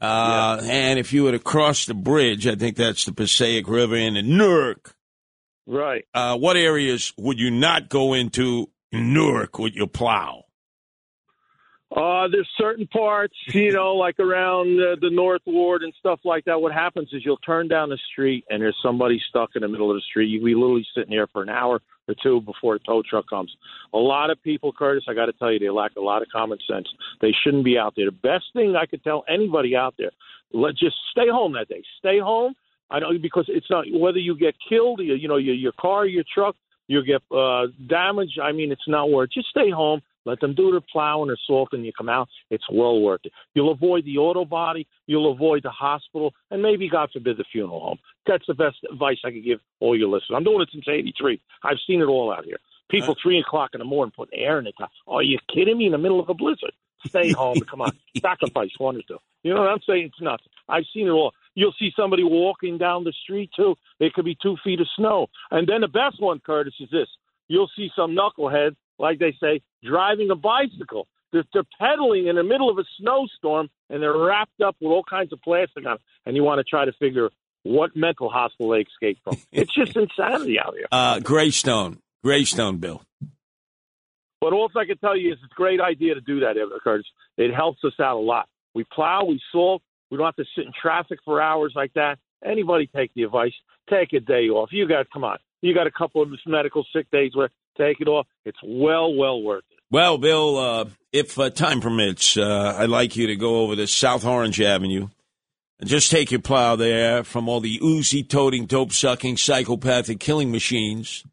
Uh, 0.00 0.60
And 0.62 0.98
if 0.98 1.12
you 1.12 1.24
were 1.24 1.32
to 1.32 1.38
cross 1.38 1.84
the 1.84 1.92
bridge, 1.94 2.46
I 2.46 2.54
think 2.54 2.76
that's 2.76 3.04
the 3.04 3.12
Passaic 3.12 3.68
River 3.68 3.96
into 3.96 4.22
Newark. 4.22 4.94
Right. 5.66 6.06
Uh, 6.14 6.38
what 6.38 6.56
areas 6.56 7.12
would 7.18 7.38
you 7.38 7.50
not 7.50 7.88
go 7.90 8.14
into 8.14 8.70
Newark 8.92 9.58
with 9.58 9.74
your 9.74 9.86
plow? 9.88 10.44
Uh, 11.94 12.28
there's 12.28 12.48
certain 12.56 12.86
parts, 12.86 13.34
you 13.48 13.72
know, 13.76 13.94
like 13.96 14.20
around 14.20 14.80
uh, 14.80 14.96
the 15.00 15.10
North 15.10 15.42
Ward 15.46 15.82
and 15.82 15.92
stuff 15.98 16.20
like 16.24 16.44
that. 16.44 16.60
What 16.60 16.72
happens 16.72 17.08
is 17.12 17.22
you'll 17.24 17.36
turn 17.38 17.66
down 17.66 17.88
the 17.88 17.98
street 18.12 18.44
and 18.48 18.62
there's 18.62 18.78
somebody 18.82 19.20
stuck 19.28 19.50
in 19.56 19.62
the 19.62 19.68
middle 19.68 19.90
of 19.90 19.96
the 19.96 20.02
street. 20.02 20.26
You 20.26 20.42
be 20.42 20.54
literally 20.54 20.86
sitting 20.94 21.10
there 21.10 21.26
for 21.26 21.42
an 21.42 21.48
hour 21.48 21.80
or 22.06 22.14
two 22.22 22.40
before 22.42 22.74
the 22.78 22.84
tow 22.84 23.02
truck 23.08 23.28
comes. 23.28 23.54
A 23.92 23.98
lot 23.98 24.30
of 24.30 24.40
people, 24.42 24.72
Curtis, 24.72 25.04
I 25.08 25.14
got 25.14 25.26
to 25.26 25.32
tell 25.32 25.52
you, 25.52 25.58
they 25.58 25.70
lack 25.70 25.92
a 25.96 26.00
lot 26.00 26.22
of 26.22 26.28
common 26.28 26.58
sense. 26.70 26.86
They 27.20 27.32
shouldn't 27.42 27.64
be 27.64 27.76
out 27.76 27.94
there. 27.96 28.06
The 28.06 28.12
best 28.12 28.44
thing 28.52 28.76
I 28.76 28.86
could 28.86 29.02
tell 29.02 29.24
anybody 29.28 29.74
out 29.74 29.94
there, 29.98 30.10
let 30.52 30.76
just 30.76 30.96
stay 31.10 31.28
home 31.28 31.54
that 31.54 31.68
day. 31.68 31.82
Stay 31.98 32.20
home. 32.20 32.54
I 32.90 32.98
know 32.98 33.10
because 33.20 33.44
it's 33.48 33.70
not 33.70 33.84
whether 33.92 34.18
you 34.18 34.36
get 34.36 34.54
killed, 34.68 35.00
you, 35.00 35.14
you 35.14 35.28
know, 35.28 35.36
your 35.36 35.54
your 35.54 35.72
car, 35.72 36.06
your 36.06 36.24
truck, 36.34 36.56
you 36.88 37.04
get 37.04 37.22
uh, 37.30 37.66
damaged. 37.88 38.40
I 38.42 38.50
mean, 38.50 38.72
it's 38.72 38.88
not 38.88 39.10
worth. 39.10 39.30
Just 39.32 39.48
stay 39.48 39.70
home. 39.70 40.00
Let 40.26 40.40
them 40.40 40.54
do 40.54 40.70
their 40.70 40.80
plowing 40.80 41.30
or 41.30 41.36
salt, 41.46 41.70
and 41.72 41.84
you 41.84 41.92
come 41.96 42.08
out. 42.08 42.28
It's 42.50 42.64
well 42.70 43.00
worth 43.00 43.20
it. 43.24 43.32
You'll 43.54 43.72
avoid 43.72 44.04
the 44.04 44.18
auto 44.18 44.44
body. 44.44 44.86
You'll 45.06 45.32
avoid 45.32 45.62
the 45.62 45.70
hospital, 45.70 46.32
and 46.50 46.62
maybe, 46.62 46.88
God 46.88 47.10
forbid, 47.12 47.36
the 47.36 47.44
funeral 47.50 47.80
home. 47.80 47.98
That's 48.26 48.46
the 48.46 48.54
best 48.54 48.76
advice 48.90 49.18
I 49.24 49.30
could 49.30 49.44
give 49.44 49.60
all 49.80 49.96
your 49.96 50.08
listeners. 50.08 50.36
I'm 50.36 50.44
doing 50.44 50.60
it 50.60 50.68
since 50.72 50.86
'83. 50.88 51.40
I've 51.64 51.78
seen 51.86 52.00
it 52.00 52.04
all 52.04 52.32
out 52.32 52.44
here. 52.44 52.58
People 52.90 53.12
uh-huh. 53.12 53.20
three 53.22 53.40
o'clock 53.40 53.70
in 53.72 53.78
the 53.78 53.84
morning 53.84 54.12
putting 54.14 54.38
air 54.38 54.58
in 54.58 54.64
the 54.64 54.72
car. 54.72 54.88
Are 55.06 55.22
you 55.22 55.38
kidding 55.52 55.78
me? 55.78 55.86
In 55.86 55.92
the 55.92 55.98
middle 55.98 56.20
of 56.20 56.28
a 56.28 56.34
blizzard. 56.34 56.72
Stay 57.06 57.32
home. 57.32 57.58
Come 57.60 57.80
on, 57.80 57.92
sacrifice 58.20 58.70
one 58.78 58.96
or 58.96 59.02
two. 59.08 59.18
You 59.42 59.54
know 59.54 59.60
what 59.60 59.70
I'm 59.70 59.80
saying? 59.86 60.06
It's 60.06 60.20
nuts. 60.20 60.44
I've 60.68 60.84
seen 60.92 61.06
it 61.06 61.10
all. 61.10 61.32
You'll 61.54 61.74
see 61.78 61.90
somebody 61.96 62.22
walking 62.22 62.78
down 62.78 63.04
the 63.04 63.14
street 63.24 63.50
too. 63.56 63.74
It 63.98 64.12
could 64.12 64.24
be 64.24 64.36
two 64.40 64.56
feet 64.62 64.80
of 64.80 64.86
snow. 64.96 65.28
And 65.50 65.66
then 65.66 65.80
the 65.80 65.88
best 65.88 66.20
one, 66.20 66.40
Curtis, 66.44 66.74
is 66.78 66.90
this: 66.90 67.08
you'll 67.48 67.70
see 67.76 67.90
some 67.96 68.16
knucklehead, 68.16 68.76
like 69.00 69.18
they 69.18 69.34
say, 69.40 69.62
driving 69.82 70.30
a 70.30 70.36
bicycle. 70.36 71.08
They're, 71.32 71.44
they're 71.52 71.64
pedaling 71.78 72.26
in 72.26 72.36
the 72.36 72.42
middle 72.42 72.68
of 72.68 72.78
a 72.78 72.84
snowstorm, 72.98 73.68
and 73.88 74.02
they're 74.02 74.16
wrapped 74.16 74.60
up 74.60 74.76
with 74.80 74.90
all 74.90 75.04
kinds 75.04 75.32
of 75.32 75.40
plastic 75.42 75.86
on. 75.86 75.98
And 76.26 76.36
you 76.36 76.42
want 76.42 76.58
to 76.58 76.64
try 76.64 76.84
to 76.84 76.92
figure 76.92 77.30
what 77.62 77.94
mental 77.94 78.28
hospital 78.28 78.70
they 78.70 78.80
escaped 78.80 79.20
from. 79.24 79.36
It's 79.52 79.74
just 79.74 79.96
insanity 79.96 80.58
out 80.58 80.74
here. 80.74 80.86
Uh, 80.90 81.20
Greystone. 81.20 81.98
Greystone, 82.22 82.78
Bill. 82.78 83.02
But 84.40 84.52
all 84.52 84.70
I 84.74 84.86
can 84.86 84.98
tell 84.98 85.16
you 85.16 85.32
is 85.32 85.38
it's 85.42 85.52
a 85.52 85.54
great 85.54 85.80
idea 85.80 86.14
to 86.14 86.20
do 86.20 86.40
that, 86.40 86.56
Curtis. 86.82 87.06
It 87.36 87.54
helps 87.54 87.84
us 87.84 87.92
out 88.00 88.16
a 88.16 88.20
lot. 88.20 88.48
We 88.74 88.84
plow, 88.84 89.24
we 89.24 89.40
salt. 89.52 89.82
We 90.10 90.16
don't 90.16 90.26
have 90.26 90.36
to 90.36 90.44
sit 90.56 90.64
in 90.64 90.72
traffic 90.80 91.18
for 91.24 91.40
hours 91.40 91.72
like 91.76 91.92
that. 91.94 92.18
Anybody 92.44 92.88
take 92.94 93.12
the 93.14 93.24
advice. 93.24 93.52
Take 93.88 94.12
a 94.12 94.20
day 94.20 94.48
off. 94.48 94.70
You 94.72 94.88
got, 94.88 95.10
come 95.10 95.24
on. 95.24 95.38
You 95.62 95.74
got 95.74 95.86
a 95.86 95.90
couple 95.90 96.22
of 96.22 96.30
medical 96.46 96.86
sick 96.94 97.10
days 97.10 97.32
where 97.34 97.50
take 97.76 98.00
it 98.00 98.08
off. 98.08 98.26
It's 98.44 98.58
well, 98.64 99.14
well 99.14 99.42
worth 99.42 99.64
it. 99.70 99.78
Well, 99.90 100.18
Bill, 100.18 100.58
uh, 100.58 100.84
if 101.12 101.38
uh, 101.38 101.50
time 101.50 101.80
permits, 101.80 102.36
uh, 102.36 102.76
I'd 102.78 102.88
like 102.88 103.16
you 103.16 103.26
to 103.26 103.36
go 103.36 103.62
over 103.62 103.74
to 103.76 103.86
South 103.86 104.24
Orange 104.24 104.60
Avenue 104.60 105.08
and 105.80 105.88
just 105.88 106.10
take 106.10 106.30
your 106.30 106.40
plow 106.40 106.76
there 106.76 107.24
from 107.24 107.48
all 107.48 107.60
the 107.60 107.80
oozy 107.82 108.22
toting, 108.22 108.66
dope 108.66 108.92
sucking, 108.92 109.36
psychopathic 109.36 110.20
killing 110.20 110.52
machines. 110.52 111.24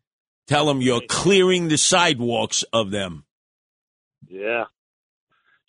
Tell 0.48 0.66
them 0.66 0.82
you're 0.82 1.02
clearing 1.08 1.68
the 1.68 1.78
sidewalks 1.78 2.64
of 2.74 2.90
them. 2.90 3.26
Yeah. 4.28 4.64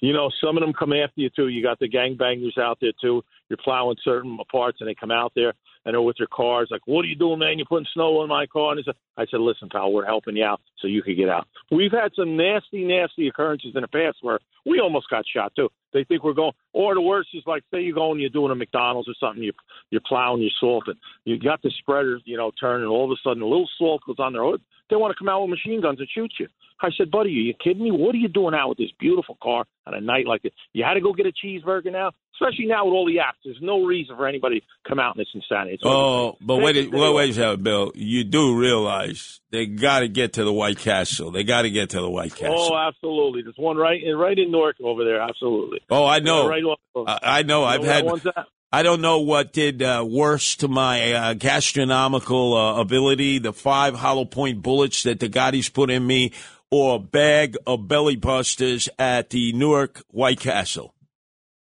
You 0.01 0.13
know, 0.13 0.31
some 0.43 0.57
of 0.57 0.63
them 0.63 0.73
come 0.73 0.93
after 0.93 1.21
you 1.21 1.31
too. 1.35 1.49
You 1.49 1.63
got 1.63 1.81
the 1.81 1.89
gangbangers 1.89 2.57
out 2.57 2.79
there 2.81 2.93
too. 3.01 3.23
You're 3.49 3.59
plowing 3.63 3.97
certain 4.05 4.39
parts, 4.51 4.79
and 4.81 4.89
they 4.89 4.95
come 4.95 5.11
out 5.11 5.33
there 5.35 5.55
and 5.89 5.95
they're 5.95 6.03
with 6.03 6.19
their 6.19 6.27
cars. 6.27 6.69
Like, 6.71 6.83
what 6.85 7.03
are 7.03 7.09
you 7.09 7.17
doing, 7.17 7.39
man? 7.39 7.57
You're 7.57 7.65
putting 7.65 7.87
snow 7.95 8.19
on 8.19 8.29
my 8.29 8.45
car. 8.45 8.73
And 8.73 8.85
I 9.17 9.25
said, 9.31 9.41
listen, 9.41 9.71
pal, 9.71 9.91
we're 9.91 10.05
helping 10.05 10.37
you 10.37 10.45
out 10.45 10.61
so 10.81 10.87
you 10.87 11.03
could 11.03 11.17
get 11.17 11.31
out. 11.31 11.49
We've 11.71 11.91
had 11.91 12.13
some 12.15 12.37
nasty, 12.37 12.85
nasty 12.85 13.27
occurrences 13.27 13.73
in 13.75 13.81
the 13.81 13.89
past 13.89 14.19
where 14.21 14.39
we 14.67 14.81
almost 14.81 15.09
got 15.09 15.25
shot 15.27 15.55
too. 15.57 15.71
They 15.95 16.05
think 16.05 16.25
we're 16.25 16.35
going, 16.35 16.53
or 16.75 16.95
the 16.95 17.01
worst 17.01 17.31
is 17.33 17.43
like, 17.47 17.63
say 17.73 17.81
you're 17.81 17.95
going, 17.95 18.21
you're 18.21 18.29
doing 18.29 18.53
a 18.53 18.55
McDonald's 18.55 19.09
or 19.09 19.15
something, 19.19 19.43
you 19.43 19.53
you're 19.89 20.03
plowing, 20.07 20.43
you're 20.43 20.51
salting. 20.61 20.97
You 21.25 21.41
got 21.41 21.63
the 21.63 21.73
spreader, 21.79 22.19
you 22.27 22.37
know, 22.37 22.53
turning. 22.61 22.87
All 22.87 23.07
of 23.07 23.11
a 23.11 23.17
sudden, 23.27 23.43
a 23.43 23.47
little 23.47 23.69
salt 23.79 24.03
goes 24.07 24.17
on 24.19 24.35
their 24.35 24.45
hood. 24.45 24.61
They 24.91 24.97
want 24.97 25.13
to 25.13 25.19
come 25.19 25.31
out 25.31 25.41
with 25.41 25.51
machine 25.51 25.81
guns 25.81 26.01
and 26.01 26.09
shoot 26.15 26.33
you. 26.39 26.49
I 26.83 26.91
said, 26.97 27.11
buddy, 27.11 27.31
are 27.31 27.33
you 27.33 27.55
kidding 27.55 27.83
me? 27.83 27.91
What 27.91 28.15
are 28.15 28.19
you 28.19 28.29
doing 28.29 28.55
out 28.55 28.69
with 28.69 28.79
this 28.79 28.93
beautiful 29.01 29.39
car 29.43 29.65
on 29.87 29.95
a 29.95 30.01
night 30.01 30.27
like 30.27 30.43
this? 30.43 30.53
You 30.75 30.85
had 30.85 30.95
to 30.95 31.01
go 31.01 31.13
get 31.13 31.27
a 31.27 31.33
cheeseburger 31.33 31.91
now, 31.91 32.13
especially 32.41 32.67
now 32.67 32.85
with 32.85 32.95
all 32.95 33.07
the 33.07 33.17
apps. 33.17 33.35
There's 33.45 33.59
no 33.61 33.85
reason 33.85 34.17
for 34.17 34.27
anybody 34.27 34.61
to 34.61 34.67
come 34.89 34.99
out 34.99 35.17
in 35.17 35.21
this 35.21 35.29
insanity. 35.35 35.75
It's 35.75 35.83
Oh, 35.85 36.37
but 36.41 36.57
wait, 36.57 36.77
a 36.77 36.89
day 36.91 37.13
wait 37.13 37.31
a 37.31 37.35
second, 37.35 37.65
Bill. 37.65 37.93
You 37.95 38.25
do 38.25 38.57
realize 38.59 39.41
they 39.51 39.67
got 39.67 40.01
to 40.01 40.09
get 40.09 40.35
to 40.35 40.45
the 40.45 40.53
White 40.53 40.79
Castle. 40.79 41.31
They 41.31 41.45
got 41.45 41.63
to 41.63 41.71
get 41.71 41.91
to 41.91 42.01
the 42.01 42.11
White 42.11 42.35
Castle. 42.35 42.57
Oh, 42.73 42.77
absolutely. 42.77 43.43
There's 43.43 43.57
one 43.59 43.77
right 43.77 44.03
in 44.03 44.17
right 44.17 44.39
in 44.39 44.51
Newark 44.53 44.77
over 44.83 45.05
there. 45.05 45.21
Absolutely. 45.21 45.81
Oh, 45.91 46.07
I 46.07 46.21
know. 46.21 46.49
Right 46.49 46.63
off 46.65 46.79
of- 46.95 47.09
I, 47.09 47.19
I 47.23 47.43
know. 47.43 47.61
You 47.61 47.67
I've 47.67 47.85
had. 47.85 48.45
I 48.71 48.83
don't 48.83 49.01
know 49.01 49.21
what 49.21 49.55
did 49.55 49.83
uh, 49.83 50.05
worse 50.07 50.57
to 50.57 50.69
my 50.69 51.13
uh, 51.15 51.35
gastronomical 51.35 52.55
uh, 52.55 52.81
ability: 52.81 53.39
the 53.39 53.53
five 53.55 53.95
hollow 53.95 54.27
point 54.27 54.63
bullets 54.63 55.05
that 55.05 55.21
the 55.21 55.29
Gottis 55.31 55.73
put 55.73 55.91
in 55.91 56.07
me, 56.07 56.33
or 56.71 56.97
a 56.97 56.99
bag 56.99 57.57
of 57.67 57.89
belly 57.89 58.17
busters 58.17 58.89
at 58.99 59.31
the 59.31 59.53
Newark 59.55 60.03
White 60.09 60.41
Castle. 60.41 60.95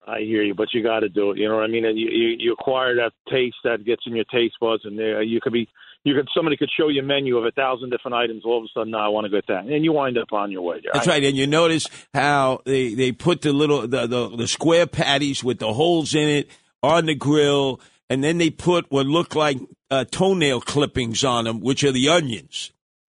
I 0.06 0.20
hear 0.20 0.42
you, 0.42 0.56
but 0.56 0.74
you 0.74 0.82
got 0.82 1.02
to 1.02 1.10
do 1.10 1.32
it. 1.32 1.38
You 1.38 1.48
know 1.48 1.56
what 1.56 1.64
I 1.64 1.68
mean? 1.68 1.86
And 1.86 1.98
you, 1.98 2.10
you 2.10 2.36
you 2.40 2.54
acquire 2.54 2.96
that 2.96 3.12
taste 3.30 3.58
that 3.64 3.86
gets 3.86 4.04
in 4.06 4.16
your 4.16 4.26
taste 4.26 4.56
buds, 4.60 4.84
and 4.84 5.00
uh, 5.00 5.20
you 5.20 5.40
could 5.42 5.54
be 5.54 5.68
you 6.04 6.16
could 6.16 6.28
somebody 6.36 6.58
could 6.58 6.70
show 6.76 6.88
you 6.88 7.02
a 7.02 7.06
menu 7.06 7.38
of 7.38 7.46
a 7.46 7.52
thousand 7.52 7.92
different 7.92 8.16
items. 8.16 8.44
All 8.44 8.58
of 8.58 8.64
a 8.64 8.68
sudden, 8.74 8.92
now 8.92 9.06
I 9.06 9.10
want 9.10 9.26
to 9.26 9.30
get 9.30 9.46
that, 9.48 9.66
and 9.66 9.86
you 9.86 9.94
wind 9.94 10.18
up 10.18 10.34
on 10.34 10.52
your 10.52 10.64
way. 10.64 10.80
there. 10.82 10.92
That's 10.94 11.08
right, 11.08 11.24
and 11.24 11.38
you 11.38 11.46
notice 11.46 11.88
how 12.14 12.62
they, 12.66 12.96
they 12.96 13.12
put 13.12 13.42
the 13.42 13.54
little 13.54 13.88
the, 13.88 14.08
the 14.08 14.36
the 14.36 14.48
square 14.48 14.88
patties 14.88 15.44
with 15.44 15.60
the 15.60 15.72
holes 15.72 16.16
in 16.16 16.28
it 16.28 16.50
on 16.82 17.06
the 17.06 17.16
grill, 17.16 17.80
and 18.10 18.24
then 18.24 18.40
they 18.40 18.50
put 18.50 18.92
what 18.92 19.06
look 19.06 19.36
like 19.36 19.58
uh, 19.92 20.06
toenail 20.06 20.62
clippings 20.62 21.24
on 21.24 21.46
them, 21.46 21.60
which 21.60 21.84
are 21.84 21.92
the 21.92 22.10
onions. 22.10 22.72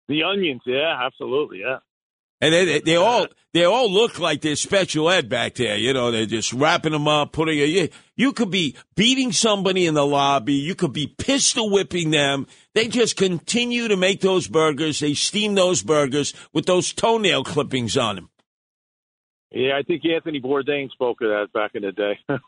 The 0.08 0.22
onions, 0.22 0.62
yeah, 0.64 0.98
absolutely, 1.04 1.60
yeah. 1.60 1.78
And 2.40 2.54
they, 2.54 2.64
they, 2.64 2.80
they 2.80 2.96
all 2.96 3.26
they 3.52 3.64
all 3.64 3.90
look 3.90 4.18
like 4.18 4.42
they're 4.42 4.56
special 4.56 5.10
ed 5.10 5.28
back 5.28 5.54
there. 5.54 5.76
You 5.76 5.92
know, 5.92 6.10
they're 6.10 6.26
just 6.26 6.52
wrapping 6.52 6.92
them 6.92 7.08
up, 7.08 7.32
putting 7.32 7.58
it. 7.58 7.92
You 8.14 8.32
could 8.32 8.50
be 8.50 8.76
beating 8.94 9.32
somebody 9.32 9.86
in 9.86 9.94
the 9.94 10.06
lobby. 10.06 10.54
You 10.54 10.74
could 10.74 10.92
be 10.92 11.06
pistol 11.06 11.70
whipping 11.70 12.10
them. 12.10 12.46
They 12.74 12.88
just 12.88 13.16
continue 13.16 13.88
to 13.88 13.96
make 13.96 14.20
those 14.20 14.46
burgers. 14.46 15.00
They 15.00 15.14
steam 15.14 15.54
those 15.54 15.82
burgers 15.82 16.34
with 16.52 16.66
those 16.66 16.92
toenail 16.92 17.44
clippings 17.44 17.96
on 17.96 18.16
them. 18.16 18.30
Yeah, 19.50 19.78
I 19.78 19.82
think 19.82 20.04
Anthony 20.04 20.40
Bourdain 20.40 20.90
spoke 20.90 21.22
of 21.22 21.28
that 21.28 21.48
back 21.54 21.72
in 21.74 21.82
the 21.82 21.92
day. 21.92 22.18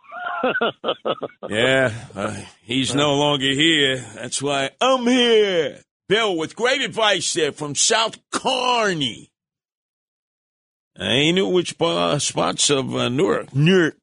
Yeah, 1.49 1.93
uh, 2.15 2.37
he's 2.63 2.95
no 2.95 3.15
longer 3.15 3.53
here. 3.53 3.97
That's 4.15 4.41
why 4.41 4.71
I'm 4.81 5.07
here. 5.07 5.81
Bill, 6.09 6.37
with 6.37 6.57
great 6.57 6.81
advice 6.83 7.33
there 7.35 7.53
from 7.53 7.75
South 7.75 8.19
Kearney. 8.31 9.30
I 11.01 11.13
ain't 11.13 11.37
knew 11.37 11.49
which 11.49 11.75
uh, 11.81 12.19
spots 12.19 12.69
of 12.69 12.95
uh, 12.95 13.09
Newark. 13.09 13.55
Newark. 13.55 13.97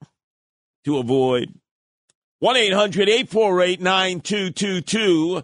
to 0.84 0.98
avoid. 0.98 1.54
1 2.40 2.58
800 2.58 3.08
848 3.08 3.82
9222. 3.82 5.44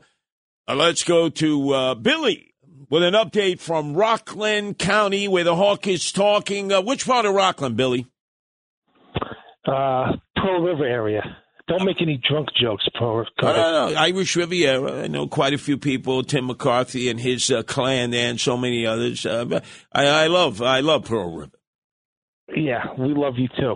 Uh, 0.67 0.75
Let's 0.75 1.03
go 1.03 1.29
to 1.29 1.73
uh, 1.73 1.95
Billy 1.95 2.55
with 2.89 3.03
an 3.03 3.13
update 3.13 3.59
from 3.59 3.93
Rockland 3.93 4.79
County 4.79 5.27
where 5.27 5.43
the 5.43 5.55
hawk 5.55 5.85
is 5.85 6.11
talking. 6.11 6.71
Uh, 6.71 6.81
which 6.81 7.05
part 7.05 7.25
of 7.25 7.35
Rockland, 7.35 7.77
Billy? 7.77 8.07
Uh, 9.65 10.13
Pearl 10.35 10.61
River 10.61 10.85
area. 10.85 11.37
Don't 11.67 11.85
make 11.85 12.01
any 12.01 12.21
drunk 12.27 12.49
jokes, 12.59 12.85
Pearl. 12.93 13.25
No, 13.41 13.53
no, 13.53 13.89
no. 13.89 13.95
Irish 13.95 14.35
Riviera. 14.35 15.03
I 15.03 15.07
know 15.07 15.27
quite 15.27 15.53
a 15.53 15.57
few 15.57 15.77
people. 15.77 16.21
Tim 16.21 16.47
McCarthy 16.47 17.09
and 17.09 17.19
his 17.19 17.49
uh, 17.49 17.63
clan 17.63 18.11
there, 18.11 18.29
and 18.29 18.39
so 18.39 18.57
many 18.57 18.85
others. 18.85 19.25
Uh, 19.25 19.61
I, 19.93 20.05
I 20.05 20.27
love, 20.27 20.61
I 20.61 20.81
love 20.81 21.05
Pearl 21.05 21.33
River. 21.37 21.51
Yeah, 22.55 22.83
we 22.99 23.13
love 23.13 23.35
you 23.37 23.47
too. 23.57 23.75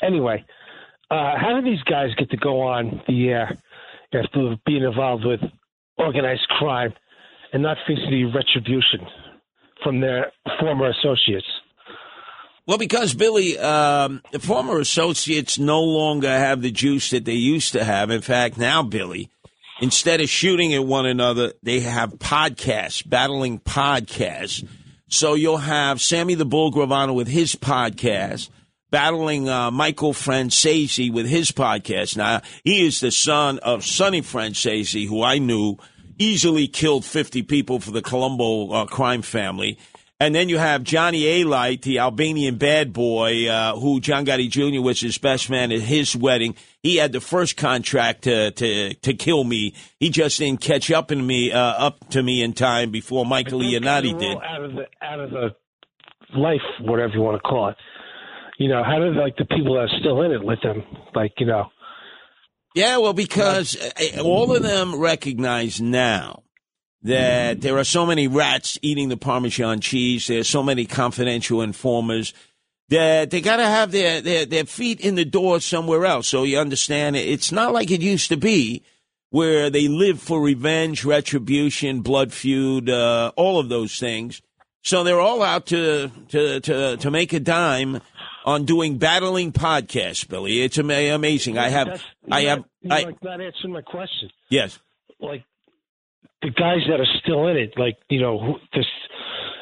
Anyway, 0.00 0.44
uh, 1.10 1.34
how 1.38 1.60
do 1.60 1.68
these 1.68 1.82
guys 1.82 2.08
get 2.16 2.30
to 2.30 2.36
go 2.36 2.60
on 2.60 3.00
the 3.08 3.28
air 3.28 3.58
after 4.14 4.56
being 4.64 4.84
involved 4.84 5.24
with 5.24 5.40
organized 5.98 6.46
crime 6.58 6.92
and 7.52 7.62
not 7.62 7.76
facing 7.86 8.06
any 8.06 8.24
retribution 8.24 9.06
from 9.82 10.00
their 10.00 10.32
former 10.60 10.90
associates? 10.90 11.46
Well, 12.66 12.78
because 12.78 13.12
Billy, 13.12 13.58
um, 13.58 14.22
the 14.30 14.38
former 14.38 14.78
associates 14.78 15.58
no 15.58 15.82
longer 15.82 16.28
have 16.28 16.62
the 16.62 16.70
juice 16.70 17.10
that 17.10 17.24
they 17.24 17.34
used 17.34 17.72
to 17.72 17.82
have. 17.82 18.10
In 18.10 18.20
fact, 18.20 18.56
now 18.56 18.84
Billy, 18.84 19.30
instead 19.80 20.20
of 20.20 20.28
shooting 20.28 20.72
at 20.72 20.84
one 20.84 21.04
another, 21.04 21.54
they 21.62 21.80
have 21.80 22.14
podcasts, 22.14 23.08
battling 23.08 23.58
podcasts. 23.58 24.66
So 25.08 25.34
you'll 25.34 25.58
have 25.58 26.00
Sammy 26.00 26.34
the 26.34 26.44
Bull 26.44 26.70
Gravano 26.70 27.14
with 27.14 27.26
his 27.26 27.56
podcast, 27.56 28.48
battling 28.90 29.48
uh, 29.48 29.72
Michael 29.72 30.12
Franzese 30.12 31.12
with 31.12 31.26
his 31.26 31.50
podcast. 31.50 32.16
Now, 32.16 32.42
he 32.62 32.86
is 32.86 33.00
the 33.00 33.10
son 33.10 33.58
of 33.58 33.84
Sonny 33.84 34.22
Franzese, 34.22 35.08
who 35.08 35.22
I 35.22 35.38
knew 35.38 35.78
easily 36.16 36.68
killed 36.68 37.04
50 37.04 37.42
people 37.42 37.80
for 37.80 37.90
the 37.90 38.02
Colombo 38.02 38.70
uh, 38.70 38.86
crime 38.86 39.22
family. 39.22 39.78
And 40.22 40.36
then 40.36 40.48
you 40.48 40.56
have 40.58 40.84
Johnny 40.84 41.22
Alite, 41.22 41.82
the 41.82 41.98
Albanian 41.98 42.56
bad 42.56 42.92
boy, 42.92 43.48
uh, 43.48 43.74
who 43.74 43.98
John 43.98 44.24
Gotti 44.24 44.48
Jr. 44.48 44.80
was 44.80 45.00
his 45.00 45.18
best 45.18 45.50
man 45.50 45.72
at 45.72 45.80
his 45.80 46.14
wedding. 46.14 46.54
He 46.80 46.94
had 46.94 47.10
the 47.10 47.20
first 47.20 47.56
contract 47.56 48.22
to 48.22 48.52
to, 48.52 48.94
to 48.94 49.14
kill 49.14 49.42
me. 49.42 49.74
He 49.98 50.10
just 50.10 50.38
didn't 50.38 50.60
catch 50.60 50.92
up 50.92 51.10
in 51.10 51.26
me 51.26 51.50
uh, 51.50 51.58
up 51.58 52.08
to 52.10 52.22
me 52.22 52.40
in 52.40 52.52
time 52.52 52.92
before 52.92 53.26
Michael 53.26 53.62
Leonardi 53.62 54.16
did. 54.16 54.38
Out 54.38 54.62
of 54.62 54.72
the 54.74 54.84
out 55.02 55.18
of 55.18 55.30
the 55.30 55.56
life, 56.38 56.60
whatever 56.82 57.14
you 57.14 57.20
want 57.20 57.42
to 57.42 57.48
call 57.48 57.70
it. 57.70 57.76
You 58.58 58.68
know, 58.68 58.84
how 58.84 59.00
did 59.00 59.16
like 59.16 59.34
the 59.34 59.44
people 59.44 59.74
that 59.74 59.90
are 59.90 59.98
still 59.98 60.22
in 60.22 60.30
it 60.30 60.44
let 60.44 60.62
them 60.62 60.84
like 61.16 61.32
you 61.38 61.46
know? 61.46 61.64
Yeah, 62.76 62.98
well, 62.98 63.12
because 63.12 63.76
uh, 63.76 64.22
all 64.22 64.54
of 64.54 64.62
them 64.62 65.00
recognize 65.00 65.80
now 65.80 66.41
that 67.02 67.60
there 67.60 67.78
are 67.78 67.84
so 67.84 68.06
many 68.06 68.28
rats 68.28 68.78
eating 68.82 69.08
the 69.08 69.16
Parmesan 69.16 69.80
cheese. 69.80 70.26
There's 70.28 70.48
so 70.48 70.62
many 70.62 70.84
confidential 70.86 71.60
informers 71.62 72.32
that 72.88 73.30
they 73.30 73.40
got 73.40 73.56
to 73.56 73.64
have 73.64 73.90
their, 73.90 74.20
their, 74.20 74.46
their 74.46 74.64
feet 74.64 75.00
in 75.00 75.14
the 75.14 75.24
door 75.24 75.60
somewhere 75.60 76.04
else. 76.04 76.28
So 76.28 76.42
you 76.44 76.58
understand 76.58 77.16
it's 77.16 77.50
not 77.50 77.72
like 77.72 77.90
it 77.90 78.02
used 78.02 78.28
to 78.28 78.36
be 78.36 78.82
where 79.30 79.70
they 79.70 79.88
live 79.88 80.20
for 80.20 80.40
revenge, 80.40 81.04
retribution, 81.04 82.02
blood 82.02 82.32
feud, 82.32 82.90
uh, 82.90 83.32
all 83.34 83.58
of 83.58 83.68
those 83.68 83.98
things. 83.98 84.42
So 84.82 85.04
they're 85.04 85.20
all 85.20 85.42
out 85.42 85.66
to, 85.66 86.10
to, 86.28 86.60
to, 86.60 86.96
to 86.98 87.10
make 87.10 87.32
a 87.32 87.40
dime 87.40 88.00
on 88.44 88.64
doing 88.64 88.98
battling 88.98 89.52
podcasts, 89.52 90.28
Billy. 90.28 90.60
It's 90.62 90.76
amazing. 90.76 91.56
I 91.56 91.68
have, 91.68 91.86
That's- 91.86 92.04
I 92.30 92.40
have, 92.42 92.64
I, 92.90 93.04
not 93.22 93.40
answering 93.40 93.72
my 93.72 93.82
question. 93.82 94.30
yes. 94.50 94.78
Like 95.20 95.44
the 96.42 96.50
guys 96.50 96.80
that 96.88 97.00
are 97.00 97.06
still 97.22 97.46
in 97.48 97.56
it, 97.56 97.74
like 97.76 97.96
you 98.08 98.20
know, 98.20 98.38
who, 98.38 98.54
this 98.74 98.86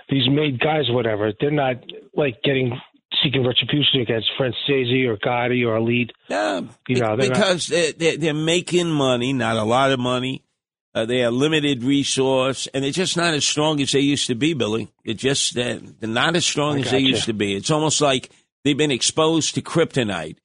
these 0.09 0.29
made 0.29 0.59
guys, 0.61 0.85
whatever. 0.91 1.33
They're 1.41 1.51
not 1.51 1.77
like 2.15 2.43
getting 2.43 2.79
seeking 3.23 3.47
retribution 3.47 4.01
against 4.01 4.29
Franzese 4.39 5.07
or 5.07 5.17
Gotti 5.17 5.67
or 5.67 5.79
Alite. 5.79 6.11
Yeah, 6.29 6.61
you 6.89 7.01
know, 7.01 7.17
they're 7.17 7.29
not- 7.29 7.35
because 7.35 7.67
they're, 7.67 7.93
they're, 7.93 8.17
they're 8.17 8.35
making 8.35 8.89
money, 8.91 9.33
not 9.33 9.57
a 9.57 9.65
lot 9.65 9.91
of 9.93 9.99
money. 10.01 10.45
Uh, 10.93 11.05
they 11.05 11.23
are 11.23 11.31
limited 11.31 11.85
resource, 11.85 12.67
and 12.75 12.83
they're 12.83 12.91
just 12.91 13.17
not 13.17 13.33
as 13.33 13.45
strong 13.45 13.81
as 13.81 13.93
they 13.93 14.01
used 14.01 14.27
to 14.27 14.35
be, 14.35 14.55
Billy. 14.55 14.91
They're 15.05 15.15
just 15.15 15.57
uh, 15.57 15.79
they're 16.01 16.09
not 16.09 16.35
as 16.35 16.45
strong 16.45 16.81
as 16.81 16.91
they 16.91 16.99
used 16.99 17.27
to 17.27 17.33
be. 17.33 17.55
It's 17.55 17.71
almost 17.71 18.01
like 18.01 18.29
they've 18.65 18.77
been 18.77 18.91
exposed 18.91 19.55
to 19.55 19.63
kryptonite, 19.63 20.39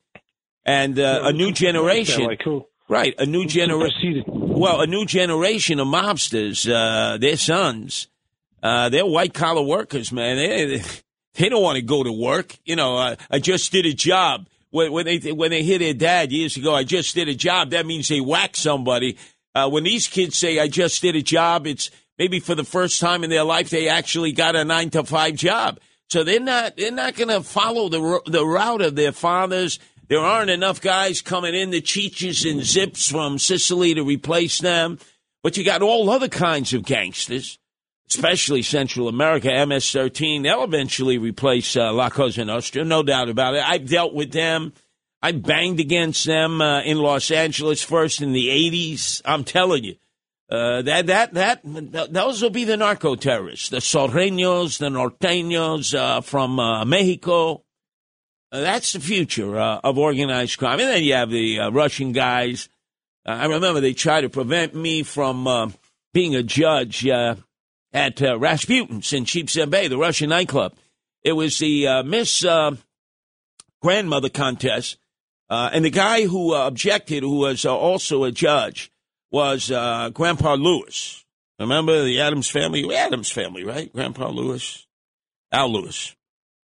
and 0.63 0.99
uh, 0.99 1.21
a 1.23 1.33
new 1.33 1.51
generation. 1.51 2.25
Like? 2.25 2.43
Right, 2.87 3.15
a 3.17 3.25
new 3.25 3.47
generation. 3.47 4.23
Well, 4.55 4.79
a 4.79 4.87
new 4.87 5.05
generation 5.05 5.81
of 5.81 5.87
mobsters, 5.87 6.65
uh, 6.65 7.17
their 7.17 7.35
sons, 7.35 8.07
uh, 8.63 8.87
they're 8.87 9.05
white 9.05 9.33
collar 9.33 9.61
workers, 9.61 10.13
man. 10.13 10.37
They, 10.37 10.81
they 11.33 11.49
don't 11.49 11.61
want 11.61 11.75
to 11.75 11.81
go 11.81 12.03
to 12.03 12.11
work. 12.13 12.57
You 12.63 12.77
know, 12.77 12.95
uh, 12.95 13.15
I 13.29 13.39
just 13.39 13.73
did 13.73 13.85
a 13.85 13.91
job. 13.91 14.47
When, 14.69 14.93
when 14.93 15.05
they 15.05 15.33
when 15.33 15.51
they 15.51 15.61
hear 15.61 15.77
their 15.77 15.93
dad 15.93 16.31
years 16.31 16.55
ago, 16.55 16.73
I 16.73 16.85
just 16.85 17.15
did 17.15 17.27
a 17.27 17.35
job. 17.35 17.71
That 17.71 17.85
means 17.85 18.07
they 18.07 18.21
whack 18.21 18.55
somebody. 18.55 19.17
Uh, 19.53 19.69
when 19.69 19.83
these 19.83 20.07
kids 20.07 20.37
say, 20.37 20.57
"I 20.57 20.69
just 20.69 21.01
did 21.01 21.17
a 21.17 21.21
job," 21.21 21.67
it's 21.67 21.91
maybe 22.17 22.39
for 22.39 22.55
the 22.55 22.63
first 22.63 23.01
time 23.01 23.25
in 23.25 23.29
their 23.29 23.43
life 23.43 23.69
they 23.69 23.89
actually 23.89 24.31
got 24.31 24.55
a 24.55 24.63
nine 24.63 24.89
to 24.91 25.03
five 25.03 25.35
job. 25.35 25.81
So 26.07 26.23
they're 26.23 26.39
not 26.39 26.77
they're 26.77 26.91
not 26.91 27.15
going 27.15 27.27
to 27.27 27.41
follow 27.41 27.89
the 27.89 28.21
the 28.25 28.45
route 28.45 28.81
of 28.81 28.95
their 28.95 29.11
fathers. 29.11 29.79
There 30.07 30.19
aren't 30.19 30.51
enough 30.51 30.81
guys 30.81 31.21
coming 31.21 31.55
in 31.55 31.71
the 31.71 31.81
cheeches 31.81 32.45
and 32.45 32.63
zips 32.63 33.09
from 33.09 33.39
Sicily 33.39 33.95
to 33.95 34.03
replace 34.03 34.59
them. 34.59 34.99
But 35.41 35.57
you 35.57 35.63
got 35.63 35.81
all 35.81 36.09
other 36.09 36.27
kinds 36.27 36.73
of 36.73 36.85
gangsters, 36.85 37.59
especially 38.09 38.61
Central 38.61 39.07
America, 39.07 39.47
MS-13. 39.47 40.43
They'll 40.43 40.63
eventually 40.63 41.17
replace 41.17 41.75
uh, 41.75 41.91
La 41.93 42.09
Cosa 42.09 42.45
Nostra, 42.45 42.83
no 42.83 43.03
doubt 43.03 43.29
about 43.29 43.55
it. 43.55 43.63
I've 43.63 43.89
dealt 43.89 44.13
with 44.13 44.31
them. 44.31 44.73
I 45.21 45.31
banged 45.31 45.79
against 45.79 46.25
them 46.25 46.61
uh, 46.61 46.81
in 46.81 46.97
Los 46.97 47.31
Angeles 47.31 47.81
first 47.81 48.21
in 48.21 48.31
the 48.31 48.47
80s. 48.47 49.21
I'm 49.25 49.43
telling 49.43 49.83
you. 49.83 49.95
Uh, 50.47 50.83
that 50.83 51.07
that 51.07 51.33
that 51.33 51.63
th- 51.63 52.09
those 52.11 52.39
will 52.39 52.51
be 52.51 52.65
the 52.65 52.77
narco 52.77 53.15
terrorists, 53.15 53.69
the 53.69 53.77
Sureños, 53.77 54.77
the 54.77 54.89
Norteños 54.89 55.97
uh, 55.97 56.21
from 56.21 56.59
uh, 56.59 56.85
Mexico. 56.85 57.64
That's 58.61 58.93
the 58.93 58.99
future 58.99 59.59
uh, 59.59 59.79
of 59.83 59.97
organized 59.97 60.57
crime. 60.57 60.79
And 60.79 60.89
then 60.89 61.03
you 61.03 61.13
have 61.13 61.29
the 61.29 61.59
uh, 61.59 61.69
Russian 61.71 62.11
guys. 62.11 62.69
Uh, 63.25 63.31
I 63.31 63.45
remember 63.45 63.81
they 63.81 63.93
tried 63.93 64.21
to 64.21 64.29
prevent 64.29 64.73
me 64.73 65.03
from 65.03 65.47
uh, 65.47 65.69
being 66.13 66.35
a 66.35 66.43
judge 66.43 67.05
uh, 67.07 67.35
at 67.91 68.21
uh, 68.21 68.37
Rasputin's 68.37 69.11
in 69.13 69.25
Sheepshead 69.25 69.69
Bay, 69.69 69.87
the 69.87 69.97
Russian 69.97 70.29
nightclub. 70.29 70.73
It 71.23 71.33
was 71.33 71.57
the 71.59 72.03
Miss 72.05 72.45
Grandmother 73.81 74.29
contest, 74.29 74.97
and 75.49 75.83
the 75.83 75.89
guy 75.89 76.27
who 76.27 76.53
objected, 76.53 77.23
who 77.23 77.39
was 77.39 77.65
also 77.65 78.23
a 78.23 78.31
judge, 78.31 78.91
was 79.31 79.69
Grandpa 79.69 80.53
Lewis. 80.53 81.25
Remember 81.59 82.03
the 82.03 82.21
Addams 82.21 82.49
family? 82.49 82.95
Addams 82.95 83.31
family, 83.31 83.63
right? 83.63 83.91
Grandpa 83.91 84.29
Lewis, 84.29 84.85
Al 85.51 85.73
Lewis. 85.73 86.15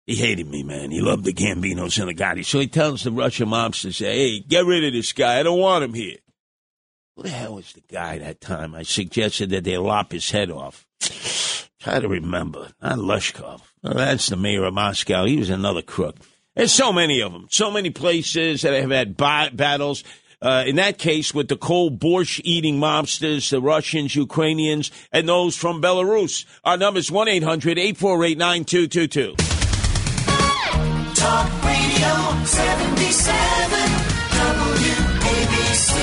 He 0.05 0.15
hated 0.15 0.49
me, 0.49 0.63
man. 0.63 0.91
He 0.91 0.99
loved 0.99 1.23
the 1.23 1.31
the 1.31 2.13
Gotti. 2.13 2.45
So 2.45 2.59
he 2.59 2.67
tells 2.67 3.03
the 3.03 3.11
Russian 3.11 3.47
mobsters, 3.49 3.99
"Hey, 3.99 4.39
get 4.41 4.65
rid 4.65 4.83
of 4.83 4.93
this 4.93 5.13
guy. 5.13 5.39
I 5.39 5.43
don't 5.43 5.59
want 5.59 5.83
him 5.83 5.93
here." 5.93 6.17
Who 7.15 7.23
the 7.23 7.29
hell 7.29 7.55
was 7.55 7.71
the 7.73 7.81
guy 7.81 8.17
that 8.17 8.41
time? 8.41 8.75
I 8.75 8.83
suggested 8.83 9.51
that 9.51 9.63
they 9.63 9.77
lop 9.77 10.11
his 10.11 10.31
head 10.31 10.51
off. 10.51 10.85
Try 11.79 11.99
to 11.99 12.07
remember. 12.07 12.69
Not 12.81 12.97
Luzhkov. 12.97 13.61
Well, 13.81 13.93
that's 13.93 14.27
the 14.27 14.35
mayor 14.35 14.63
of 14.63 14.73
Moscow. 14.73 15.25
He 15.25 15.37
was 15.37 15.49
another 15.49 15.81
crook. 15.81 16.17
There's 16.55 16.71
so 16.71 16.91
many 16.91 17.21
of 17.21 17.31
them. 17.31 17.47
So 17.49 17.71
many 17.71 17.89
places 17.89 18.61
that 18.61 18.73
have 18.73 18.89
had 18.89 19.15
ba- 19.15 19.51
battles. 19.53 20.03
Uh, 20.41 20.63
in 20.67 20.75
that 20.75 20.97
case, 20.97 21.33
with 21.33 21.47
the 21.47 21.55
cold 21.55 21.99
borscht 21.99 22.41
eating 22.43 22.77
mobsters, 22.77 23.49
the 23.49 23.61
Russians, 23.61 24.15
Ukrainians, 24.15 24.91
and 25.11 25.27
those 25.29 25.55
from 25.55 25.81
Belarus. 25.81 26.45
Our 26.65 26.77
number 26.77 26.99
is 26.99 27.09
1 27.11 27.27
800 27.29 27.77
848 27.77 28.37
9222. 28.37 29.52
Talk 31.23 31.47
Radio 31.63 32.43
77 32.43 34.43
WABC. 35.23 35.95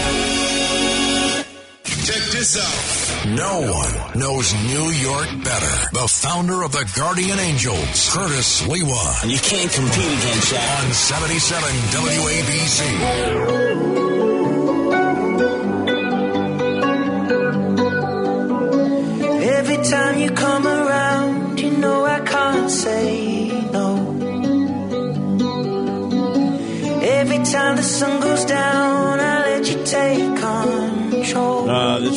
Check 2.06 2.22
this 2.32 2.56
out. 2.56 3.36
No 3.36 3.60
one 3.70 3.92
knows 4.18 4.54
New 4.64 4.88
York 4.90 5.28
better. 5.44 5.90
The 5.92 6.08
founder 6.08 6.62
of 6.62 6.72
the 6.72 6.90
Guardian 6.96 7.38
Angels, 7.38 8.08
Curtis 8.14 8.62
Sliwa. 8.62 9.22
And 9.22 9.30
you 9.30 9.38
can't 9.38 9.70
compete 9.70 10.06
against 10.06 10.50
that. 10.52 10.84
On 10.86 10.92
77 10.92 11.62
WABC. 11.92 14.09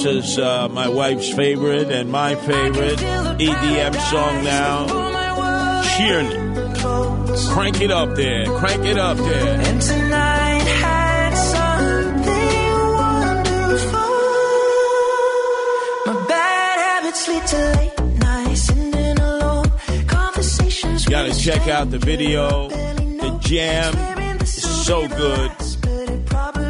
This 0.03 0.31
is 0.31 0.39
uh, 0.39 0.67
my 0.69 0.89
wife's 0.89 1.31
favorite 1.33 1.89
and 1.89 2.11
my 2.11 2.35
favorite 2.35 2.99
EDM 2.99 3.95
song 4.09 4.43
now. 4.43 5.81
Cheering. 5.95 6.53
Crank 7.53 7.79
it 7.81 7.91
up 7.91 8.15
there. 8.15 8.45
Crank 8.45 8.83
it 8.85 8.97
up 8.97 9.17
there. 9.17 9.61
And 9.61 9.81
tonight 9.81 10.59
had 10.59 11.33
something 11.35 12.25
wonderful. 12.97 13.99
My 16.05 16.25
bad 16.27 16.79
habits 16.79 17.27
lead 17.29 17.47
to 17.47 17.57
late 17.77 18.19
nights, 18.19 18.61
sitting 18.61 19.19
alone. 19.19 19.71
Conversations. 20.07 21.05
You 21.05 21.11
got 21.11 21.31
to 21.31 21.39
check 21.39 21.67
out 21.69 21.91
the 21.91 21.99
video. 21.99 22.67
The 22.67 23.37
jam 23.41 23.95
is 24.41 24.85
so 24.85 25.07
good. 25.07 25.51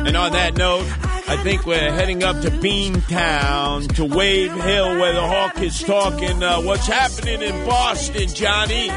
And 0.06 0.18
on 0.18 0.34
that 0.34 0.56
note, 0.56 0.86
I 1.34 1.38
think 1.38 1.66
we're 1.66 1.92
heading 1.92 2.24
up 2.24 2.40
to 2.42 2.52
Beantown, 2.52 3.92
to 3.96 4.06
Wave 4.06 4.54
Hill, 4.54 5.00
where 5.00 5.14
the 5.14 5.22
Hawk 5.28 5.60
is 5.64 5.82
talking. 5.82 6.44
Uh, 6.44 6.62
what's 6.62 6.86
happening 6.86 7.42
in 7.42 7.66
Boston, 7.66 8.28
Johnny? 8.28 8.90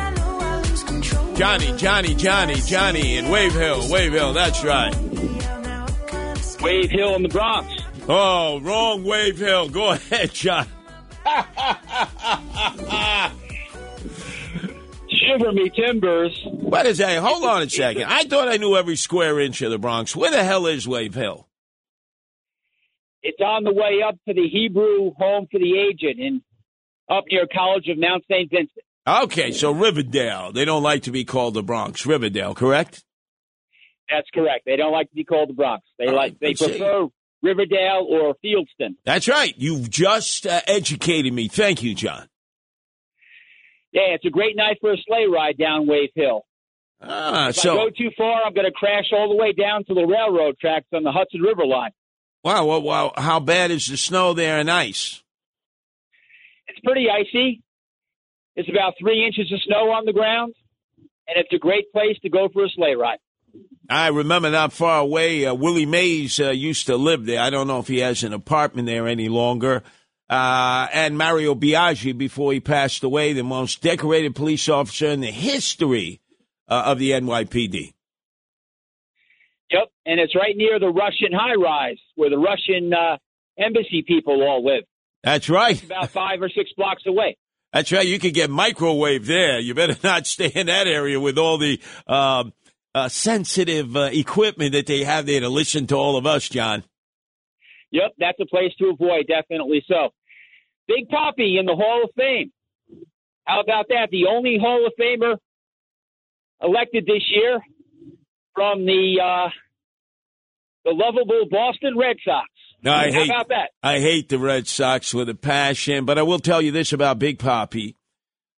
Johnny, 1.35 1.75
Johnny, 1.79 2.15
Johnny, 2.15 2.57
Johnny 2.57 3.17
in 3.17 3.31
Wave 3.31 3.55
Hill, 3.55 3.91
Wave 3.91 4.13
Hill, 4.13 4.35
that's 4.35 4.63
right. 4.63 4.95
Wave 6.61 6.91
Hill 6.91 7.15
in 7.15 7.23
the 7.23 7.31
Bronx. 7.31 7.73
Oh, 8.07 8.61
wrong 8.61 9.03
Wave 9.03 9.39
Hill. 9.39 9.71
Go 9.71 9.91
ahead, 9.93 10.31
John. 10.35 10.67
Shiver 15.09 15.53
me 15.53 15.71
timbers. 15.71 16.39
What 16.45 16.85
is 16.85 16.99
that? 16.99 17.19
Hold 17.23 17.45
on 17.45 17.63
a 17.63 17.71
second. 17.71 18.05
I 18.05 18.25
thought 18.25 18.49
I 18.49 18.59
knew 18.59 18.77
every 18.77 18.97
square 18.97 19.41
inch 19.41 19.63
of 19.63 19.71
the 19.71 19.79
Bronx. 19.79 20.15
Where 20.15 20.31
the 20.31 20.45
hell 20.45 20.67
is 20.67 20.87
Wave 20.87 21.15
Hill? 21.15 21.49
It's 23.27 23.41
on 23.41 23.65
the 23.65 23.73
way 23.73 24.03
up 24.07 24.15
to 24.29 24.35
the 24.35 24.49
Hebrew 24.49 25.11
Home 25.19 25.49
for 25.51 25.59
the 25.59 25.79
Aged 25.81 26.17
in 26.19 26.43
up 27.11 27.25
near 27.29 27.49
College 27.53 27.89
of 27.89 27.99
Mount 27.99 28.23
St. 28.31 28.49
Vincent. 28.49 28.71
Okay, 29.05 29.51
so 29.51 29.73
Riverdale. 29.73 30.53
They 30.53 30.65
don't 30.65 30.83
like 30.85 31.03
to 31.05 31.11
be 31.11 31.25
called 31.25 31.55
the 31.55 31.63
Bronx. 31.63 32.07
Riverdale, 32.07 32.55
correct? 32.55 33.03
That's 34.09 34.29
correct. 34.33 34.65
They 34.65 34.77
don't 34.77 34.93
like 34.93 35.09
to 35.11 35.15
be 35.17 35.25
called 35.25 35.49
the 35.49 35.55
Bronx. 35.55 35.85
They 35.99 36.09
like 36.09 36.39
they 36.39 36.49
let's 36.49 36.61
see. 36.61 36.71
prefer 36.71 37.09
Riverdale 37.43 38.07
or 38.09 38.35
Fieldston. 38.45 38.95
That's 39.05 39.27
right. 39.27 39.53
You've 39.57 39.91
just 39.91 40.47
uh, 40.47 40.61
educated 40.69 41.33
me. 41.33 41.49
Thank 41.49 41.83
you, 41.83 41.95
John. 41.97 42.29
Yeah, 43.93 44.15
it's 44.15 44.25
a 44.25 44.31
great 44.31 44.57
night 44.57 44.79
for 44.81 44.93
a 44.93 44.97
sleigh 45.05 45.27
ride 45.27 45.59
down 45.59 45.89
Wave 45.89 46.11
Hill. 46.15 46.43
Ah, 47.03 47.49
if 47.49 47.57
so- 47.57 47.73
I 47.73 47.85
go 47.87 47.91
too 47.91 48.11
far, 48.17 48.45
I'm 48.45 48.55
going 48.55 48.67
to 48.67 48.73
crash 48.73 49.07
all 49.13 49.29
the 49.29 49.37
way 49.37 49.53
down 49.53 49.85
to 49.87 49.95
the 49.95 50.05
railroad 50.05 50.59
tracks 50.61 50.87
on 50.93 51.03
the 51.03 51.13
Hudson 51.13 51.41
River 51.41 51.67
line. 51.67 51.91
Wow, 52.47 52.65
wow, 52.67 52.79
wow. 52.79 53.13
How 53.17 53.41
bad 53.41 53.73
is 53.73 53.89
the 53.89 53.97
snow 53.97 54.33
there 54.33 54.61
and 54.61 54.71
ice? 54.71 55.21
It's 56.69 56.79
pretty 56.79 57.09
icy. 57.11 57.61
It's 58.55 58.69
about 58.69 58.95
three 59.01 59.27
inches 59.27 59.51
of 59.53 59.61
snow 59.67 59.91
on 59.91 60.05
the 60.07 60.13
ground, 60.13 60.55
and 61.27 61.39
it's 61.39 61.53
a 61.53 61.59
great 61.59 61.91
place 61.91 62.17
to 62.23 62.29
go 62.29 62.49
for 62.53 62.65
a 62.65 62.69
sleigh 62.69 62.95
ride. 62.95 63.19
I 63.91 64.11
remember 64.11 64.49
not 64.49 64.73
far 64.73 65.01
away, 65.01 65.45
uh, 65.45 65.55
Willie 65.55 65.87
Mays 65.87 66.39
uh, 66.39 66.51
used 66.51 66.87
to 66.87 66.97
live 66.97 67.27
there. 67.27 67.41
I 67.41 67.51
don't 67.51 67.67
know 67.67 67.81
if 67.81 67.89
he 67.89 67.99
has 67.99 68.23
an 68.23 68.33
apartment 68.33 68.87
there 68.87 69.09
any 69.09 69.29
longer. 69.29 69.83
Uh, 70.31 70.87
and 70.93 71.19
Mario 71.19 71.57
Biaggi, 71.57 72.17
before 72.17 72.53
he 72.53 72.61
passed 72.61 73.03
away, 73.03 73.33
the 73.33 73.43
most 73.43 73.83
decorated 73.83 74.37
police 74.37 74.69
officer 74.69 75.07
in 75.07 75.21
the 75.21 75.33
history 75.33 76.21
uh, 76.69 76.85
of 76.87 77.01
the 77.01 77.11
NYPD. 77.11 77.96
And 80.07 80.21
it's 80.21 80.35
right 80.37 80.57
near 80.57 80.79
the 80.79 80.89
Russian 80.89 81.33
high 81.33 81.57
rise 81.57 81.99
where 82.15 82.31
the 82.31 82.39
Russian 82.39 82.95
uh, 82.95 83.19
embassy 83.59 84.05
people 84.07 84.43
all 84.43 84.65
live. 84.65 84.85
That's 85.25 85.51
right. 85.51 85.75
It's 85.75 85.85
about 85.85 86.11
five 86.11 86.41
or 86.41 86.49
six 86.49 86.71
blocks 86.77 87.03
away. 87.07 87.37
That's 87.73 87.91
right. 87.91 88.07
You 88.07 88.21
could 88.21 88.33
get 88.33 88.49
microwave 88.49 89.27
there. 89.27 89.59
You 89.59 89.75
better 89.75 89.97
not 90.05 90.27
stay 90.27 90.53
in 90.55 90.69
that 90.69 90.87
area 90.87 91.19
with 91.21 91.37
all 91.39 91.59
the 91.59 91.81
um 92.07 92.53
uh, 92.95 93.11
sensitive 93.11 93.95
uh, 93.95 94.09
equipment 94.11 94.73
that 94.73 94.87
they 94.87 95.05
have 95.05 95.27
there 95.27 95.41
to 95.41 95.51
listen 95.51 95.87
to 95.87 95.95
all 95.95 96.17
of 96.17 96.25
us, 96.25 96.49
John. 96.49 96.83
Yep, 97.91 98.13
that's 98.19 98.41
a 98.41 98.47
place 98.47 98.73
to 98.79 98.87
avoid, 98.87 99.27
definitely 99.29 99.85
so. 99.87 100.15
Big 100.89 101.07
Papi 101.11 101.61
in 101.61 101.67
the 101.67 101.75
Hall 101.75 102.05
of 102.05 102.11
Fame. 102.17 102.53
How 103.45 103.61
about 103.61 103.89
that? 103.89 104.09
The 104.11 104.27
only 104.29 104.57
Hall 104.59 104.87
of 104.87 104.95
Famer 104.99 105.37
elected 106.63 107.05
this 107.05 107.23
year 107.29 107.61
from 108.55 108.87
the 108.87 109.21
uh, 109.23 109.51
the 110.87 110.93
lovable 110.93 111.47
Boston 111.51 111.99
Red 111.99 112.17
Sox. 112.25 112.49
No, 112.83 112.93
I 112.93 113.11
How 113.11 113.19
hate, 113.19 113.31
about 113.31 113.49
that? 113.49 113.71
I 113.83 113.99
hate 113.99 114.29
the 114.29 114.39
Red 114.39 114.69
Sox 114.69 115.13
with 115.13 115.29
a 115.29 115.35
passion, 115.35 116.05
but 116.05 116.19
I 116.19 116.23
will 116.23 116.39
tell 116.39 116.63
you 116.63 116.71
this 116.71 116.93
about 116.93 117.19
Big 117.19 117.39
Papi. 117.39 117.97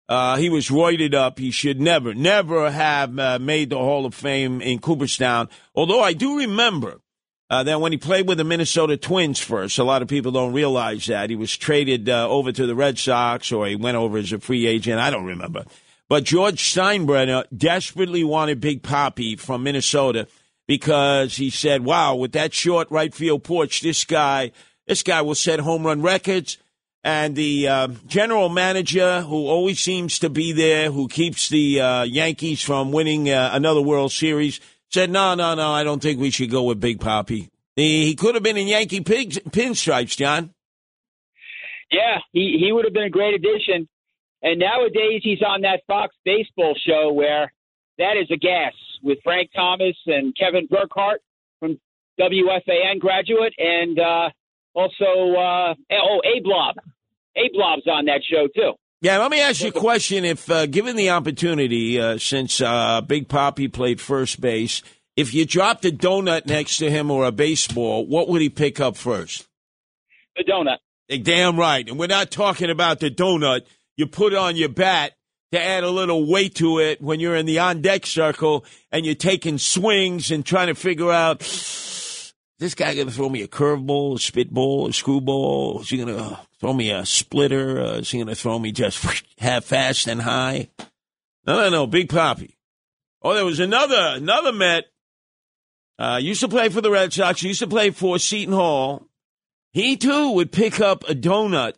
Uh, 0.08 0.36
he 0.36 0.50
was 0.50 0.68
roided 0.68 1.14
up. 1.14 1.38
He 1.38 1.50
should 1.50 1.80
never, 1.80 2.14
never 2.14 2.70
have 2.70 3.18
uh, 3.18 3.38
made 3.38 3.70
the 3.70 3.78
Hall 3.78 4.04
of 4.04 4.14
Fame 4.14 4.60
in 4.60 4.78
Cooperstown. 4.78 5.48
Although 5.74 6.02
I 6.02 6.12
do 6.12 6.38
remember 6.38 7.00
uh, 7.50 7.62
that 7.62 7.80
when 7.80 7.92
he 7.92 7.98
played 7.98 8.28
with 8.28 8.38
the 8.38 8.44
Minnesota 8.44 8.96
Twins 8.96 9.38
first, 9.38 9.78
a 9.78 9.84
lot 9.84 10.02
of 10.02 10.08
people 10.08 10.32
don't 10.32 10.52
realize 10.52 11.06
that. 11.06 11.30
He 11.30 11.36
was 11.36 11.56
traded 11.56 12.08
uh, 12.08 12.28
over 12.28 12.52
to 12.52 12.66
the 12.66 12.74
Red 12.74 12.98
Sox 12.98 13.50
or 13.52 13.66
he 13.66 13.76
went 13.76 13.96
over 13.96 14.18
as 14.18 14.32
a 14.32 14.38
free 14.38 14.66
agent. 14.66 14.98
I 14.98 15.10
don't 15.10 15.24
remember. 15.24 15.64
But 16.08 16.24
George 16.24 16.62
Steinbrenner 16.62 17.44
desperately 17.54 18.24
wanted 18.24 18.60
Big 18.60 18.82
Papi 18.82 19.38
from 19.38 19.62
Minnesota 19.62 20.26
because 20.68 21.36
he 21.36 21.50
said, 21.50 21.82
wow, 21.82 22.14
with 22.14 22.32
that 22.32 22.52
short 22.52 22.88
right 22.92 23.12
field 23.12 23.42
porch, 23.42 23.80
this 23.80 24.04
guy, 24.04 24.52
this 24.86 25.02
guy 25.02 25.22
will 25.22 25.34
set 25.34 25.58
home 25.58 25.84
run 25.84 26.02
records. 26.02 26.58
And 27.02 27.34
the 27.34 27.66
uh, 27.68 27.88
general 28.06 28.50
manager, 28.50 29.22
who 29.22 29.46
always 29.46 29.80
seems 29.80 30.18
to 30.18 30.28
be 30.28 30.52
there, 30.52 30.90
who 30.90 31.08
keeps 31.08 31.48
the 31.48 31.80
uh, 31.80 32.02
Yankees 32.02 32.60
from 32.60 32.92
winning 32.92 33.30
uh, 33.30 33.50
another 33.52 33.80
World 33.80 34.12
Series, 34.12 34.60
said, 34.90 35.10
no, 35.10 35.34
no, 35.34 35.54
no, 35.54 35.72
I 35.72 35.84
don't 35.84 36.02
think 36.02 36.20
we 36.20 36.30
should 36.30 36.50
go 36.50 36.64
with 36.64 36.80
Big 36.80 36.98
Papi. 37.00 37.48
He, 37.76 38.06
he 38.06 38.14
could 38.14 38.34
have 38.34 38.44
been 38.44 38.56
in 38.56 38.66
Yankee 38.66 39.00
pinstripes, 39.00 40.16
John. 40.16 40.52
Yeah, 41.90 42.18
he 42.32 42.58
he 42.60 42.70
would 42.70 42.84
have 42.84 42.92
been 42.92 43.04
a 43.04 43.10
great 43.10 43.34
addition. 43.34 43.88
And 44.42 44.58
nowadays 44.58 45.22
he's 45.22 45.40
on 45.40 45.62
that 45.62 45.80
Fox 45.86 46.14
baseball 46.24 46.74
show 46.86 47.12
where 47.12 47.52
that 47.96 48.16
is 48.20 48.30
a 48.30 48.36
gas 48.36 48.74
with 49.02 49.18
Frank 49.22 49.50
Thomas 49.54 49.96
and 50.06 50.36
Kevin 50.36 50.66
Burkhardt 50.70 51.20
from 51.60 51.78
WFAN 52.20 52.98
graduate 53.00 53.54
and 53.58 53.98
uh, 53.98 54.30
also 54.74 55.34
uh, 55.34 55.74
oh 55.92 56.20
A 56.24 56.40
Blob, 56.42 56.76
A 57.36 57.50
Blob's 57.52 57.86
on 57.86 58.06
that 58.06 58.22
show 58.28 58.48
too. 58.54 58.72
Yeah, 59.00 59.18
let 59.18 59.30
me 59.30 59.40
ask 59.40 59.62
you 59.62 59.68
a 59.68 59.72
question. 59.72 60.24
If 60.24 60.50
uh, 60.50 60.66
given 60.66 60.96
the 60.96 61.10
opportunity, 61.10 62.00
uh, 62.00 62.18
since 62.18 62.60
uh, 62.60 63.00
Big 63.00 63.28
Papi 63.28 63.72
played 63.72 64.00
first 64.00 64.40
base, 64.40 64.82
if 65.16 65.34
you 65.34 65.44
dropped 65.44 65.84
a 65.84 65.90
donut 65.90 66.46
next 66.46 66.78
to 66.78 66.90
him 66.90 67.10
or 67.10 67.24
a 67.24 67.32
baseball, 67.32 68.06
what 68.06 68.28
would 68.28 68.40
he 68.40 68.48
pick 68.48 68.80
up 68.80 68.96
first? 68.96 69.46
The 70.36 70.44
donut. 70.44 70.78
Damn 71.22 71.58
right. 71.58 71.88
And 71.88 71.98
we're 71.98 72.06
not 72.06 72.30
talking 72.30 72.70
about 72.70 73.00
the 73.00 73.10
donut 73.10 73.62
you 73.96 74.06
put 74.06 74.34
on 74.34 74.56
your 74.56 74.68
bat 74.68 75.12
to 75.52 75.60
add 75.60 75.84
a 75.84 75.90
little 75.90 76.26
weight 76.26 76.54
to 76.56 76.78
it 76.78 77.00
when 77.00 77.20
you're 77.20 77.36
in 77.36 77.46
the 77.46 77.58
on 77.58 77.80
deck 77.80 78.06
circle 78.06 78.64
and 78.92 79.06
you're 79.06 79.14
taking 79.14 79.58
swings 79.58 80.30
and 80.30 80.44
trying 80.44 80.66
to 80.66 80.74
figure 80.74 81.10
out 81.10 81.40
this 82.58 82.74
guy 82.74 82.94
to 82.94 83.10
throw 83.10 83.28
me 83.28 83.42
a 83.42 83.48
curveball, 83.48 84.16
a 84.16 84.18
spitball, 84.18 84.88
a 84.88 84.92
screwball? 84.92 85.80
Is 85.80 85.90
he 85.90 86.04
to 86.04 86.38
throw 86.60 86.72
me 86.72 86.90
a 86.90 87.06
splitter? 87.06 87.80
Uh, 87.80 87.92
is 87.98 88.10
he 88.10 88.22
to 88.22 88.34
throw 88.34 88.58
me 88.58 88.72
just 88.72 89.04
half 89.38 89.64
fast 89.64 90.06
and 90.06 90.22
high? 90.22 90.68
No, 91.46 91.56
no, 91.56 91.70
no. 91.70 91.86
Big 91.86 92.08
Papi. 92.08 92.56
Oh, 93.22 93.34
there 93.34 93.44
was 93.44 93.60
another 93.60 94.14
another 94.16 94.52
Met. 94.52 94.84
Uh, 95.98 96.18
used 96.20 96.40
to 96.40 96.48
play 96.48 96.68
for 96.68 96.80
the 96.80 96.90
Red 96.90 97.12
Sox. 97.12 97.42
Used 97.42 97.60
to 97.60 97.66
play 97.66 97.90
for 97.90 98.18
Seton 98.18 98.54
Hall. 98.54 99.06
He 99.72 99.96
too 99.96 100.32
would 100.32 100.52
pick 100.52 100.80
up 100.80 101.08
a 101.08 101.14
donut 101.14 101.74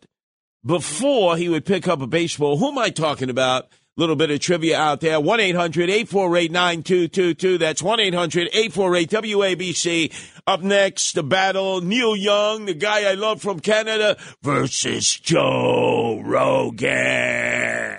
before 0.65 1.37
he 1.37 1.49
would 1.49 1.65
pick 1.65 1.87
up 1.87 2.01
a 2.01 2.07
baseball. 2.07 2.57
Who 2.57 2.69
am 2.69 2.77
I 2.77 2.89
talking 2.89 3.29
about? 3.29 3.67
Little 3.97 4.15
bit 4.15 4.31
of 4.31 4.39
trivia 4.39 4.79
out 4.79 5.01
there. 5.01 5.19
1 5.19 5.39
800 5.39 5.89
848 5.89 6.51
9222. 6.51 7.57
That's 7.57 7.83
1 7.83 7.99
800 7.99 8.47
848 8.53 9.09
WABC. 9.09 10.41
Up 10.47 10.61
next, 10.61 11.13
the 11.13 11.23
battle 11.23 11.81
Neil 11.81 12.15
Young, 12.15 12.65
the 12.65 12.73
guy 12.73 13.09
I 13.09 13.15
love 13.15 13.41
from 13.41 13.59
Canada, 13.59 14.17
versus 14.41 15.19
Joe 15.19 16.21
Rogan. 16.23 17.97